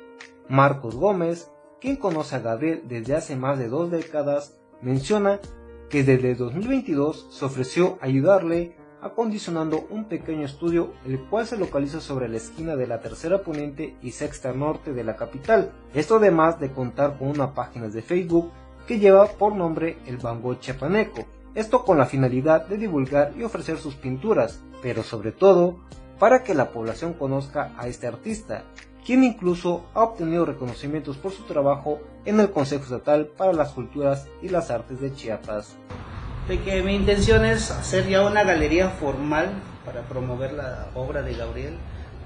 Marcos 0.48 0.94
Gómez, 0.94 1.50
quien 1.80 1.96
conoce 1.96 2.36
a 2.36 2.40
Gabriel 2.40 2.82
desde 2.86 3.14
hace 3.14 3.36
más 3.36 3.58
de 3.58 3.68
dos 3.68 3.90
décadas, 3.90 4.58
menciona 4.82 5.40
que 5.88 6.04
desde 6.04 6.34
2022 6.34 7.28
se 7.30 7.44
ofreció 7.44 7.98
ayudarle 8.00 8.76
acondicionando 9.02 9.86
un 9.90 10.04
pequeño 10.04 10.44
estudio 10.44 10.92
el 11.06 11.20
cual 11.20 11.46
se 11.46 11.56
localiza 11.56 12.00
sobre 12.00 12.28
la 12.28 12.36
esquina 12.36 12.76
de 12.76 12.86
la 12.86 13.00
tercera 13.00 13.42
poniente 13.42 13.96
y 14.02 14.10
sexta 14.12 14.52
norte 14.52 14.92
de 14.92 15.04
la 15.04 15.16
capital. 15.16 15.72
Esto 15.94 16.16
además 16.16 16.60
de 16.60 16.70
contar 16.70 17.18
con 17.18 17.28
una 17.28 17.54
página 17.54 17.88
de 17.88 18.02
Facebook 18.02 18.50
que 18.86 18.98
lleva 18.98 19.26
por 19.26 19.54
nombre 19.54 19.98
el 20.06 20.18
Van 20.18 20.42
Gogh 20.42 20.60
Chapaneco. 20.60 21.24
Esto 21.54 21.84
con 21.84 21.98
la 21.98 22.06
finalidad 22.06 22.66
de 22.66 22.76
divulgar 22.76 23.32
y 23.36 23.42
ofrecer 23.42 23.78
sus 23.78 23.94
pinturas, 23.94 24.60
pero 24.82 25.02
sobre 25.02 25.32
todo 25.32 25.80
para 26.18 26.44
que 26.44 26.54
la 26.54 26.70
población 26.70 27.14
conozca 27.14 27.72
a 27.78 27.88
este 27.88 28.06
artista, 28.06 28.64
quien 29.04 29.24
incluso 29.24 29.86
ha 29.94 30.02
obtenido 30.02 30.44
reconocimientos 30.44 31.16
por 31.16 31.32
su 31.32 31.44
trabajo 31.44 31.98
en 32.24 32.38
el 32.38 32.50
Consejo 32.50 32.84
Estatal 32.84 33.26
para 33.26 33.52
las 33.52 33.72
Culturas 33.72 34.28
y 34.42 34.48
las 34.48 34.70
Artes 34.70 35.00
de 35.00 35.12
Chiapas 35.14 35.76
de 36.50 36.60
que 36.62 36.82
mi 36.82 36.96
intención 36.96 37.44
es 37.44 37.70
hacer 37.70 38.08
ya 38.08 38.22
una 38.26 38.42
galería 38.42 38.90
formal 38.90 39.52
para 39.86 40.02
promover 40.02 40.52
la 40.52 40.88
obra 40.96 41.22
de 41.22 41.34
Gabriel. 41.34 41.74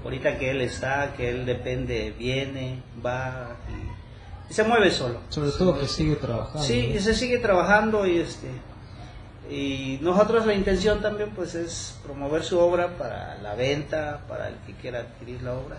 Ahorita 0.03 0.39
que 0.39 0.49
él 0.49 0.61
está, 0.61 1.13
que 1.15 1.29
él 1.29 1.45
depende, 1.45 2.11
viene, 2.17 2.81
va 3.05 3.55
y, 4.49 4.51
se 4.53 4.63
mueve 4.63 4.89
solo. 4.89 5.19
Sobre 5.29 5.51
todo 5.51 5.79
que 5.79 5.87
sigue 5.87 6.15
trabajando. 6.15 6.63
Sí, 6.63 6.91
y 6.95 6.99
se 6.99 7.13
sigue 7.13 7.37
trabajando 7.37 8.07
y 8.07 8.17
este 8.17 8.47
y 9.47 9.99
nosotros 10.01 10.47
la 10.47 10.55
intención 10.55 11.03
también 11.03 11.29
pues 11.35 11.53
es 11.53 11.99
promover 12.03 12.41
su 12.41 12.57
obra 12.57 12.97
para 12.97 13.37
la 13.43 13.53
venta, 13.53 14.21
para 14.27 14.47
el 14.47 14.55
que 14.65 14.73
quiera 14.73 15.01
adquirir 15.01 15.43
la 15.43 15.53
obra 15.53 15.77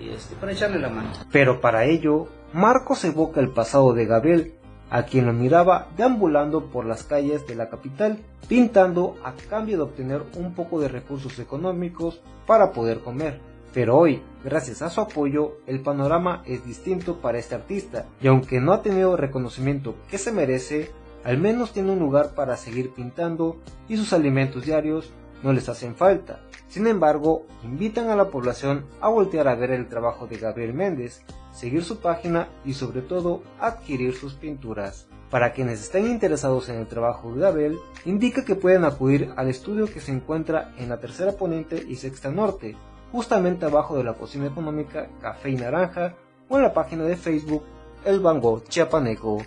y 0.00 0.08
este, 0.08 0.34
para 0.36 0.52
echarle 0.52 0.78
la 0.78 0.88
mano. 0.88 1.10
Pero 1.30 1.60
para 1.60 1.84
ello, 1.84 2.28
Marcos 2.54 3.04
evoca 3.04 3.38
el 3.40 3.50
pasado 3.50 3.92
de 3.92 4.06
Gabriel 4.06 4.54
a 4.90 5.04
quien 5.04 5.26
lo 5.26 5.32
miraba 5.32 5.88
deambulando 5.96 6.66
por 6.66 6.84
las 6.84 7.04
calles 7.04 7.46
de 7.46 7.54
la 7.54 7.70
capital, 7.70 8.18
pintando 8.48 9.16
a 9.24 9.32
cambio 9.48 9.76
de 9.76 9.82
obtener 9.84 10.22
un 10.36 10.54
poco 10.54 10.80
de 10.80 10.88
recursos 10.88 11.38
económicos 11.38 12.20
para 12.46 12.72
poder 12.72 13.00
comer. 13.00 13.40
Pero 13.72 13.96
hoy, 13.96 14.20
gracias 14.44 14.82
a 14.82 14.90
su 14.90 15.00
apoyo, 15.00 15.58
el 15.66 15.80
panorama 15.80 16.42
es 16.44 16.64
distinto 16.64 17.20
para 17.20 17.38
este 17.38 17.54
artista, 17.54 18.06
y 18.20 18.26
aunque 18.26 18.60
no 18.60 18.72
ha 18.72 18.82
tenido 18.82 19.16
reconocimiento 19.16 19.94
que 20.10 20.18
se 20.18 20.32
merece, 20.32 20.90
al 21.22 21.38
menos 21.38 21.72
tiene 21.72 21.92
un 21.92 22.00
lugar 22.00 22.34
para 22.34 22.56
seguir 22.56 22.90
pintando 22.92 23.58
y 23.88 23.96
sus 23.96 24.12
alimentos 24.12 24.64
diarios 24.64 25.12
no 25.42 25.52
les 25.52 25.68
hacen 25.68 25.94
falta. 25.94 26.40
Sin 26.68 26.86
embargo, 26.86 27.46
invitan 27.62 28.10
a 28.10 28.16
la 28.16 28.28
población 28.28 28.86
a 29.00 29.08
voltear 29.08 29.48
a 29.48 29.54
ver 29.54 29.70
el 29.70 29.88
trabajo 29.88 30.26
de 30.26 30.38
Gabriel 30.38 30.74
Méndez, 30.74 31.22
seguir 31.52 31.84
su 31.84 31.98
página 32.00 32.48
y 32.64 32.74
sobre 32.74 33.02
todo 33.02 33.42
adquirir 33.58 34.14
sus 34.14 34.34
pinturas. 34.34 35.06
Para 35.30 35.52
quienes 35.52 35.80
estén 35.80 36.06
interesados 36.06 36.68
en 36.68 36.76
el 36.76 36.88
trabajo 36.88 37.32
de 37.32 37.40
Gabriel, 37.40 37.78
indica 38.04 38.44
que 38.44 38.56
pueden 38.56 38.84
acudir 38.84 39.32
al 39.36 39.48
estudio 39.48 39.86
que 39.86 40.00
se 40.00 40.12
encuentra 40.12 40.72
en 40.76 40.88
la 40.88 40.98
tercera 40.98 41.32
poniente 41.32 41.84
y 41.88 41.94
sexta 41.96 42.30
norte, 42.30 42.74
justamente 43.12 43.66
abajo 43.66 43.96
de 43.96 44.04
la 44.04 44.14
cocina 44.14 44.46
económica 44.46 45.08
Café 45.20 45.50
y 45.50 45.56
Naranja 45.56 46.16
o 46.48 46.56
en 46.56 46.62
la 46.64 46.74
página 46.74 47.04
de 47.04 47.16
Facebook 47.16 47.62
El 48.04 48.18
Van 48.18 48.40
Gogh 48.40 48.64
Chiapaneco. 48.64 49.42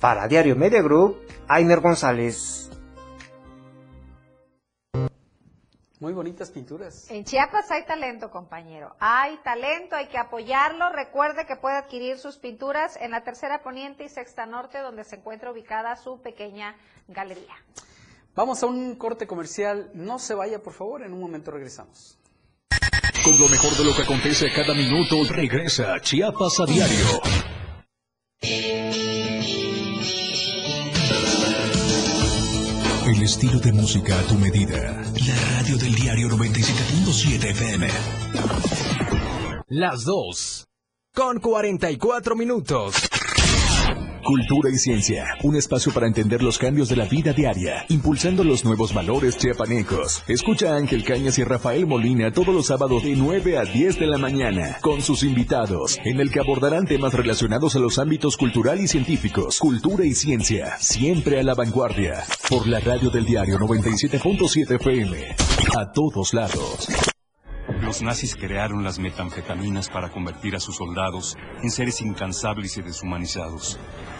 Para 0.00 0.26
Diario 0.26 0.56
Media 0.56 0.82
Group, 0.82 1.18
Ainer 1.46 1.80
González. 1.80 2.70
Muy 6.00 6.14
bonitas 6.14 6.50
pinturas. 6.50 7.10
En 7.10 7.24
Chiapas 7.24 7.70
hay 7.70 7.84
talento, 7.84 8.30
compañero. 8.30 8.96
Hay 9.00 9.36
talento, 9.44 9.96
hay 9.96 10.06
que 10.08 10.16
apoyarlo. 10.16 10.90
Recuerde 10.90 11.44
que 11.46 11.56
puede 11.56 11.76
adquirir 11.76 12.18
sus 12.18 12.38
pinturas 12.38 12.96
en 12.96 13.10
la 13.10 13.22
Tercera 13.22 13.62
Poniente 13.62 14.04
y 14.04 14.08
Sexta 14.08 14.46
Norte, 14.46 14.78
donde 14.78 15.04
se 15.04 15.16
encuentra 15.16 15.52
ubicada 15.52 15.94
su 15.96 16.22
pequeña 16.22 16.74
galería. 17.06 17.54
Vamos 18.34 18.62
a 18.62 18.66
un 18.66 18.94
corte 18.94 19.26
comercial. 19.26 19.90
No 19.92 20.18
se 20.18 20.32
vaya, 20.32 20.62
por 20.62 20.72
favor. 20.72 21.02
En 21.02 21.12
un 21.12 21.20
momento 21.20 21.50
regresamos. 21.50 22.18
Con 23.22 23.38
lo 23.38 23.48
mejor 23.48 23.76
de 23.76 23.84
lo 23.84 23.94
que 23.94 24.00
acontece 24.00 24.50
cada 24.54 24.72
minuto, 24.72 25.16
regresa 25.28 26.00
Chiapas 26.00 26.60
a 26.60 26.64
diario. 26.64 27.20
El 33.12 33.22
estilo 33.22 33.58
de 33.58 33.72
música 33.72 34.16
a 34.20 34.22
tu 34.22 34.36
medida. 34.36 35.02
La 35.26 35.56
radio 35.56 35.76
del 35.76 35.94
diario 35.96 36.28
97.7 36.28 37.50
FM. 37.50 37.88
Las 39.66 40.04
dos. 40.04 40.68
Con 41.12 41.40
44 41.40 42.36
minutos. 42.36 43.09
Cultura 44.24 44.70
y 44.70 44.76
ciencia, 44.76 45.36
un 45.42 45.56
espacio 45.56 45.92
para 45.92 46.06
entender 46.06 46.42
los 46.42 46.58
cambios 46.58 46.88
de 46.88 46.96
la 46.96 47.06
vida 47.06 47.32
diaria, 47.32 47.84
impulsando 47.88 48.44
los 48.44 48.64
nuevos 48.64 48.92
valores 48.92 49.38
chiapanecos. 49.38 50.22
Escucha 50.28 50.72
a 50.72 50.76
Ángel 50.76 51.04
Cañas 51.04 51.38
y 51.38 51.44
Rafael 51.44 51.86
Molina 51.86 52.30
todos 52.30 52.54
los 52.54 52.66
sábados 52.66 53.02
de 53.02 53.16
9 53.16 53.58
a 53.58 53.64
10 53.64 53.98
de 53.98 54.06
la 54.06 54.18
mañana, 54.18 54.78
con 54.82 55.00
sus 55.00 55.22
invitados, 55.22 55.98
en 56.04 56.20
el 56.20 56.30
que 56.30 56.40
abordarán 56.40 56.86
temas 56.86 57.14
relacionados 57.14 57.76
a 57.76 57.78
los 57.78 57.98
ámbitos 57.98 58.36
cultural 58.36 58.78
y 58.80 58.88
científicos, 58.88 59.58
cultura 59.58 60.04
y 60.04 60.12
ciencia, 60.12 60.76
siempre 60.78 61.40
a 61.40 61.42
la 61.42 61.54
vanguardia, 61.54 62.22
por 62.48 62.68
la 62.68 62.80
radio 62.80 63.10
del 63.10 63.24
diario 63.24 63.58
97.7 63.58 64.76
FM, 64.76 65.36
a 65.78 65.92
todos 65.92 66.34
lados. 66.34 66.88
Los 67.80 68.02
nazis 68.02 68.36
crearon 68.36 68.84
las 68.84 68.98
metanfetaminas 68.98 69.88
para 69.88 70.10
convertir 70.10 70.54
a 70.54 70.60
sus 70.60 70.76
soldados 70.76 71.36
en 71.62 71.70
seres 71.70 72.00
incansables 72.02 72.76
y 72.76 72.82
deshumanizados. 72.82 73.78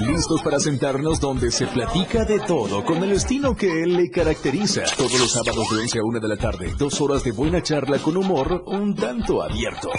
Listos 0.00 0.42
para 0.42 0.58
sentarnos 0.58 1.20
donde 1.20 1.50
se 1.50 1.66
platica 1.66 2.24
de 2.24 2.40
todo 2.40 2.84
con 2.84 3.02
el 3.02 3.12
estilo 3.12 3.54
que 3.54 3.82
él 3.82 3.96
le 3.96 4.10
caracteriza. 4.10 4.82
Todos 4.96 5.18
los 5.18 5.32
sábados 5.32 5.70
de 5.70 5.82
11 5.82 5.98
a 5.98 6.02
1 6.04 6.20
de 6.20 6.28
la 6.28 6.36
tarde, 6.36 6.74
dos 6.76 7.00
horas 7.00 7.22
de 7.22 7.32
buena 7.32 7.62
charla 7.62 7.98
con 7.98 8.16
humor 8.16 8.64
un 8.66 8.94
tanto 8.94 9.42
abierto. 9.42 9.90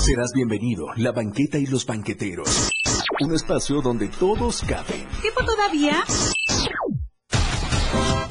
Serás 0.00 0.32
bienvenido, 0.34 0.86
la 0.96 1.12
banqueta 1.12 1.58
y 1.58 1.66
los 1.66 1.84
banqueteros. 1.84 2.70
Un 3.20 3.34
espacio 3.34 3.82
donde 3.82 4.08
todos 4.08 4.62
caben. 4.62 5.06
¿Tiempo 5.20 5.44
todavía? 5.44 6.04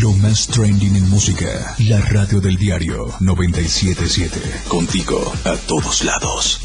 Lo 0.00 0.12
más 0.12 0.46
trending 0.48 0.94
en 0.96 1.08
música. 1.08 1.74
La 1.88 2.00
radio 2.00 2.38
del 2.38 2.56
diario 2.56 3.06
977. 3.20 4.68
Contigo 4.68 5.32
a 5.44 5.56
todos 5.56 6.04
lados. 6.04 6.60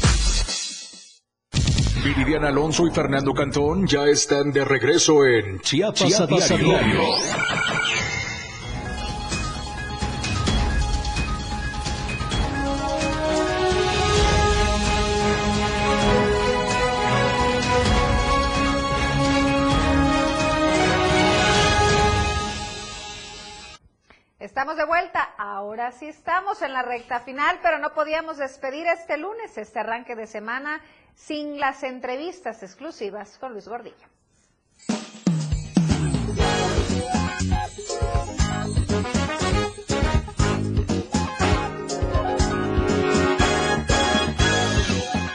Viridiana 2.04 2.48
Alonso 2.48 2.86
y 2.86 2.90
Fernando 2.90 3.32
Cantón 3.32 3.86
ya 3.86 4.04
están 4.04 4.52
de 4.52 4.64
regreso 4.64 5.24
en 5.24 5.60
Chiapas, 5.60 6.08
Chiapas 6.08 6.50
a 6.50 6.54
a 6.54 6.56
diario. 6.58 7.00
Estamos 24.62 24.76
de 24.76 24.84
vuelta. 24.84 25.28
Ahora 25.38 25.90
sí 25.90 26.06
estamos 26.06 26.62
en 26.62 26.72
la 26.72 26.82
recta 26.82 27.18
final, 27.18 27.58
pero 27.64 27.80
no 27.80 27.92
podíamos 27.94 28.36
despedir 28.36 28.86
este 28.86 29.16
lunes, 29.16 29.58
este 29.58 29.80
arranque 29.80 30.14
de 30.14 30.28
semana, 30.28 30.80
sin 31.16 31.58
las 31.58 31.82
entrevistas 31.82 32.62
exclusivas 32.62 33.38
con 33.38 33.54
Luis 33.54 33.66
Gordillo. 33.66 33.96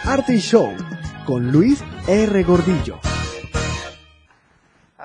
Arte 0.05 0.35
y 0.35 0.39
Show 0.39 0.73
con 1.25 1.51
Luis 1.51 1.83
R. 2.07 2.43
Gordillo. 2.43 2.97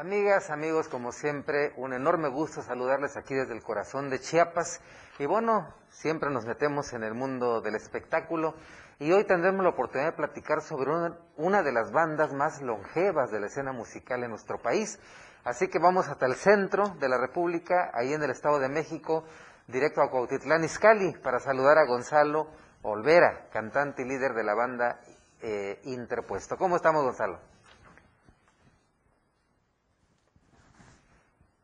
Amigas, 0.02 0.50
amigos, 0.50 0.88
como 0.88 1.12
siempre, 1.12 1.72
un 1.76 1.92
enorme 1.92 2.28
gusto 2.28 2.60
saludarles 2.60 3.16
aquí 3.16 3.36
desde 3.36 3.54
el 3.54 3.62
corazón 3.62 4.10
de 4.10 4.18
Chiapas. 4.18 4.80
Y 5.20 5.26
bueno, 5.26 5.72
siempre 5.90 6.28
nos 6.28 6.44
metemos 6.44 6.92
en 6.92 7.04
el 7.04 7.14
mundo 7.14 7.60
del 7.60 7.76
espectáculo 7.76 8.56
y 8.98 9.12
hoy 9.12 9.22
tendremos 9.22 9.62
la 9.62 9.70
oportunidad 9.70 10.10
de 10.10 10.16
platicar 10.16 10.60
sobre 10.60 10.90
una, 11.36 11.62
de 11.62 11.70
las 11.70 11.92
bandas 11.92 12.32
más 12.34 12.60
longevas 12.62 13.30
de 13.30 13.38
la 13.38 13.46
escena 13.46 13.70
musical 13.70 14.24
en 14.24 14.30
nuestro 14.30 14.60
país. 14.60 14.98
Así 15.44 15.68
que 15.68 15.78
vamos 15.78 16.08
hasta 16.08 16.26
el 16.26 16.34
centro 16.34 16.96
de 16.98 17.08
la 17.08 17.18
República, 17.18 17.92
ahí 17.94 18.12
en 18.12 18.24
el 18.24 18.30
Estado 18.30 18.58
de 18.58 18.68
México, 18.68 19.22
directo 19.68 20.02
a 20.02 20.10
Cuautitlán 20.10 20.64
Izcalli, 20.64 21.12
para 21.22 21.38
saludar 21.38 21.78
a 21.78 21.86
Gonzalo 21.86 22.48
Olvera, 22.82 23.46
cantante 23.52 24.02
y 24.02 24.08
líder 24.08 24.34
de 24.34 24.42
la 24.42 24.54
banda 24.54 24.98
eh, 25.42 25.80
Interpuesto. 25.84 26.56
¿Cómo 26.56 26.74
estamos, 26.74 27.04
Gonzalo? 27.04 27.51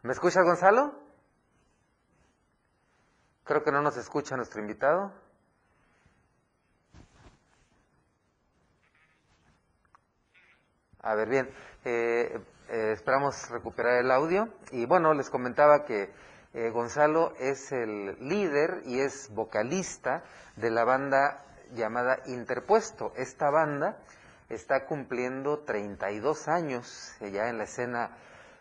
¿Me 0.08 0.14
escucha 0.14 0.40
Gonzalo? 0.40 0.94
Creo 3.44 3.62
que 3.62 3.70
no 3.70 3.82
nos 3.82 3.98
escucha 3.98 4.36
nuestro 4.36 4.62
invitado. 4.62 5.12
A 11.02 11.14
ver, 11.14 11.28
bien, 11.28 11.50
eh, 11.84 12.40
eh, 12.70 12.92
esperamos 12.94 13.50
recuperar 13.50 14.02
el 14.02 14.10
audio. 14.10 14.48
Y 14.70 14.86
bueno, 14.86 15.12
les 15.12 15.28
comentaba 15.28 15.84
que 15.84 16.10
eh, 16.54 16.70
Gonzalo 16.70 17.34
es 17.38 17.70
el 17.72 18.16
líder 18.26 18.80
y 18.86 19.00
es 19.00 19.28
vocalista 19.34 20.24
de 20.56 20.70
la 20.70 20.84
banda 20.84 21.44
llamada 21.72 22.20
Interpuesto. 22.24 23.12
Esta 23.14 23.50
banda 23.50 23.98
está 24.48 24.86
cumpliendo 24.86 25.58
32 25.64 26.48
años 26.48 27.14
ya 27.20 27.50
en 27.50 27.58
la 27.58 27.64
escena 27.64 28.16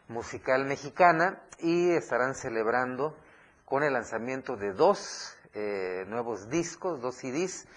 musical 0.07 0.65
mexicana 0.65 1.41
y 1.59 1.91
estarán 1.91 2.35
celebrando 2.35 3.17
con 3.65 3.83
el 3.83 3.93
lanzamiento 3.93 4.55
de 4.55 4.73
dos 4.73 5.35
eh, 5.53 6.05
nuevos 6.07 6.49
discos, 6.49 7.01
dos 7.01 7.15
CDs, 7.15 7.67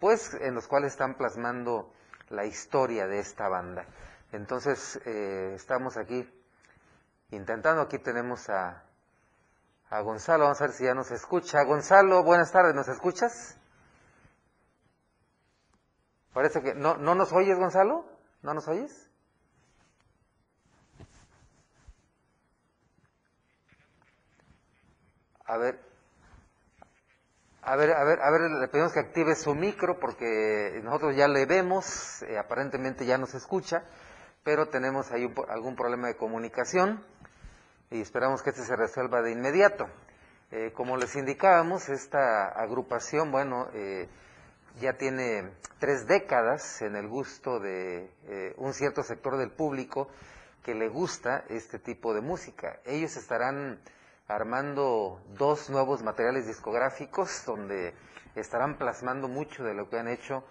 pues 0.00 0.34
en 0.34 0.54
los 0.54 0.66
cuales 0.66 0.92
están 0.92 1.16
plasmando 1.16 1.92
la 2.30 2.44
historia 2.44 3.06
de 3.06 3.20
esta 3.20 3.48
banda. 3.48 3.86
Entonces 4.32 5.00
eh, 5.04 5.52
estamos 5.54 5.96
aquí 5.96 6.28
intentando, 7.30 7.82
aquí 7.82 7.98
tenemos 7.98 8.48
a, 8.48 8.82
a 9.90 10.00
Gonzalo, 10.00 10.44
vamos 10.44 10.60
a 10.60 10.64
ver 10.64 10.74
si 10.74 10.84
ya 10.84 10.94
nos 10.94 11.10
escucha. 11.10 11.62
Gonzalo, 11.64 12.22
buenas 12.24 12.52
tardes, 12.52 12.74
¿nos 12.74 12.88
escuchas? 12.88 13.58
Parece 16.32 16.62
que 16.62 16.74
no, 16.74 16.96
¿no 16.96 17.14
nos 17.14 17.32
oyes, 17.32 17.58
Gonzalo? 17.58 18.04
¿No 18.42 18.54
nos 18.54 18.68
oyes? 18.68 19.07
A 25.48 25.56
ver, 25.56 25.80
a 27.62 27.74
ver, 27.74 27.92
a 27.92 28.04
ver, 28.04 28.20
a 28.20 28.30
ver, 28.30 28.42
le 28.42 28.68
pedimos 28.68 28.92
que 28.92 29.00
active 29.00 29.34
su 29.34 29.54
micro 29.54 29.98
porque 29.98 30.78
nosotros 30.84 31.16
ya 31.16 31.26
le 31.26 31.46
vemos, 31.46 32.22
eh, 32.24 32.36
aparentemente 32.36 33.06
ya 33.06 33.16
nos 33.16 33.32
escucha, 33.32 33.82
pero 34.44 34.68
tenemos 34.68 35.10
ahí 35.10 35.26
algún 35.48 35.74
problema 35.74 36.08
de 36.08 36.16
comunicación 36.18 37.02
y 37.90 38.02
esperamos 38.02 38.42
que 38.42 38.50
este 38.50 38.62
se 38.62 38.76
resuelva 38.76 39.22
de 39.22 39.32
inmediato. 39.32 39.88
Eh, 40.50 40.72
como 40.74 40.98
les 40.98 41.16
indicábamos, 41.16 41.88
esta 41.88 42.48
agrupación, 42.48 43.32
bueno, 43.32 43.68
eh, 43.72 44.06
ya 44.80 44.98
tiene 44.98 45.50
tres 45.78 46.06
décadas 46.06 46.82
en 46.82 46.94
el 46.94 47.08
gusto 47.08 47.58
de 47.58 48.12
eh, 48.26 48.54
un 48.58 48.74
cierto 48.74 49.02
sector 49.02 49.38
del 49.38 49.50
público 49.50 50.08
que 50.62 50.74
le 50.74 50.88
gusta 50.88 51.44
este 51.48 51.78
tipo 51.78 52.12
de 52.12 52.20
música. 52.20 52.80
Ellos 52.84 53.16
estarán 53.16 53.80
armando 54.28 55.20
dos 55.38 55.70
nuevos 55.70 56.02
materiales 56.02 56.46
discográficos 56.46 57.44
donde 57.46 57.94
estarán 58.34 58.76
plasmando 58.76 59.26
mucho 59.26 59.64
de 59.64 59.74
lo 59.74 59.88
que 59.88 59.98
han 59.98 60.08
hecho 60.08 60.44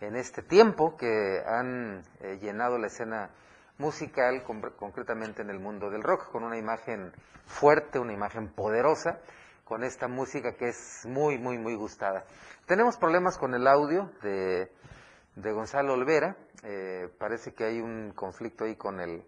en 0.00 0.16
este 0.16 0.42
tiempo, 0.42 0.96
que 0.96 1.42
han 1.46 2.02
llenado 2.40 2.76
la 2.78 2.88
escena 2.88 3.30
musical, 3.78 4.42
concretamente 4.76 5.42
en 5.42 5.50
el 5.50 5.58
mundo 5.58 5.90
del 5.90 6.02
rock, 6.02 6.30
con 6.30 6.44
una 6.44 6.58
imagen 6.58 7.12
fuerte, 7.46 7.98
una 7.98 8.12
imagen 8.12 8.48
poderosa, 8.48 9.20
con 9.64 9.84
esta 9.84 10.08
música 10.08 10.54
que 10.54 10.68
es 10.68 11.06
muy, 11.06 11.38
muy, 11.38 11.56
muy 11.56 11.76
gustada. 11.76 12.24
Tenemos 12.66 12.96
problemas 12.96 13.38
con 13.38 13.54
el 13.54 13.66
audio 13.66 14.10
de, 14.22 14.72
de 15.36 15.52
Gonzalo 15.52 15.94
Olvera, 15.94 16.36
eh, 16.62 17.08
parece 17.18 17.54
que 17.54 17.64
hay 17.64 17.80
un 17.80 18.12
conflicto 18.12 18.64
ahí 18.64 18.76
con 18.76 19.00
el, 19.00 19.24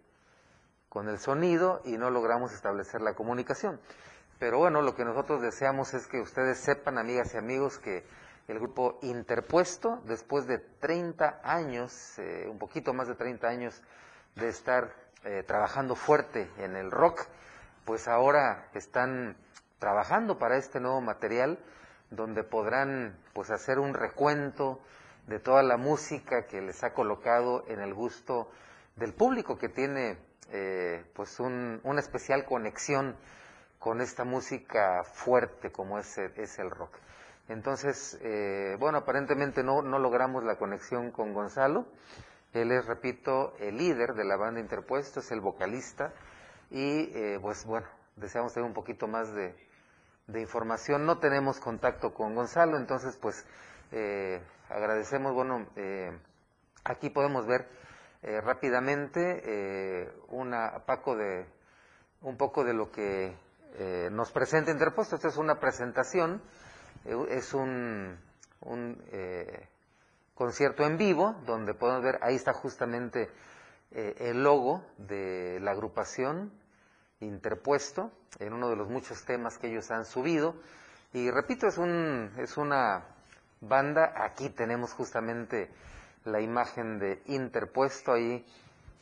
con 0.93 1.09
el 1.09 1.19
sonido 1.19 1.81
y 1.87 1.97
no 1.97 2.11
logramos 2.11 2.53
establecer 2.53 3.01
la 3.01 3.15
comunicación. 3.15 3.81
Pero 4.39 4.59
bueno, 4.59 4.83
lo 4.83 4.95
que 4.95 5.07
nosotros 5.07 5.41
deseamos 5.41 5.95
es 5.95 6.07
que 6.07 6.21
ustedes 6.21 6.59
sepan, 6.59 6.99
amigas 6.99 7.33
y 7.33 7.39
amigos, 7.39 7.79
que 7.79 8.05
el 8.47 8.59
grupo 8.59 8.99
Interpuesto, 9.01 10.03
después 10.05 10.47
de 10.47 10.59
30 10.59 11.41
años, 11.45 12.19
eh, 12.19 12.47
un 12.47 12.59
poquito 12.59 12.93
más 12.93 13.09
de 13.09 13.15
30 13.15 13.49
años 13.49 13.83
de 14.37 14.51
estar 14.51 14.93
eh, 15.25 15.43
trabajando 15.47 15.95
fuerte 15.95 16.51
en 16.59 16.77
el 16.77 16.91
rock, 16.91 17.25
pues 17.87 18.07
ahora 18.07 18.69
están 18.75 19.39
trabajando 19.79 20.39
para 20.39 20.59
este 20.59 20.79
nuevo 20.79 21.01
material 21.01 21.59
donde 22.11 22.45
podrán 22.45 23.17
pues 23.33 23.51
hacer 23.51 23.79
un 23.79 23.95
recuento 23.95 24.79
de 25.27 25.39
toda 25.39 25.63
la 25.63 25.79
música 25.79 26.47
que 26.47 26.61
les 26.61 26.85
ha 26.85 26.93
colocado 26.93 27.65
en 27.69 27.81
el 27.81 27.95
gusto 27.95 28.51
del 28.97 29.15
público 29.15 29.57
que 29.57 29.71
tiene 29.71 30.19
eh, 30.53 31.05
pues 31.15 31.41
una 31.41 32.01
especial 32.01 32.45
conexión 32.45 33.17
con 33.79 34.01
esta 34.01 34.25
música 34.25 35.03
fuerte 35.05 35.73
como 35.73 35.99
es, 35.99 36.17
es 36.19 36.59
el 36.59 36.71
rock. 36.71 36.97
Entonces, 37.49 38.19
eh, 38.23 38.77
bueno, 38.79 38.99
aparentemente 38.99 39.65
no, 39.65 39.83
no 39.83 39.99
logramos 39.99 40.45
la 40.45 40.57
conexión 40.57 41.11
con 41.11 41.35
Gonzalo, 41.35 41.87
él 42.53 42.71
es, 42.71 42.85
repito, 42.85 43.55
el 43.61 43.79
líder 43.79 44.13
de 44.15 44.25
la 44.25 44.37
banda 44.37 44.61
Interpuesto, 44.61 45.21
es 45.21 45.31
el 45.33 45.41
vocalista 45.41 46.13
y 46.71 47.11
eh, 47.15 47.39
pues 47.41 47.65
bueno, 47.65 47.87
deseamos 48.17 48.53
tener 48.53 48.67
un 48.67 48.75
poquito 48.75 49.07
más 49.09 49.33
de, 49.35 49.55
información. 50.35 51.07
No 51.07 51.19
tenemos 51.19 51.61
contacto 51.61 52.13
con 52.13 52.35
Gonzalo, 52.35 52.77
entonces 52.77 53.17
pues 53.17 53.47
eh, 53.91 54.41
agradecemos, 54.69 55.33
bueno, 55.35 55.67
eh, 55.77 56.13
aquí 56.85 57.09
podemos 57.09 57.47
ver 57.47 57.69
rápidamente 58.23 60.09
una, 60.29 60.85
Paco, 60.87 61.17
de 61.17 61.47
un 62.21 62.37
poco 62.37 62.65
de 62.65 62.73
lo 62.73 62.91
que 62.91 63.37
nos 64.11 64.31
presenta 64.31 64.71
Interpuesto. 64.71 65.17
Esta 65.17 65.29
es 65.29 65.37
una 65.37 65.59
presentación, 65.59 66.41
es 67.29 67.53
un, 67.53 68.17
un 68.61 69.03
concierto 70.35 70.85
en 70.85 70.97
vivo, 70.97 71.37
donde 71.47 71.75
podemos 71.75 72.03
ver, 72.03 72.19
ahí 72.23 72.35
está 72.37 72.53
justamente 72.53 73.31
eh, 73.93 74.15
el 74.19 74.43
logo 74.43 74.85
de 74.97 75.61
la 75.61 75.73
agrupación 75.73 76.51
interpuesto 77.21 78.11
en 78.39 78.53
uno 78.53 78.71
de 78.71 78.77
los 78.77 78.89
muchos 78.89 79.25
temas 79.25 79.59
que 79.59 79.69
ellos 79.69 79.91
han 79.91 80.05
subido. 80.05 80.55
Y 81.13 81.31
repito, 81.31 81.67
es, 81.67 81.77
un, 81.77 82.33
es 82.39 82.57
una 82.57 83.05
banda, 83.61 84.15
aquí 84.17 84.49
tenemos 84.49 84.93
justamente 84.95 85.71
la 86.25 86.41
imagen 86.41 86.99
de 86.99 87.23
interpuesto 87.27 88.13
ahí 88.13 88.45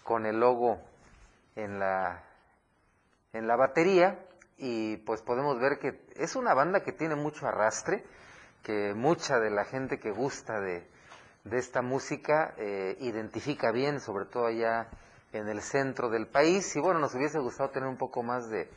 con 0.03 0.27
el 0.27 0.41
logo 0.41 0.81
en 1.57 1.79
la, 1.79 2.23
en 3.33 3.47
la 3.47 3.57
batería 3.57 4.19
y 4.59 4.99
pues 4.99 5.23
podemos 5.23 5.59
ver 5.61 5.79
que 5.79 6.01
es 6.17 6.37
una 6.37 6.55
banda 6.55 6.83
que 6.83 6.93
tiene 6.93 7.15
mucho 7.15 7.47
arrastre, 7.47 8.05
que 8.63 8.95
mucha 8.95 9.39
de 9.39 9.51
la 9.51 9.65
gente 9.65 9.99
que 9.99 10.11
gusta 10.11 10.61
de, 10.61 10.87
de 11.45 11.59
esta 11.59 11.83
música 11.83 12.55
eh, 12.59 12.97
identifica 13.01 13.73
bien, 13.73 14.01
sobre 14.01 14.27
todo 14.27 14.47
allá 14.47 14.89
en 15.33 15.49
el 15.49 15.63
centro 15.63 16.11
del 16.11 16.27
país. 16.27 16.75
Y 16.77 16.81
bueno, 16.81 17.01
nos 17.01 17.15
hubiese 17.15 17.39
gustado 17.39 17.71
tener 17.71 17.89
un 17.89 17.97
poco 17.97 18.23
más 18.23 18.49
de, 18.51 18.69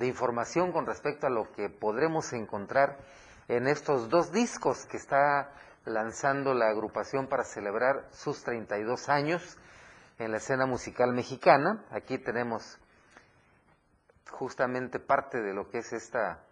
información 0.00 0.72
con 0.72 0.86
respecto 0.86 1.26
a 1.26 1.30
lo 1.30 1.52
que 1.52 1.68
podremos 1.68 2.32
encontrar 2.32 2.98
en 3.46 3.68
estos 3.68 4.08
dos 4.08 4.32
discos 4.32 4.86
que 4.86 4.96
está 4.96 5.52
lanzando 5.84 6.54
la 6.54 6.68
agrupación 6.68 7.28
para 7.28 7.44
celebrar 7.44 8.08
sus 8.12 8.42
32 8.42 9.08
años 9.08 9.58
en 10.18 10.30
la 10.30 10.38
escena 10.38 10.66
musical 10.66 11.12
mexicana. 11.12 11.84
Aquí 11.90 12.18
tenemos 12.18 12.78
justamente 14.30 14.98
parte 14.98 15.40
de 15.40 15.54
lo 15.54 15.68
que 15.68 15.78
es 15.78 15.92
esta 15.92 16.44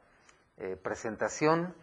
eh, 0.58 0.76
presentación 0.76 1.74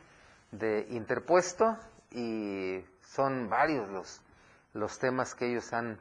de 0.52 0.88
Interpuesto 0.90 1.78
y 2.12 2.84
son 3.02 3.50
varios 3.50 3.90
los, 3.90 4.22
los 4.74 5.00
temas 5.00 5.36
que 5.36 5.50
ellos 5.50 5.74
han 5.74 6.00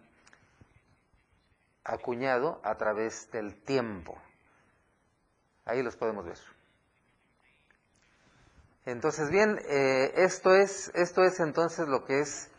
acuñado 1.84 2.60
a 2.62 2.76
través 2.76 3.30
del 3.30 3.62
tiempo. 3.62 4.18
Ahí 5.64 5.82
los 5.82 5.96
podemos 5.96 6.24
ver. 6.24 6.57
Entonces, 8.88 9.28
bien, 9.28 9.60
eh, 9.68 10.12
esto, 10.16 10.54
es, 10.54 10.90
esto 10.94 11.22
es 11.22 11.40
entonces 11.40 11.86
lo 11.88 12.06
que 12.06 12.20
es 12.20 12.50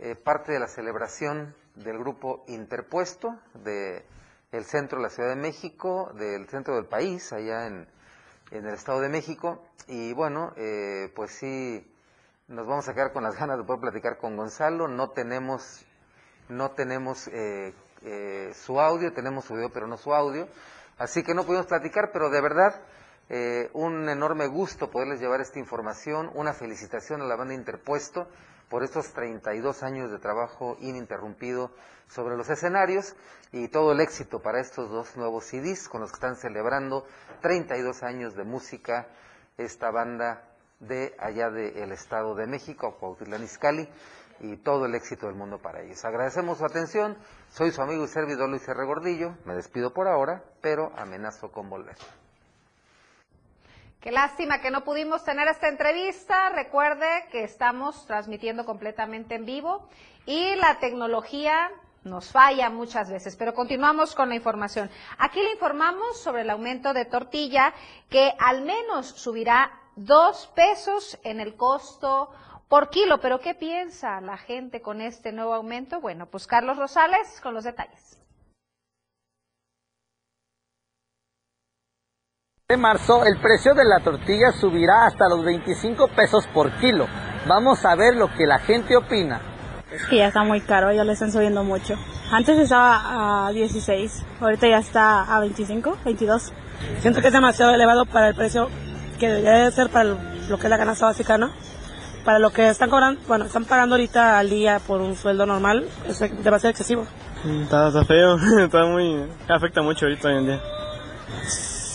eh, 0.00 0.16
parte 0.16 0.50
de 0.50 0.58
la 0.58 0.66
celebración 0.66 1.54
del 1.76 2.00
grupo 2.00 2.42
interpuesto 2.48 3.38
del 3.54 4.02
el 4.50 4.64
centro 4.64 4.98
de 4.98 5.04
la 5.04 5.10
Ciudad 5.10 5.28
de 5.28 5.36
México, 5.36 6.10
del 6.14 6.48
centro 6.48 6.74
del 6.74 6.86
país, 6.86 7.32
allá 7.32 7.68
en, 7.68 7.86
en 8.50 8.66
el 8.66 8.74
Estado 8.74 9.00
de 9.00 9.08
México. 9.08 9.62
Y 9.86 10.12
bueno, 10.14 10.52
eh, 10.56 11.12
pues 11.14 11.30
sí, 11.30 11.88
nos 12.48 12.66
vamos 12.66 12.88
a 12.88 12.94
quedar 12.94 13.12
con 13.12 13.22
las 13.22 13.36
ganas 13.38 13.56
de 13.56 13.62
poder 13.62 13.80
platicar 13.80 14.18
con 14.18 14.36
Gonzalo. 14.36 14.88
No 14.88 15.10
tenemos, 15.10 15.86
no 16.48 16.72
tenemos 16.72 17.28
eh, 17.28 17.72
eh, 18.02 18.50
su 18.52 18.80
audio, 18.80 19.12
tenemos 19.12 19.44
su 19.44 19.54
video, 19.54 19.70
pero 19.72 19.86
no 19.86 19.96
su 19.96 20.12
audio. 20.12 20.48
Así 20.98 21.22
que 21.22 21.34
no 21.34 21.44
pudimos 21.44 21.66
platicar, 21.66 22.10
pero 22.12 22.30
de 22.30 22.40
verdad 22.40 22.82
eh, 23.30 23.70
un 23.74 24.08
enorme 24.08 24.46
gusto 24.46 24.90
poderles 24.90 25.20
llevar 25.20 25.40
esta 25.40 25.58
información. 25.58 26.30
Una 26.34 26.52
felicitación 26.52 27.20
a 27.20 27.26
la 27.26 27.36
banda 27.36 27.54
Interpuesto 27.54 28.28
por 28.68 28.82
estos 28.82 29.12
32 29.12 29.82
años 29.82 30.10
de 30.10 30.18
trabajo 30.18 30.76
ininterrumpido 30.80 31.70
sobre 32.08 32.36
los 32.36 32.48
escenarios 32.48 33.16
y 33.52 33.68
todo 33.68 33.92
el 33.92 34.00
éxito 34.00 34.40
para 34.40 34.60
estos 34.60 34.90
dos 34.90 35.16
nuevos 35.16 35.44
CDs 35.44 35.88
con 35.88 36.00
los 36.00 36.10
que 36.10 36.16
están 36.16 36.36
celebrando 36.36 37.06
32 37.40 38.02
años 38.02 38.34
de 38.34 38.44
música 38.44 39.08
esta 39.56 39.90
banda 39.90 40.44
de 40.80 41.14
allá 41.18 41.50
del 41.50 41.92
Estado 41.92 42.34
de 42.34 42.46
México, 42.46 42.96
Cuautitlán 42.98 43.42
Izcalli, 43.42 43.88
y 44.40 44.56
todo 44.56 44.86
el 44.86 44.94
éxito 44.94 45.26
del 45.26 45.34
mundo 45.34 45.58
para 45.58 45.82
ellos. 45.82 46.04
Agradecemos 46.04 46.58
su 46.58 46.64
atención, 46.64 47.16
soy 47.50 47.72
su 47.72 47.82
amigo 47.82 48.04
y 48.04 48.08
servidor 48.08 48.48
Luis 48.48 48.68
R. 48.68 48.84
Gordillo, 48.84 49.34
me 49.44 49.54
despido 49.54 49.92
por 49.92 50.06
ahora, 50.06 50.44
pero 50.60 50.92
amenazo 50.96 51.50
con 51.50 51.68
volver. 51.68 51.96
Qué 54.00 54.12
lástima 54.12 54.60
que 54.60 54.70
no 54.70 54.84
pudimos 54.84 55.24
tener 55.24 55.48
esta 55.48 55.68
entrevista. 55.68 56.50
Recuerde 56.50 57.26
que 57.32 57.42
estamos 57.42 58.06
transmitiendo 58.06 58.64
completamente 58.64 59.34
en 59.34 59.44
vivo 59.44 59.88
y 60.24 60.54
la 60.54 60.78
tecnología 60.78 61.68
nos 62.04 62.30
falla 62.30 62.70
muchas 62.70 63.10
veces, 63.10 63.34
pero 63.34 63.54
continuamos 63.54 64.14
con 64.14 64.28
la 64.28 64.36
información. 64.36 64.88
Aquí 65.18 65.40
le 65.42 65.50
informamos 65.50 66.20
sobre 66.20 66.42
el 66.42 66.50
aumento 66.50 66.94
de 66.94 67.06
tortilla 67.06 67.74
que 68.08 68.32
al 68.38 68.62
menos 68.62 69.08
subirá 69.08 69.72
dos 69.96 70.46
pesos 70.54 71.18
en 71.24 71.40
el 71.40 71.56
costo 71.56 72.30
por 72.68 72.90
kilo. 72.90 73.18
Pero 73.20 73.40
¿qué 73.40 73.54
piensa 73.54 74.20
la 74.20 74.36
gente 74.36 74.80
con 74.80 75.00
este 75.00 75.32
nuevo 75.32 75.54
aumento? 75.54 76.00
Bueno, 76.00 76.26
pues 76.26 76.46
Carlos 76.46 76.76
Rosales 76.76 77.40
con 77.40 77.52
los 77.52 77.64
detalles. 77.64 78.17
De 82.70 82.76
marzo 82.76 83.24
el 83.24 83.38
precio 83.38 83.72
de 83.72 83.82
la 83.82 83.98
tortilla 84.00 84.52
subirá 84.52 85.06
hasta 85.06 85.26
los 85.26 85.42
25 85.42 86.06
pesos 86.08 86.46
por 86.52 86.70
kilo. 86.72 87.06
Vamos 87.46 87.82
a 87.86 87.94
ver 87.94 88.14
lo 88.14 88.30
que 88.34 88.46
la 88.46 88.58
gente 88.58 88.94
opina. 88.94 89.40
Es 89.90 90.04
que 90.04 90.18
ya 90.18 90.26
está 90.26 90.42
muy 90.42 90.60
caro, 90.60 90.92
ya 90.92 91.02
le 91.02 91.14
están 91.14 91.32
subiendo 91.32 91.64
mucho. 91.64 91.94
Antes 92.30 92.58
estaba 92.58 93.46
a 93.46 93.52
16, 93.52 94.22
ahorita 94.42 94.68
ya 94.68 94.80
está 94.80 95.34
a 95.34 95.40
25, 95.40 95.96
22. 96.04 96.52
Siento 97.00 97.22
que 97.22 97.28
es 97.28 97.32
demasiado 97.32 97.74
elevado 97.74 98.04
para 98.04 98.28
el 98.28 98.34
precio 98.34 98.68
que 99.18 99.28
debería 99.28 99.70
ser 99.70 99.88
para 99.88 100.04
lo 100.04 100.58
que 100.58 100.66
es 100.66 100.70
la 100.70 100.76
canasta 100.76 101.06
básica, 101.06 101.38
¿no? 101.38 101.50
Para 102.22 102.38
lo 102.38 102.50
que 102.50 102.68
están 102.68 102.90
cobrando, 102.90 103.18
bueno, 103.28 103.46
están 103.46 103.64
pagando 103.64 103.94
ahorita 103.94 104.38
al 104.38 104.50
día 104.50 104.78
por 104.78 105.00
un 105.00 105.16
sueldo 105.16 105.46
normal, 105.46 105.88
es, 106.06 106.20
debe 106.20 106.60
ser 106.60 106.72
excesivo. 106.72 107.06
Está, 107.62 107.88
está 107.88 108.04
feo, 108.04 108.36
está 108.62 108.84
muy... 108.84 109.24
afecta 109.48 109.80
mucho 109.80 110.04
ahorita 110.04 110.28
hoy 110.28 110.36
en 110.36 110.46
día. 110.48 110.60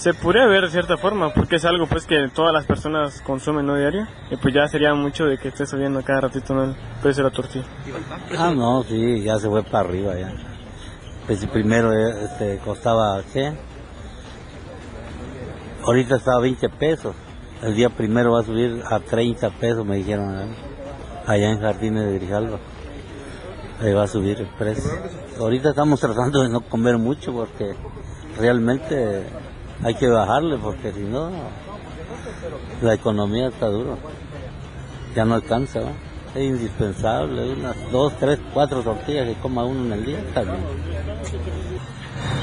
Se 0.04 0.14
podría 0.14 0.46
ver 0.48 0.66
de 0.66 0.70
cierta 0.70 0.98
forma, 0.98 1.34
porque 1.34 1.56
es 1.56 1.64
algo 1.64 1.88
pues 1.88 2.06
que 2.06 2.28
todas 2.28 2.52
las 2.52 2.66
personas 2.66 3.22
consumen 3.22 3.66
no 3.66 3.78
diario, 3.78 4.06
y 4.30 4.36
pues 4.36 4.54
ya 4.54 4.68
sería 4.68 4.94
mucho 4.94 5.24
de 5.24 5.38
que 5.38 5.48
esté 5.48 5.66
subiendo 5.66 6.04
cada 6.04 6.20
ratito 6.20 6.54
¿no? 6.54 6.66
el 6.66 6.76
precio 7.02 7.24
de 7.24 7.30
la 7.30 7.34
tortilla. 7.34 7.64
Ah, 8.38 8.52
no, 8.54 8.84
sí, 8.84 9.24
ya 9.24 9.40
se 9.40 9.48
fue 9.48 9.64
para 9.64 9.88
arriba 9.88 10.14
ya. 10.20 10.34
Pues 11.26 11.40
si 11.40 11.48
primero 11.48 11.94
eh, 11.94 12.26
este, 12.26 12.58
costaba, 12.58 13.22
¿qué? 13.32 13.54
Ahorita 15.86 16.18
estaba 16.18 16.42
20 16.42 16.68
pesos. 16.68 17.16
El 17.62 17.74
día 17.74 17.88
primero 17.88 18.34
va 18.34 18.42
a 18.42 18.44
subir 18.44 18.84
a 18.86 19.00
30 19.00 19.52
pesos, 19.52 19.86
me 19.86 19.96
dijeron 19.96 20.38
¿eh? 20.38 20.56
allá 21.28 21.50
en 21.50 21.62
Jardines 21.62 22.04
de 22.08 22.20
Grijalva. 22.20 22.60
Ahí 23.80 23.94
va 23.94 24.04
a 24.04 24.08
subir 24.08 24.38
el 24.38 24.48
precio. 24.48 24.92
Ahorita 25.40 25.70
estamos 25.70 26.02
tratando 26.02 26.44
de 26.44 26.50
no 26.50 26.60
comer 26.60 26.98
mucho 26.98 27.32
porque 27.32 27.74
realmente 28.38 29.24
hay 29.84 29.96
que 29.96 30.08
bajarle 30.08 30.58
porque 30.58 30.92
si 30.92 31.02
no 31.02 31.32
la 32.82 32.94
economía 32.94 33.48
está 33.48 33.68
dura. 33.68 33.96
Ya 35.16 35.26
no 35.26 35.36
alcanza. 35.36 35.82
Es 36.34 36.44
indispensable, 36.44 37.54
unas 37.54 37.76
dos, 37.92 38.14
tres, 38.20 38.40
cuatro 38.54 38.82
tortillas 38.82 39.28
que 39.28 39.36
coma 39.36 39.64
uno 39.66 39.86
en 39.86 39.94
el 39.94 40.06
día, 40.06 40.18
bien. 40.34 40.58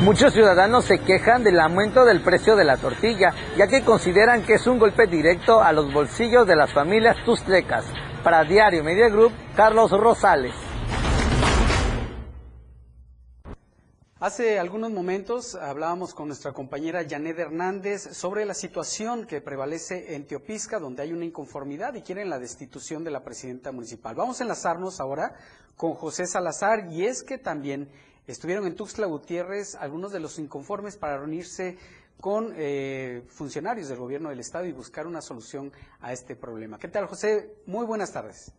Muchos 0.02 0.32
ciudadanos 0.32 0.84
se 0.84 1.00
quejan 1.00 1.42
del 1.42 1.58
aumento 1.58 2.04
del 2.04 2.20
precio 2.20 2.54
de 2.54 2.64
la 2.64 2.76
tortilla, 2.76 3.34
ya 3.56 3.66
que 3.66 3.82
consideran 3.82 4.42
que 4.42 4.54
es 4.54 4.66
un 4.68 4.78
golpe 4.78 5.08
directo 5.08 5.60
a 5.60 5.72
los 5.72 5.92
bolsillos 5.92 6.46
de 6.46 6.54
las 6.54 6.72
familias 6.72 7.16
tustlecas. 7.24 7.84
Para 8.22 8.44
Diario 8.44 8.84
Media 8.84 9.08
Group, 9.08 9.32
Carlos 9.56 9.90
Rosales. 9.90 10.69
Hace 14.20 14.58
algunos 14.58 14.90
momentos 14.90 15.54
hablábamos 15.54 16.12
con 16.12 16.26
nuestra 16.26 16.52
compañera 16.52 17.06
Janet 17.08 17.38
Hernández 17.38 18.02
sobre 18.02 18.44
la 18.44 18.52
situación 18.52 19.26
que 19.26 19.40
prevalece 19.40 20.14
en 20.14 20.26
Teopisca, 20.26 20.78
donde 20.78 21.00
hay 21.02 21.14
una 21.14 21.24
inconformidad 21.24 21.94
y 21.94 22.02
quieren 22.02 22.28
la 22.28 22.38
destitución 22.38 23.02
de 23.02 23.10
la 23.10 23.24
presidenta 23.24 23.72
municipal. 23.72 24.14
Vamos 24.14 24.38
a 24.38 24.44
enlazarnos 24.44 25.00
ahora 25.00 25.32
con 25.74 25.94
José 25.94 26.26
Salazar 26.26 26.92
y 26.92 27.06
es 27.06 27.22
que 27.22 27.38
también 27.38 27.88
estuvieron 28.26 28.66
en 28.66 28.76
Tuxtla 28.76 29.06
Gutiérrez 29.06 29.74
algunos 29.76 30.12
de 30.12 30.20
los 30.20 30.38
inconformes 30.38 30.98
para 30.98 31.16
reunirse 31.16 31.78
con 32.20 32.52
eh, 32.56 33.22
funcionarios 33.28 33.88
del 33.88 33.96
gobierno 33.96 34.28
del 34.28 34.40
estado 34.40 34.66
y 34.66 34.72
buscar 34.72 35.06
una 35.06 35.22
solución 35.22 35.72
a 36.02 36.12
este 36.12 36.36
problema. 36.36 36.78
¿Qué 36.78 36.88
tal, 36.88 37.06
José? 37.06 37.54
Muy 37.64 37.86
buenas 37.86 38.12
tardes. 38.12 38.52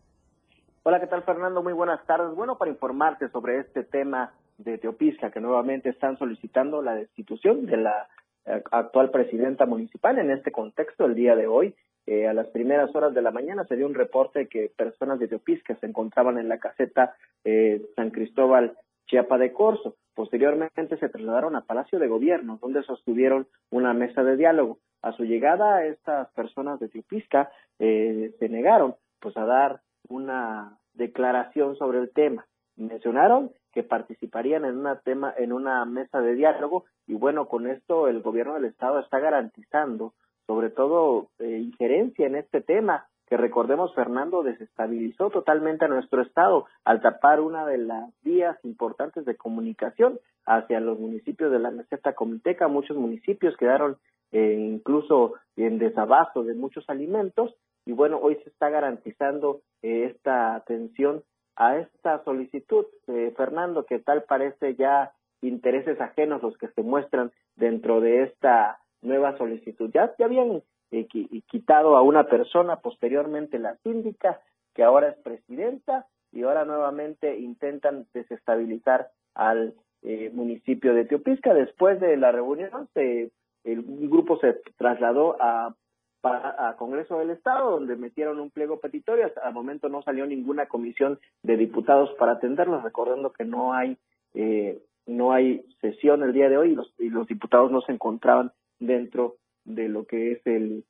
Hola, 0.82 1.00
¿qué 1.00 1.06
tal, 1.06 1.22
Fernando? 1.22 1.62
Muy 1.62 1.74
buenas 1.74 2.04
tardes. 2.08 2.34
Bueno, 2.36 2.58
para 2.58 2.72
informarte 2.72 3.30
sobre 3.30 3.60
este 3.60 3.84
tema 3.84 4.34
de 4.64 4.78
Teopisca, 4.78 5.32
que 5.32 5.40
nuevamente 5.40 5.90
están 5.90 6.18
solicitando 6.18 6.82
la 6.82 6.96
destitución 6.96 7.66
de 7.66 7.78
la 7.78 8.08
eh, 8.46 8.62
actual 8.72 9.12
presidenta 9.12 9.66
municipal. 9.66 10.18
En 10.18 10.32
este 10.32 10.52
contexto, 10.52 11.06
el 11.06 11.16
día 11.16 11.36
de 11.36 11.48
hoy, 11.48 11.76
eh, 12.06 12.28
a 12.28 12.34
las 12.34 12.48
primeras 12.48 12.94
horas 12.96 13.14
de 13.14 13.22
la 13.22 13.32
mañana, 13.32 13.66
se 13.66 13.76
dio 13.76 13.86
un 13.86 13.94
reporte 13.94 14.48
que 14.48 14.72
personas 14.76 15.20
de 15.20 15.28
Teopisca 15.28 15.76
se 15.76 15.86
encontraban 15.86 16.38
en 16.38 16.50
la 16.50 16.60
caseta 16.60 17.16
eh, 17.44 17.82
San 17.96 18.10
Cristóbal 18.10 18.78
Chiapa 19.08 19.38
de 19.38 19.52
Corzo. 19.52 19.96
Posteriormente 20.16 20.98
se 20.98 21.10
trasladaron 21.10 21.56
a 21.56 21.66
Palacio 21.66 22.00
de 22.00 22.08
Gobierno, 22.08 22.60
donde 22.62 22.84
sostuvieron 22.84 23.48
una 23.70 23.94
mesa 23.94 24.24
de 24.24 24.38
diálogo. 24.38 24.80
A 25.02 25.14
su 25.14 25.24
llegada, 25.24 25.86
estas 25.86 26.30
personas 26.32 26.80
de 26.80 26.90
Teopisca 26.90 27.50
se 27.80 28.50
negaron 28.50 28.96
pues 29.20 29.36
a 29.36 29.46
dar 29.46 29.82
una 30.08 30.78
declaración 30.94 31.76
sobre 31.76 32.00
el 32.00 32.12
tema. 32.12 32.46
Mencionaron 32.76 33.52
que 33.72 33.84
participarían 33.84 34.66
en 34.66 34.78
una 34.78 35.00
tema 35.00 35.34
en 35.38 35.54
una 35.54 35.86
mesa 35.86 36.22
de 36.22 36.36
diálogo. 36.36 36.86
Y 37.08 37.16
bueno 37.16 37.48
con 37.48 37.68
esto 37.68 38.08
el 38.08 38.22
gobierno 38.22 38.56
del 38.56 38.66
estado 38.66 39.00
está 39.00 39.20
garantizando 39.20 40.14
sobre 40.48 40.70
todo 40.70 41.30
eh, 41.40 41.60
injerencia 41.60 42.28
en 42.28 42.36
este 42.36 42.62
tema 42.62 43.08
que 43.32 43.38
recordemos 43.38 43.96
Fernando 43.96 44.44
desestabilizó 44.44 45.30
totalmente 45.30 45.86
a 45.86 45.88
nuestro 45.88 46.22
estado 46.22 46.66
al 46.84 47.02
tapar 47.02 47.40
una 47.40 47.66
de 47.66 47.78
las 47.78 48.12
vías 48.24 48.58
importantes 48.66 49.24
de 49.24 49.38
comunicación 49.38 50.20
hacia 50.46 50.82
los 50.82 51.00
municipios 51.00 51.50
de 51.50 51.60
la 51.60 51.72
meseta 51.72 52.12
comiteca. 52.12 52.68
Muchos 52.68 52.98
municipios 52.98 53.56
quedaron 53.56 53.96
eh, 54.34 54.58
incluso 54.60 55.36
en 55.56 55.80
desabasto 55.80 56.44
de 56.44 56.56
muchos 56.56 56.84
alimentos. 56.90 57.56
Y 57.86 57.94
bueno 57.94 58.20
hoy 58.22 58.36
se 58.44 58.50
está 58.50 58.70
garantizando 58.70 59.62
eh, 59.82 60.12
esta 60.14 60.56
atención 60.56 61.24
a 61.62 61.78
esta 61.78 62.24
solicitud, 62.24 62.88
eh, 63.06 63.32
Fernando, 63.38 63.86
que 63.86 64.00
tal 64.00 64.24
parece 64.24 64.74
ya 64.74 65.12
intereses 65.44 66.02
ajenos 66.02 66.42
los 66.42 66.58
que 66.58 66.70
se 66.70 66.82
muestran 66.82 67.32
dentro 67.56 68.02
de 68.02 68.24
esta 68.24 68.80
nueva 69.04 69.38
solicitud. 69.38 69.92
Ya, 69.94 70.12
ya 70.18 70.26
habían 70.26 70.64
eh, 70.90 71.08
quitado 71.46 71.98
a 71.98 72.02
una 72.02 72.24
persona, 72.24 72.78
posteriormente 72.78 73.60
la 73.60 73.76
síndica, 73.84 74.42
que 74.74 74.84
ahora 74.84 75.10
es 75.10 75.18
presidenta, 75.18 76.08
y 76.32 76.42
ahora 76.42 76.66
nuevamente 76.66 77.38
intentan 77.38 78.08
desestabilizar 78.12 79.10
al 79.36 79.76
eh, 80.02 80.32
municipio 80.34 80.96
de 80.96 81.06
Teopisca. 81.06 81.54
Después 81.54 82.00
de 82.00 82.18
la 82.18 82.32
reunión, 82.32 82.90
se, 82.96 83.30
el, 83.66 83.84
grupo 83.84 84.40
se 84.40 84.60
trasladó 84.78 85.38
a 85.40 85.76
para, 86.22 86.70
a 86.70 86.76
Congreso 86.78 87.18
del 87.20 87.32
Estado, 87.32 87.72
donde 87.72 87.96
metieron 87.96 88.40
un 88.40 88.52
pliego 88.52 88.80
petitorio. 88.80 89.26
Hasta 89.26 89.48
el 89.48 89.54
momento 89.54 89.90
no 89.90 90.02
salió 90.04 90.26
ninguna 90.26 90.68
comisión 90.68 91.20
de 91.44 91.58
diputados 91.58 92.10
para 92.18 92.34
atenderlos, 92.34 92.84
recordando 92.84 93.34
que 93.34 93.44
no 93.44 93.74
hay 93.74 93.98
eh, 94.34 94.82
no 95.08 95.34
hay 95.34 95.66
sesión 95.82 96.24
el 96.24 96.34
día 96.34 96.50
de 96.50 96.58
hoy 96.58 96.72
y 96.72 96.76
los, 96.76 96.94
y 97.00 97.10
los 97.10 97.28
diputados 97.28 97.72
no 97.72 97.82
se 97.82 97.92
encontraban 97.92 98.52
dentro 98.80 99.38
de 99.66 99.90
lo 99.90 100.06
que 100.06 100.34
es 100.34 100.42
el, 100.46 100.86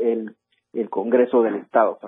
el, 0.00 0.36
el 0.72 0.90
Congreso 0.90 1.42
del 1.42 1.56
Estado, 1.56 1.98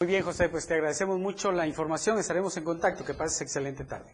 Muy 0.00 0.08
bien, 0.08 0.22
José, 0.22 0.48
pues 0.48 0.66
te 0.66 0.74
agradecemos 0.74 1.18
mucho 1.18 1.52
la 1.52 1.66
información. 1.66 2.18
Estaremos 2.18 2.56
en 2.56 2.64
contacto. 2.64 3.04
Que 3.04 3.14
pases 3.14 3.42
excelente 3.42 3.84
tarde. 3.84 4.12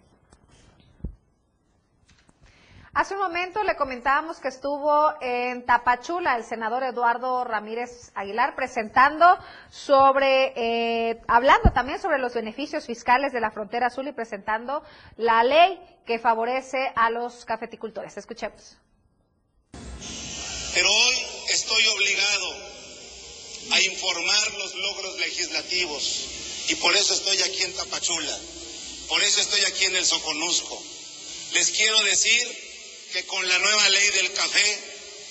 Hace 2.96 3.12
un 3.12 3.20
momento 3.20 3.62
le 3.62 3.76
comentábamos 3.76 4.38
que 4.38 4.48
estuvo 4.48 5.12
en 5.20 5.66
Tapachula 5.66 6.34
el 6.34 6.44
senador 6.44 6.82
Eduardo 6.82 7.44
Ramírez 7.44 8.10
Aguilar 8.14 8.56
presentando 8.56 9.38
sobre, 9.70 10.54
eh, 10.56 11.20
hablando 11.28 11.72
también 11.74 12.00
sobre 12.00 12.18
los 12.18 12.32
beneficios 12.32 12.86
fiscales 12.86 13.34
de 13.34 13.40
la 13.42 13.50
frontera 13.50 13.88
azul 13.88 14.08
y 14.08 14.12
presentando 14.12 14.82
la 15.18 15.44
ley 15.44 15.78
que 16.06 16.18
favorece 16.18 16.90
a 16.96 17.10
los 17.10 17.44
cafeticultores. 17.44 18.16
Escuchemos. 18.16 18.78
Pero 20.72 20.90
hoy 20.90 21.16
estoy 21.50 21.86
obligado 21.88 22.54
a 23.72 23.80
informar 23.82 24.54
los 24.54 24.74
logros 24.74 25.18
legislativos 25.18 26.64
y 26.70 26.76
por 26.76 26.96
eso 26.96 27.12
estoy 27.12 27.42
aquí 27.42 27.62
en 27.62 27.74
Tapachula, 27.74 28.38
por 29.10 29.22
eso 29.22 29.42
estoy 29.42 29.60
aquí 29.66 29.84
en 29.84 29.96
el 29.96 30.06
Soconusco. 30.06 30.82
Les 31.52 31.70
quiero 31.72 32.00
decir 32.00 32.65
que 33.12 33.24
con 33.26 33.48
la 33.48 33.58
nueva 33.58 33.88
ley 33.90 34.10
del 34.10 34.32
café, 34.32 34.78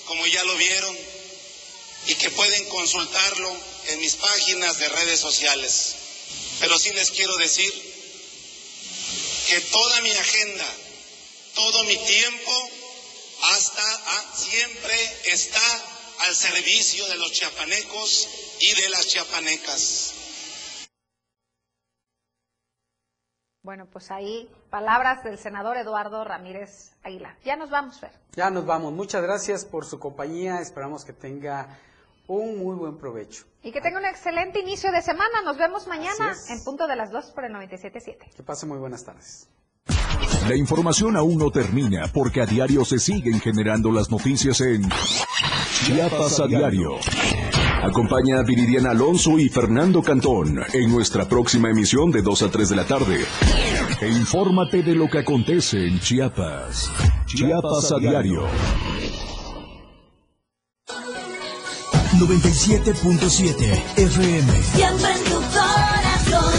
como 0.06 0.26
ya 0.26 0.42
lo 0.44 0.56
vieron, 0.56 0.96
y 2.06 2.14
que 2.14 2.30
pueden 2.30 2.64
consultarlo 2.66 3.56
en 3.88 4.00
mis 4.00 4.14
páginas 4.14 4.78
de 4.78 4.88
redes 4.88 5.20
sociales. 5.20 5.94
Pero 6.60 6.78
sí 6.78 6.92
les 6.92 7.10
quiero 7.10 7.36
decir 7.36 7.72
que 9.48 9.60
toda 9.60 10.00
mi 10.00 10.10
agenda, 10.10 10.76
todo 11.54 11.84
mi 11.84 11.96
tiempo, 11.96 12.70
hasta 13.42 13.82
ah, 13.82 14.34
siempre 14.36 15.16
está 15.24 15.84
al 16.18 16.34
servicio 16.34 17.06
de 17.08 17.16
los 17.16 17.32
chiapanecos 17.32 18.28
y 18.60 18.72
de 18.72 18.88
las 18.88 19.06
chiapanecas. 19.06 20.12
Bueno, 23.66 23.86
pues 23.90 24.12
ahí 24.12 24.48
palabras 24.70 25.24
del 25.24 25.38
senador 25.38 25.76
Eduardo 25.76 26.22
Ramírez 26.22 26.92
Aguilar. 27.02 27.36
Ya 27.44 27.56
nos 27.56 27.68
vamos, 27.68 27.98
Fer. 27.98 28.12
Ya 28.36 28.48
nos 28.48 28.64
vamos. 28.64 28.92
Muchas 28.92 29.20
gracias 29.24 29.64
por 29.64 29.84
su 29.84 29.98
compañía. 29.98 30.60
Esperamos 30.60 31.04
que 31.04 31.12
tenga 31.12 31.76
un 32.28 32.60
muy 32.60 32.76
buen 32.76 32.96
provecho. 32.96 33.44
Y 33.64 33.72
que 33.72 33.80
tenga 33.80 33.98
un 33.98 34.04
excelente 34.04 34.60
inicio 34.60 34.92
de 34.92 35.02
semana. 35.02 35.42
Nos 35.44 35.58
vemos 35.58 35.88
mañana 35.88 36.32
en 36.48 36.62
punto 36.62 36.86
de 36.86 36.94
las 36.94 37.10
2 37.10 37.32
por 37.32 37.44
el 37.44 37.52
97.7. 37.54 38.36
Que 38.36 38.42
pase 38.44 38.66
muy 38.66 38.78
buenas 38.78 39.04
tardes. 39.04 39.48
La 40.48 40.54
información 40.54 41.16
aún 41.16 41.36
no 41.36 41.50
termina 41.50 42.06
porque 42.14 42.42
a 42.42 42.46
diario 42.46 42.84
se 42.84 43.00
siguen 43.00 43.40
generando 43.40 43.90
las 43.90 44.12
noticias 44.12 44.60
en 44.60 44.88
Chiapas 44.88 46.38
a 46.38 46.46
diario. 46.46 47.00
Acompaña 47.86 48.40
a 48.40 48.42
Viridiana 48.42 48.90
Alonso 48.90 49.38
y 49.38 49.48
Fernando 49.48 50.02
Cantón 50.02 50.58
en 50.72 50.90
nuestra 50.90 51.28
próxima 51.28 51.70
emisión 51.70 52.10
de 52.10 52.20
2 52.20 52.42
a 52.42 52.50
3 52.50 52.68
de 52.70 52.76
la 52.76 52.84
tarde. 52.84 53.24
E 54.00 54.08
infórmate 54.08 54.82
de 54.82 54.96
lo 54.96 55.08
que 55.08 55.18
acontece 55.18 55.86
en 55.86 56.00
Chiapas. 56.00 56.90
Chiapas 57.26 57.92
a 57.92 57.98
diario. 58.00 58.42
97.7 62.18 63.82
FM. 63.96 64.52
Siempre 64.62 65.12
en 65.12 65.24
tu 65.24 65.40
corazón. 65.54 66.54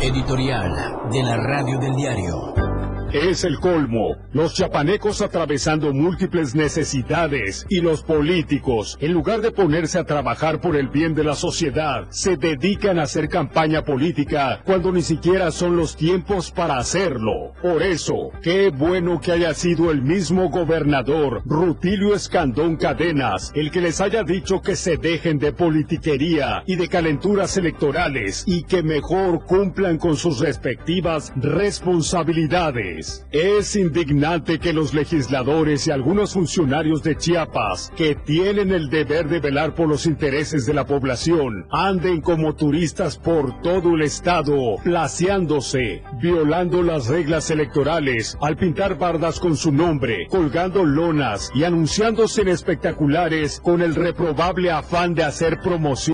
Editorial 0.00 0.72
de 1.12 1.22
la 1.22 1.36
Radio 1.36 1.78
del 1.78 1.94
Diario. 1.94 2.63
Es 3.14 3.44
el 3.44 3.60
colmo. 3.60 4.16
Los 4.32 4.54
chapanecos 4.54 5.22
atravesando 5.22 5.92
múltiples 5.94 6.56
necesidades 6.56 7.64
y 7.68 7.80
los 7.80 8.02
políticos, 8.02 8.98
en 9.00 9.12
lugar 9.12 9.40
de 9.40 9.52
ponerse 9.52 10.00
a 10.00 10.04
trabajar 10.04 10.60
por 10.60 10.74
el 10.74 10.88
bien 10.88 11.14
de 11.14 11.22
la 11.22 11.36
sociedad, 11.36 12.08
se 12.10 12.36
dedican 12.36 12.98
a 12.98 13.04
hacer 13.04 13.28
campaña 13.28 13.82
política 13.84 14.62
cuando 14.64 14.90
ni 14.90 15.02
siquiera 15.02 15.52
son 15.52 15.76
los 15.76 15.94
tiempos 15.94 16.50
para 16.50 16.76
hacerlo. 16.76 17.52
Por 17.62 17.84
eso, 17.84 18.32
qué 18.42 18.70
bueno 18.70 19.20
que 19.20 19.30
haya 19.30 19.54
sido 19.54 19.92
el 19.92 20.02
mismo 20.02 20.50
gobernador, 20.50 21.42
Rutilio 21.44 22.16
Escandón 22.16 22.74
Cadenas, 22.74 23.52
el 23.54 23.70
que 23.70 23.80
les 23.80 24.00
haya 24.00 24.24
dicho 24.24 24.60
que 24.60 24.74
se 24.74 24.96
dejen 24.96 25.38
de 25.38 25.52
politiquería 25.52 26.64
y 26.66 26.74
de 26.74 26.88
calenturas 26.88 27.56
electorales 27.56 28.42
y 28.48 28.64
que 28.64 28.82
mejor 28.82 29.44
cumplan 29.44 29.98
con 29.98 30.16
sus 30.16 30.40
respectivas 30.40 31.32
responsabilidades. 31.36 33.03
Es 33.30 33.76
indignante 33.76 34.58
que 34.58 34.72
los 34.72 34.94
legisladores 34.94 35.86
y 35.86 35.90
algunos 35.90 36.34
funcionarios 36.34 37.02
de 37.02 37.16
Chiapas, 37.16 37.92
que 37.96 38.14
tienen 38.14 38.72
el 38.72 38.88
deber 38.88 39.28
de 39.28 39.40
velar 39.40 39.74
por 39.74 39.88
los 39.88 40.06
intereses 40.06 40.66
de 40.66 40.74
la 40.74 40.86
población, 40.86 41.66
anden 41.70 42.20
como 42.20 42.54
turistas 42.54 43.18
por 43.18 43.60
todo 43.62 43.94
el 43.94 44.02
estado, 44.02 44.76
placeándose, 44.82 46.02
violando 46.20 46.82
las 46.82 47.08
reglas 47.08 47.50
electorales, 47.50 48.36
al 48.40 48.56
pintar 48.56 48.98
bardas 48.98 49.40
con 49.40 49.56
su 49.56 49.72
nombre, 49.72 50.26
colgando 50.28 50.84
lonas 50.84 51.50
y 51.54 51.64
anunciándose 51.64 52.42
en 52.42 52.48
espectaculares 52.48 53.60
con 53.60 53.82
el 53.82 53.94
reprobable 53.94 54.70
afán 54.70 55.14
de 55.14 55.24
hacer 55.24 55.58
promoción 55.60 56.04